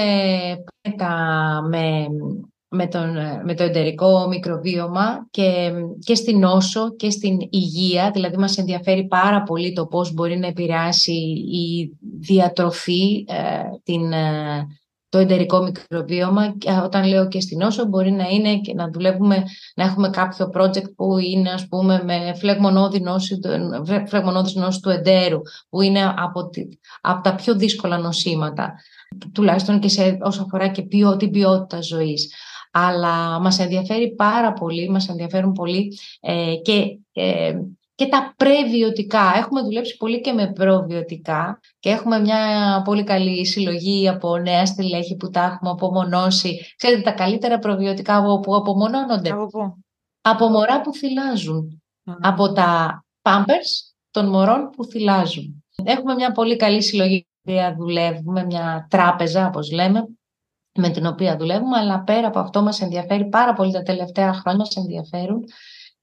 με, 1.69 2.07
με, 2.69 2.87
τον, 2.87 3.17
με 3.45 3.55
το 3.55 3.63
εντερικό 3.63 4.29
μικροβίωμα 4.29 5.27
και, 5.31 5.73
και 6.05 6.15
στην 6.15 6.45
όσο 6.45 6.97
και 6.97 7.11
στην 7.11 7.37
υγεία. 7.51 8.11
Δηλαδή 8.11 8.37
μας 8.37 8.59
ενδιαφέρει 8.59 9.07
πάρα 9.07 9.43
πολύ 9.43 9.73
το 9.73 9.87
πώς 9.87 10.13
μπορεί 10.13 10.39
να 10.39 10.47
επηρεάσει 10.47 11.13
η 11.53 11.99
διατροφή 12.21 13.25
ε, 13.29 13.63
την, 13.83 14.13
ε, 14.13 14.67
το 15.11 15.19
εντερικό 15.19 15.63
μικροβίωμα. 15.63 16.55
Και 16.59 16.71
όταν 16.85 17.05
λέω 17.07 17.29
και 17.29 17.41
στην 17.41 17.63
όσο 17.63 17.85
μπορεί 17.85 18.11
να 18.11 18.29
είναι 18.29 18.59
και 18.59 18.75
να 18.75 18.91
δουλεύουμε, 18.91 19.45
να 19.75 19.85
έχουμε 19.85 20.11
κάποιο 20.11 20.51
project 20.55 20.95
που 20.97 21.19
είναι 21.19 21.51
ας 21.51 21.69
πούμε 21.69 22.03
με 22.05 22.35
φλεγμονώδη 22.37 23.01
νόση, 23.01 23.39
νόσης 24.55 24.81
του 24.81 24.89
εντέρου 24.89 25.41
που 25.69 25.81
είναι 25.81 26.05
από, 26.05 26.51
από 27.01 27.23
τα 27.23 27.35
πιο 27.35 27.55
δύσκολα 27.55 27.99
νοσήματα 27.99 28.75
τουλάχιστον 29.33 29.81
και 29.81 29.89
σε, 29.89 30.19
όσο 30.23 30.43
αφορά 30.43 30.69
και 30.69 30.83
ποιο, 30.83 31.17
την 31.17 31.31
ποιότητα 31.31 31.81
ζωής 31.81 32.33
αλλά 32.71 33.41
μας 33.41 33.59
ενδιαφέρει 33.59 34.15
πάρα 34.15 34.53
πολύ, 34.53 34.89
μας 34.89 35.09
ενδιαφέρουν 35.09 35.53
πολύ 35.53 35.99
ε, 36.21 36.55
και, 36.63 36.99
ε, 37.13 37.55
και 38.01 38.09
τα 38.09 38.35
πρεβιωτικά. 38.37 39.33
Έχουμε 39.37 39.61
δουλέψει 39.61 39.97
πολύ 39.97 40.21
και 40.21 40.33
με 40.33 40.53
προβιωτικά 40.53 41.61
και 41.79 41.91
έχουμε 41.91 42.21
μια 42.21 42.83
πολύ 42.85 43.05
καλή 43.05 43.47
συλλογή 43.47 44.09
από 44.09 44.39
νέα 44.39 44.67
στελέχη 44.67 45.17
που 45.17 45.31
τα 45.31 45.43
έχουμε 45.43 45.71
απομονώσει. 45.71 46.61
Ξέρετε, 46.77 47.03
τα 47.03 47.13
καλύτερα 47.13 47.59
προβιωτικά 47.59 48.23
που 48.23 48.55
απομονώνονται; 48.55 49.31
Από 49.31 49.79
Από 50.21 50.49
μωρά 50.49 50.81
που 50.81 50.95
θυλάζουν. 50.95 51.83
Από 52.21 52.53
τα 52.53 53.03
pampers 53.23 53.93
των 54.11 54.29
μωρών 54.29 54.71
που 54.71 54.85
θυλάζουν. 54.85 55.65
Έχουμε 55.85 56.15
μια 56.15 56.33
πολύ 56.33 56.57
καλή 56.57 56.83
συλλογή 56.83 57.27
που 57.43 57.53
δουλεύουμε, 57.79 58.45
μια 58.45 58.87
τράπεζα, 58.91 59.47
όπως 59.47 59.73
λέμε, 59.73 60.05
με 60.79 60.89
την 60.89 61.07
οποία 61.07 61.37
δουλεύουμε, 61.37 61.79
αλλά 61.79 62.03
πέρα 62.03 62.27
από 62.27 62.39
αυτό 62.39 62.63
μας 62.63 62.81
ενδιαφέρει 62.81 63.29
πάρα 63.29 63.53
πολύ 63.53 63.73
τα 63.73 63.83
τελευταία 63.83 64.33
χρόνια, 64.33 64.59
μας 64.59 64.77
ενδιαφέρουν 64.77 65.45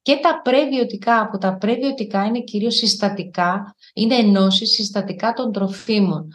και 0.07 0.19
τα 0.21 0.41
πρεβιωτικά, 0.43 1.29
που 1.29 1.37
τα 1.37 1.57
πρεβιωτικά 1.57 2.25
είναι 2.25 2.41
κυρίως 2.41 2.75
συστατικά, 2.75 3.75
είναι 3.93 4.15
ενώσεις 4.15 4.69
συστατικά 4.69 5.33
των 5.33 5.51
τροφίμων, 5.51 6.27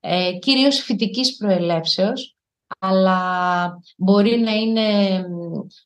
ε, 0.00 0.32
κυρίως 0.32 0.78
φυτικής 0.78 1.36
προελεύσεως, 1.36 2.36
αλλά 2.78 3.20
μπορεί 3.96 4.38
να 4.38 4.52
είναι, 4.52 5.14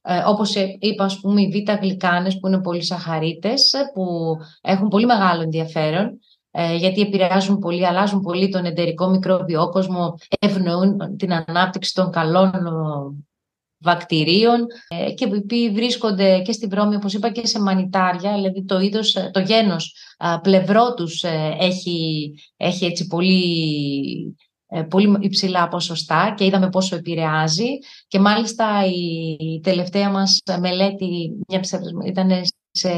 ε, 0.03 0.22
όπως 0.26 0.55
είπα, 0.78 1.05
ας 1.05 1.20
πούμε, 1.20 1.41
οι 1.43 1.49
β' 1.49 1.80
γλυκάνες 1.80 2.39
που 2.39 2.47
είναι 2.47 2.61
πολύ 2.61 2.82
σαχαρίτες, 2.82 3.72
που 3.95 4.37
έχουν 4.61 4.89
πολύ 4.89 5.07
μεγάλο 5.07 5.43
ενδιαφέρον 5.43 6.18
ε, 6.51 6.74
γιατί 6.74 7.01
επηρεάζουν 7.01 7.59
πολύ, 7.59 7.87
αλλάζουν 7.87 8.20
πολύ 8.20 8.49
τον 8.49 8.64
εντερικό 8.64 9.09
μικρόβιο 9.09 9.68
κόσμο, 9.68 10.18
ευνοούν 10.39 11.16
την 11.16 11.32
ανάπτυξη 11.32 11.95
των 11.95 12.11
καλών 12.11 12.51
βακτηρίων 13.85 14.66
ε, 14.89 15.12
και 15.12 15.26
που 15.26 15.47
βρίσκονται 15.72 16.41
και 16.41 16.53
στην 16.53 16.68
βρώμη, 16.68 16.95
όπως 16.95 17.14
είπα, 17.14 17.30
και 17.30 17.47
σε 17.47 17.61
μανιτάρια, 17.61 18.35
δηλαδή 18.35 18.64
το 18.64 18.80
είδος, 18.80 19.12
το 19.30 19.41
γένος 19.41 19.95
πλευρό 20.43 20.95
τους 20.95 21.22
ε, 21.22 21.57
έχει, 21.61 22.30
έχει 22.57 22.85
έτσι 22.85 23.07
πολύ 23.07 24.37
πολύ 24.89 25.16
υψηλά 25.20 25.68
ποσοστά 25.68 26.35
και 26.37 26.45
είδαμε 26.45 26.68
πόσο 26.68 26.97
επηρεάζει. 26.97 27.68
Και 28.09 28.18
μάλιστα 28.18 28.87
η 28.87 29.61
τελευταία 29.61 30.11
μας 30.11 30.39
μελέτη 30.61 31.30
μια 31.49 31.61
ήταν 32.07 32.30
σε 32.70 32.91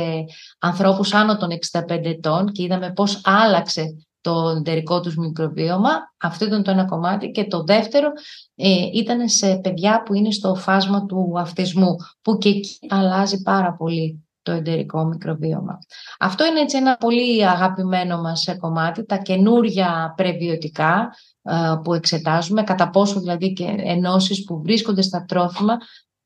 ανθρώπους 0.59 1.15
άνω 1.15 1.37
των 1.37 1.49
65 1.73 2.05
ετών 2.05 2.53
και 2.53 2.63
είδαμε 2.63 2.93
πώς 2.93 3.21
άλλαξε 3.25 4.07
το 4.27 4.49
εντερικό 4.57 5.01
τους 5.01 5.17
μικροβίωμα. 5.17 5.91
Αυτό 6.21 6.45
ήταν 6.45 6.63
το 6.63 6.71
ένα 6.71 6.85
κομμάτι. 6.85 7.31
Και 7.31 7.45
το 7.45 7.63
δεύτερο 7.65 8.09
ε, 8.55 8.69
ήταν 8.93 9.29
σε 9.29 9.57
παιδιά 9.57 10.03
που 10.03 10.15
είναι 10.15 10.31
στο 10.31 10.55
φάσμα 10.55 11.07
του 11.07 11.35
αυτισμού, 11.37 11.97
που 12.23 12.39
και 12.39 12.49
εκεί 12.49 12.79
αλλάζει 12.89 13.43
πάρα 13.43 13.75
πολύ 13.75 14.27
το 14.43 14.53
εντερικό 14.53 15.05
μικροβίωμα. 15.05 15.79
Αυτό 16.19 16.47
είναι 16.47 16.61
έτσι 16.61 16.77
ένα 16.77 16.97
πολύ 16.97 17.47
αγαπημένο 17.47 18.21
μας 18.21 18.45
κομμάτι, 18.59 19.05
τα 19.05 19.17
καινούργια 19.17 20.15
πρεβιωτικά 20.17 21.09
ε, 21.43 21.75
που 21.85 21.95
εξετάζουμε, 21.95 22.63
κατά 22.63 22.91
πόσο 22.91 23.21
δηλαδή 23.21 23.53
και 23.53 23.75
ενώσεις 23.77 24.45
που 24.45 24.63
βρίσκονται 24.63 25.03
στα 25.03 25.25
τρόφιμα 25.25 25.77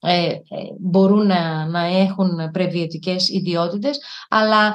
ε, 0.01 0.26
ε, 0.26 0.38
μπορούν 0.80 1.26
να, 1.26 1.66
να 1.66 1.84
έχουν 1.84 2.51
πρεβιωτικές 2.53 3.28
ιδιότητες, 3.28 4.01
αλλά 4.28 4.74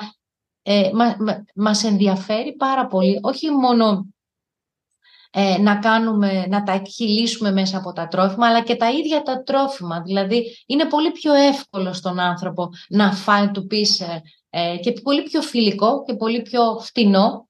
ε, 0.68 0.89
μα, 0.93 1.16
μας 1.55 1.84
ενδιαφέρει 1.84 2.55
πάρα 2.55 2.88
πολύ, 2.88 3.20
όχι 3.22 3.51
μόνο 3.51 4.07
ε, 5.32 5.57
να, 5.57 5.76
κάνουμε, 5.80 6.45
να 6.47 6.63
τα 6.63 6.72
εκχυλήσουμε 6.72 7.51
μέσα 7.51 7.78
από 7.78 7.91
τα 7.93 8.07
τρόφιμα, 8.07 8.47
αλλά 8.47 8.63
και 8.63 8.76
τα 8.76 8.91
ίδια 8.91 9.22
τα 9.22 9.43
τρόφιμα. 9.43 10.01
Δηλαδή, 10.01 10.63
είναι 10.66 10.86
πολύ 10.86 11.11
πιο 11.11 11.34
εύκολο 11.34 11.93
στον 11.93 12.20
άνθρωπο 12.20 12.70
να 12.89 13.11
φάει, 13.13 13.51
του 13.51 13.66
πεις, 13.66 13.99
ε, 14.49 14.78
και 14.78 14.91
πολύ 14.91 15.24
πιο 15.24 15.41
φιλικό 15.41 16.03
και 16.03 16.16
πολύ 16.16 16.41
πιο 16.41 16.80
φτηνό, 16.80 17.47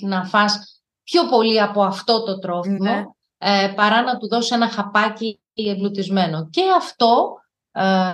να 0.00 0.24
φας 0.24 0.82
πιο 1.02 1.28
πολύ 1.28 1.60
από 1.60 1.82
αυτό 1.82 2.22
το 2.22 2.38
τρόφιμο, 2.38 2.78
ναι. 2.78 3.04
παρά 3.74 4.02
να 4.02 4.16
του 4.16 4.28
δώσεις 4.28 4.50
ένα 4.50 4.68
χαπάκι 4.68 5.40
εμπλουτισμένο. 5.54 6.48
Και 6.50 6.62
αυτό 6.76 7.34
ε, 7.72 8.12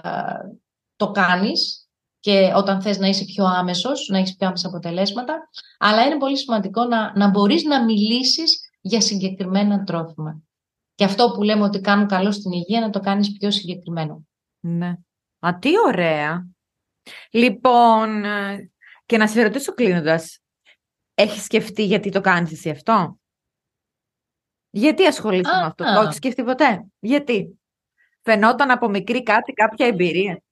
το 0.97 1.11
κάνεις 1.11 1.84
και 2.25 2.53
όταν 2.55 2.83
θες 2.83 2.99
να 2.99 3.07
είσαι 3.07 3.25
πιο 3.25 3.45
άμεσος, 3.45 4.09
να 4.09 4.19
έχεις 4.19 4.37
πιο 4.37 4.47
άμεσα 4.47 4.69
αποτελέσματα, 4.69 5.49
αλλά 5.79 6.05
είναι 6.05 6.17
πολύ 6.17 6.39
σημαντικό 6.39 6.85
να, 6.85 7.19
να 7.19 7.31
μπορείς 7.31 7.65
να 7.65 7.85
μιλήσεις 7.85 8.71
για 8.81 9.01
συγκεκριμένα 9.01 9.85
τρόφιμα. 9.85 10.43
Και 10.95 11.05
αυτό 11.05 11.31
που 11.31 11.43
λέμε 11.43 11.63
ότι 11.63 11.81
κάνουν 11.81 12.07
καλό 12.07 12.33
στην 12.33 12.53
υγεία, 12.53 12.81
να 12.81 12.91
το 12.91 13.01
κάνεις 13.01 13.33
πιο 13.33 13.51
συγκεκριμένο. 13.51 14.27
Ναι. 14.61 14.95
Α, 15.39 15.59
τι 15.59 15.71
ωραία. 15.87 16.49
Λοιπόν, 17.31 18.25
ε, 18.25 18.71
και 19.07 19.17
να 19.17 19.29
σε 19.29 19.43
ρωτήσω 19.43 19.73
κλείνοντας, 19.73 20.39
έχεις 21.15 21.45
σκεφτεί 21.45 21.85
γιατί 21.85 22.11
το 22.11 22.21
κάνεις 22.21 22.53
εσύ 22.53 22.71
αυτό; 22.71 23.19
Γιατί 24.71 25.07
ασχολείσαι 25.07 25.57
με 25.57 25.67
αυτό, 25.67 25.85
το 25.85 26.01
έχεις 26.01 26.17
σκεφτεί 26.17 26.45
ποτέ, 26.45 26.87
γιατί; 26.99 27.59
Φαινόταν 28.23 28.71
από 28.71 28.89
μικρή 28.89 29.23
κάτι, 29.23 29.53
κάποια 29.53 29.87
εμπειρία. 29.87 30.43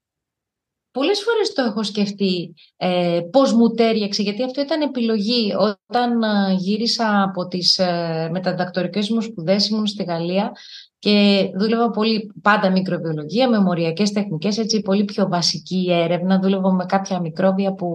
Πολλές 0.93 1.23
φορές 1.23 1.53
το 1.53 1.63
έχω 1.63 1.83
σκεφτεί 1.83 2.55
ε, 2.77 3.21
πώς 3.31 3.53
μου 3.53 3.71
τέριαξε, 3.71 4.23
γιατί 4.23 4.43
αυτό 4.43 4.61
ήταν 4.61 4.81
επιλογή. 4.81 5.55
Όταν 5.55 6.23
ε, 6.23 6.55
γύρισα 6.59 7.23
από 7.23 7.47
τις 7.47 7.79
ε, 7.79 8.29
μεταδακτορικές 8.33 9.11
μου 9.11 9.21
σπουδές, 9.21 9.69
ήμουν 9.69 9.87
στη 9.87 10.05
Γαλλία 10.05 10.53
και 10.99 11.49
δούλευα 11.59 11.91
πολύ 11.91 12.33
πάντα 12.43 12.71
μικροβιολογία, 12.71 13.49
με 13.49 13.61
μοριακές 13.61 14.13
τεχνικές, 14.13 14.59
έτσι 14.59 14.81
πολύ 14.81 15.05
πιο 15.05 15.29
βασική 15.29 15.87
έρευνα. 15.91 16.39
Δούλευα 16.39 16.73
με 16.73 16.85
κάποια 16.85 17.21
μικρόβια 17.21 17.73
που 17.73 17.89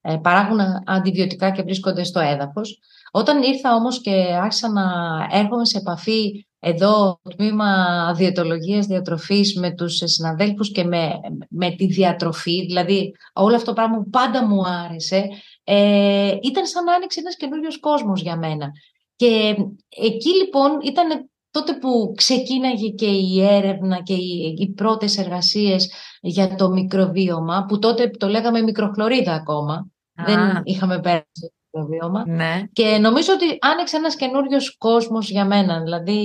ε, 0.00 0.16
παράγουν 0.22 0.60
αντιβιωτικά 0.86 1.50
και 1.50 1.62
βρίσκονται 1.62 2.04
στο 2.04 2.20
έδαφος. 2.20 2.78
Όταν 3.10 3.42
ήρθα 3.42 3.74
όμως 3.74 4.00
και 4.00 4.10
άρχισα 4.42 4.68
να 4.68 4.84
έρχομαι 5.30 5.64
σε 5.64 5.78
επαφή 5.78 6.46
εδώ 6.68 7.20
το 7.22 7.30
τμήμα 7.36 7.68
διαιτολογίας 8.14 8.86
διατροφής 8.86 9.58
με 9.58 9.74
τους 9.74 10.02
συναδέλφους 10.04 10.70
και 10.70 10.84
με, 10.84 11.10
με 11.48 11.70
τη 11.70 11.86
διατροφή, 11.86 12.64
δηλαδή 12.66 13.12
όλο 13.32 13.54
αυτό 13.54 13.66
το 13.66 13.72
πράγμα 13.72 13.96
που 13.96 14.10
πάντα 14.10 14.46
μου 14.46 14.62
άρεσε, 14.66 15.28
ε, 15.64 16.36
ήταν 16.42 16.66
σαν 16.66 16.84
να 16.84 16.94
άνοιξε 16.94 17.20
ένας 17.20 17.36
καινούριος 17.36 17.80
κόσμος 17.80 18.20
για 18.20 18.36
μένα. 18.36 18.70
Και 19.16 19.56
εκεί 19.88 20.28
λοιπόν 20.28 20.70
ήταν 20.82 21.30
τότε 21.50 21.72
που 21.72 22.12
ξεκίναγε 22.16 22.88
και 22.88 23.06
η 23.06 23.42
έρευνα 23.42 24.02
και 24.02 24.14
οι, 24.14 24.54
οι 24.58 24.72
πρώτες 24.72 25.18
εργασίες 25.18 25.92
για 26.20 26.54
το 26.54 26.70
μικροβίωμα, 26.70 27.64
που 27.68 27.78
τότε 27.78 28.10
το 28.10 28.28
λέγαμε 28.28 28.62
μικροχλωρίδα 28.62 29.34
ακόμα, 29.34 29.86
δεν 30.26 30.60
είχαμε 30.64 31.00
πέρασει 31.00 31.55
μικροβίωμα. 31.76 32.24
Ναι. 32.26 32.62
Και 32.72 32.98
νομίζω 33.00 33.32
ότι 33.32 33.58
άνοιξε 33.60 33.96
ένας 33.96 34.16
καινούριος 34.16 34.76
κόσμος 34.78 35.30
για 35.30 35.44
μένα. 35.44 35.80
Δηλαδή, 35.82 36.18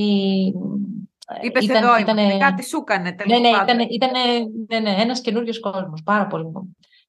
Είπες 1.41 1.63
ήταν- 1.63 1.83
εδώ, 1.83 1.97
ήτανε- 1.99 2.25
ήτανε... 2.25 2.37
κάτι 2.37 2.65
σου 2.65 2.77
έκανε 2.87 3.09
ναι, 3.09 3.15
τέλος 3.15 3.39
ναι, 3.39 3.51
πάντων. 3.51 3.79
ήταν, 3.79 3.87
ήταν 3.89 4.09
ναι, 4.67 4.79
ναι, 4.79 5.01
ένας 5.01 5.21
καινούριος 5.21 5.59
κόσμος. 5.59 6.01
Πάρα 6.03 6.27
πολύ. 6.27 6.45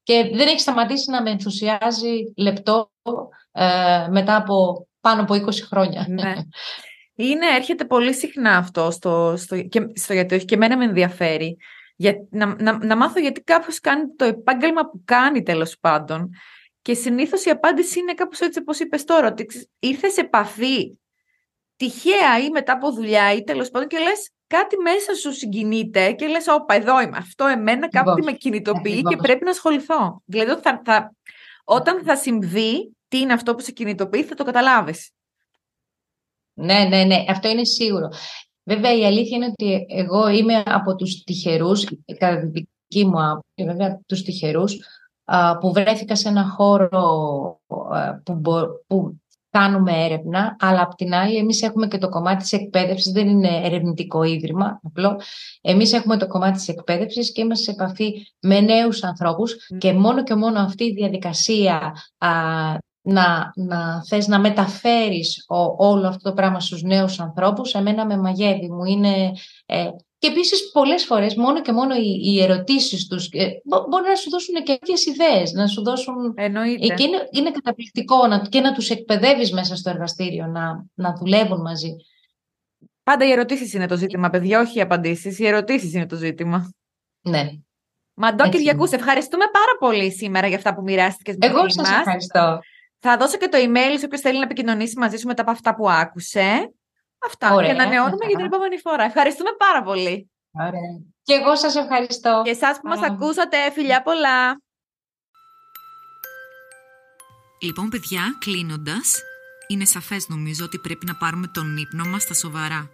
Και 0.03 0.29
δεν 0.33 0.47
έχει 0.47 0.59
σταματήσει 0.59 1.11
να 1.11 1.21
με 1.21 1.29
ενθουσιάζει 1.29 2.33
λεπτό 2.37 2.91
ε, 3.51 4.07
μετά 4.09 4.35
από 4.35 4.87
πάνω 5.01 5.21
από 5.21 5.33
20 5.33 5.49
χρόνια. 5.69 6.05
Ναι. 6.09 6.33
Είναι, 7.15 7.45
έρχεται 7.55 7.85
πολύ 7.85 8.13
συχνά 8.13 8.57
αυτό 8.57 8.91
στο, 8.91 9.33
στο, 9.37 9.61
και, 9.61 9.81
στο 9.93 10.13
γιατί 10.13 10.35
όχι 10.35 10.45
και 10.45 10.55
εμένα 10.55 10.77
με 10.77 10.85
ενδιαφέρει. 10.85 11.57
Για, 11.95 12.13
να, 12.29 12.55
να, 12.61 12.85
να 12.85 12.95
μάθω 12.95 13.19
γιατί 13.19 13.41
κάποιος 13.41 13.79
κάνει 13.79 14.03
το 14.15 14.25
επάγγελμα 14.25 14.81
που 14.81 15.01
κάνει 15.05 15.43
τέλος 15.43 15.77
πάντων. 15.79 16.29
Και 16.83 16.93
συνήθως 16.93 17.45
η 17.45 17.49
απάντηση 17.49 17.99
είναι 17.99 18.13
κάπως 18.13 18.39
έτσι 18.39 18.59
όπως 18.59 18.79
είπες 18.79 19.03
τώρα, 19.03 19.27
ότι 19.27 19.45
ξέρεις, 19.45 19.67
ήρθε 19.79 20.09
σε 20.09 20.21
επαφή 20.21 20.99
τυχαία 21.75 22.39
ή 22.45 22.49
μετά 22.49 22.73
από 22.73 22.91
δουλειά 22.91 23.33
ή 23.33 23.43
τέλος 23.43 23.69
πάντων 23.69 23.87
και 23.87 23.97
λες 23.97 24.29
κάτι 24.47 24.77
μέσα 24.77 25.13
σου 25.13 25.33
συγκινείται 25.33 26.11
και 26.11 26.27
λες 26.27 26.47
όπα 26.47 26.73
εδώ 26.73 27.01
είμαι, 27.01 27.17
αυτό 27.17 27.45
εμένα 27.45 27.89
κάτι 27.89 28.09
Ακριβώς. 28.09 28.31
με 28.31 28.37
κινητοποιεί 28.37 28.93
και 28.93 28.99
Ακριβώς. 28.99 29.25
πρέπει 29.25 29.43
να 29.43 29.49
ασχοληθώ. 29.49 30.21
Δηλαδή 30.25 30.51
ότι 30.51 30.61
θα, 30.61 30.81
θα, 30.85 31.15
όταν 31.63 32.03
θα 32.03 32.15
συμβεί 32.15 32.95
τι 33.07 33.19
είναι 33.19 33.33
αυτό 33.33 33.55
που 33.55 33.61
σε 33.61 33.71
κινητοποιεί 33.71 34.23
θα 34.23 34.35
το 34.35 34.43
καταλάβεις. 34.43 35.11
Ναι, 36.53 36.83
ναι, 36.83 37.03
ναι, 37.03 37.25
αυτό 37.27 37.49
είναι 37.49 37.65
σίγουρο. 37.65 38.09
Βέβαια, 38.63 38.93
η 38.93 39.05
αλήθεια 39.05 39.37
είναι 39.37 39.45
ότι 39.45 39.85
εγώ 39.89 40.27
είμαι 40.27 40.63
από 40.65 40.95
τους 40.95 41.23
τυχερούς, 41.23 41.85
κατά 42.17 42.39
την 42.39 42.51
δική 42.51 43.05
μου 43.05 43.23
άποψη, 43.23 43.63
βέβαια, 43.65 43.99
τους 44.05 44.21
τυχερούς, 44.21 44.73
α, 44.73 44.77
που 45.59 45.73
βρέθηκα 45.73 46.15
σε 46.15 46.29
ένα 46.29 46.49
χώρο 46.49 46.89
α, 47.91 48.21
που, 48.23 48.33
μπο- 48.33 48.67
που 48.87 49.17
κάνουμε 49.49 50.03
έρευνα, 50.05 50.55
αλλά 50.59 50.81
απ' 50.81 50.95
την 50.95 51.13
άλλη 51.13 51.35
εμείς 51.37 51.61
έχουμε 51.61 51.87
και 51.87 51.97
το 51.97 52.09
κομμάτι 52.09 52.41
της 52.41 52.51
εκπαίδευσης, 52.51 53.11
δεν 53.11 53.27
είναι 53.27 53.61
ερευνητικό 53.63 54.23
ίδρυμα, 54.23 54.79
απλό. 54.83 55.19
Εμείς 55.61 55.93
έχουμε 55.93 56.17
το 56.17 56.27
κομμάτι 56.27 56.57
της 56.57 56.67
εκπαίδευσης 56.67 57.31
και 57.31 57.41
είμαστε 57.41 57.63
σε 57.63 57.71
επαφή 57.71 58.13
με 58.41 58.59
νέους 58.59 59.03
ανθρώπους 59.03 59.55
και 59.77 59.93
μόνο 59.93 60.23
και 60.23 60.35
μόνο 60.35 60.59
αυτή 60.59 60.83
η 60.83 60.93
διαδικασία 60.93 61.93
α, 62.17 62.29
να, 63.01 63.51
να 63.55 64.03
θες 64.03 64.27
να 64.27 64.39
μεταφέρεις 64.39 65.45
ο- 65.47 65.85
όλο 65.87 66.07
αυτό 66.07 66.29
το 66.29 66.35
πράγμα 66.35 66.59
στους 66.59 66.81
νέους 66.81 67.19
ανθρώπους, 67.19 67.73
εμένα 67.73 68.05
με 68.05 68.17
μαγεύει, 68.17 68.71
μου 68.71 68.83
είναι... 68.83 69.31
Ε, 69.65 69.87
και 70.23 70.29
επίσης 70.29 70.71
πολλές 70.71 71.05
φορές 71.05 71.35
μόνο 71.35 71.61
και 71.61 71.71
μόνο 71.71 71.95
οι, 71.95 72.19
οι 72.23 72.41
ερωτήσεις 72.41 73.07
τους 73.07 73.29
ε, 73.31 73.61
μπο- 73.63 73.85
μπορεί 73.89 74.07
να 74.07 74.15
σου 74.15 74.29
δώσουν 74.29 74.55
και 74.63 74.77
κάποιες 74.77 75.05
ιδέες, 75.05 75.51
να 75.51 75.67
σου 75.67 75.83
δώσουν... 75.83 76.33
Εννοείται. 76.35 76.85
Ε, 76.93 76.95
και 76.95 77.03
είναι, 77.03 77.27
είναι 77.31 77.51
καταπληκτικό 77.51 78.27
να, 78.27 78.39
και 78.39 78.59
να 78.59 78.73
τους 78.73 78.89
εκπαιδεύεις 78.89 79.51
μέσα 79.51 79.75
στο 79.75 79.89
εργαστήριο, 79.89 80.45
να, 80.45 80.85
να 80.93 81.13
δουλεύουν 81.13 81.61
μαζί. 81.61 81.95
Πάντα 83.03 83.25
οι 83.25 83.31
ερωτήσεις 83.31 83.73
είναι 83.73 83.87
το 83.87 83.97
ζήτημα, 83.97 84.29
παιδιά, 84.29 84.59
όχι 84.59 84.77
οι 84.77 84.81
απαντήσεις. 84.81 85.39
Οι 85.39 85.47
ερωτήσεις 85.47 85.93
είναι 85.93 86.05
το 86.05 86.15
ζήτημα. 86.15 86.69
Ναι. 87.21 87.49
Μαντώ 88.13 88.43
Έτσι 88.43 88.57
Κυριακούς, 88.57 88.87
είναι. 88.87 88.97
σε 88.97 89.03
ευχαριστούμε 89.03 89.45
πάρα 89.51 89.77
πολύ 89.79 90.11
σήμερα 90.11 90.47
για 90.47 90.57
αυτά 90.57 90.73
που 90.75 90.81
μοιράστηκες 90.81 91.37
μαζί 91.41 91.53
Εγώ 91.53 91.69
σας 91.69 91.89
μας. 91.89 91.97
ευχαριστώ. 91.97 92.59
Θα 92.99 93.17
δώσω 93.17 93.37
και 93.37 93.47
το 93.47 93.57
email 93.57 93.95
σε 93.97 94.05
όποιος 94.05 94.21
θέλει 94.21 94.37
να 94.37 94.43
επικοινωνήσει 94.43 94.97
μαζί 94.97 95.17
σου 95.17 95.27
μετά 95.27 95.41
από 95.41 95.51
αυτά 95.51 95.75
που 95.75 95.89
άκουσε. 95.89 96.73
Αυτά. 97.25 97.53
Ωραία, 97.53 97.67
και 97.67 97.73
να 97.73 97.83
ανανεώνουμε 97.83 98.15
μια 98.15 98.27
για 98.27 98.37
την 98.37 98.45
χαρά. 98.45 98.55
επόμενη 98.55 98.77
φορά. 98.79 99.03
Ευχαριστούμε 99.03 99.51
πάρα 99.57 99.83
πολύ. 99.83 100.31
Ωραία. 100.51 100.91
Και 101.23 101.33
εγώ 101.33 101.55
σας 101.55 101.75
ευχαριστώ. 101.75 102.41
Και 102.43 102.49
εσάς 102.49 102.79
που 102.79 102.87
μας 102.87 102.99
Πάρα. 102.99 103.13
ακούσατε, 103.13 103.57
φιλιά 103.71 104.01
πολλά. 104.01 104.61
Λοιπόν, 107.61 107.89
παιδιά, 107.89 108.37
κλείνοντας, 108.39 109.21
είναι 109.67 109.85
σαφές 109.85 110.27
νομίζω 110.27 110.65
ότι 110.65 110.79
πρέπει 110.79 111.05
να 111.05 111.15
πάρουμε 111.15 111.47
τον 111.47 111.77
ύπνο 111.77 112.05
μας 112.05 112.21
στα 112.21 112.33
σοβαρά. 112.33 112.89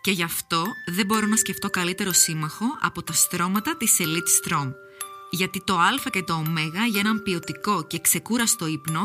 Και 0.00 0.10
γι' 0.10 0.22
αυτό 0.22 0.64
δεν 0.86 1.06
μπορώ 1.06 1.26
να 1.26 1.36
σκεφτώ 1.36 1.70
καλύτερο 1.70 2.12
σύμμαχο 2.12 2.64
από 2.80 3.02
τα 3.02 3.12
στρώματα 3.12 3.76
της 3.76 3.96
Elite 4.00 4.52
Strom. 4.52 4.72
Γιατί 5.30 5.62
το 5.64 5.78
Α 5.78 5.88
και 6.10 6.22
το 6.22 6.34
Ω 6.34 6.42
για 6.90 7.00
έναν 7.00 7.22
ποιοτικό 7.22 7.84
και 7.86 7.98
ξεκούραστο 7.98 8.66
ύπνο 8.66 9.00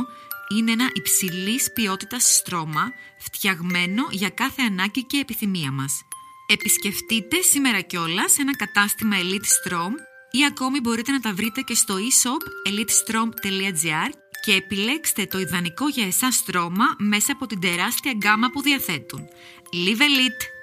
είναι 0.56 0.72
ένα 0.72 0.90
υψηλής 0.94 1.74
ποιότητας 1.74 2.36
στρώμα 2.36 2.92
φτιαγμένο 3.18 4.08
για 4.12 4.30
κάθε 4.30 4.62
ανάγκη 4.62 5.04
και 5.04 5.18
επιθυμία 5.18 5.72
μας. 5.72 6.02
Επισκεφτείτε 6.48 7.42
σήμερα 7.42 7.82
κιόλας 7.82 8.38
ένα 8.38 8.56
κατάστημα 8.56 9.16
Elite 9.22 9.70
Strom 9.72 9.92
ή 10.32 10.46
ακόμη 10.46 10.80
μπορείτε 10.80 11.12
να 11.12 11.20
τα 11.20 11.34
βρείτε 11.34 11.62
και 11.62 11.74
στο 11.74 11.96
e-shop 11.96 12.70
elitestrom.gr 12.70 14.10
και 14.46 14.54
επιλέξτε 14.54 15.26
το 15.26 15.40
ιδανικό 15.40 15.88
για 15.88 16.06
εσάς 16.06 16.36
στρώμα 16.36 16.86
μέσα 16.98 17.32
από 17.32 17.46
την 17.46 17.60
τεράστια 17.60 18.12
γκάμα 18.12 18.50
που 18.50 18.62
διαθέτουν. 18.62 19.28
Live 19.74 20.02
Elite! 20.02 20.57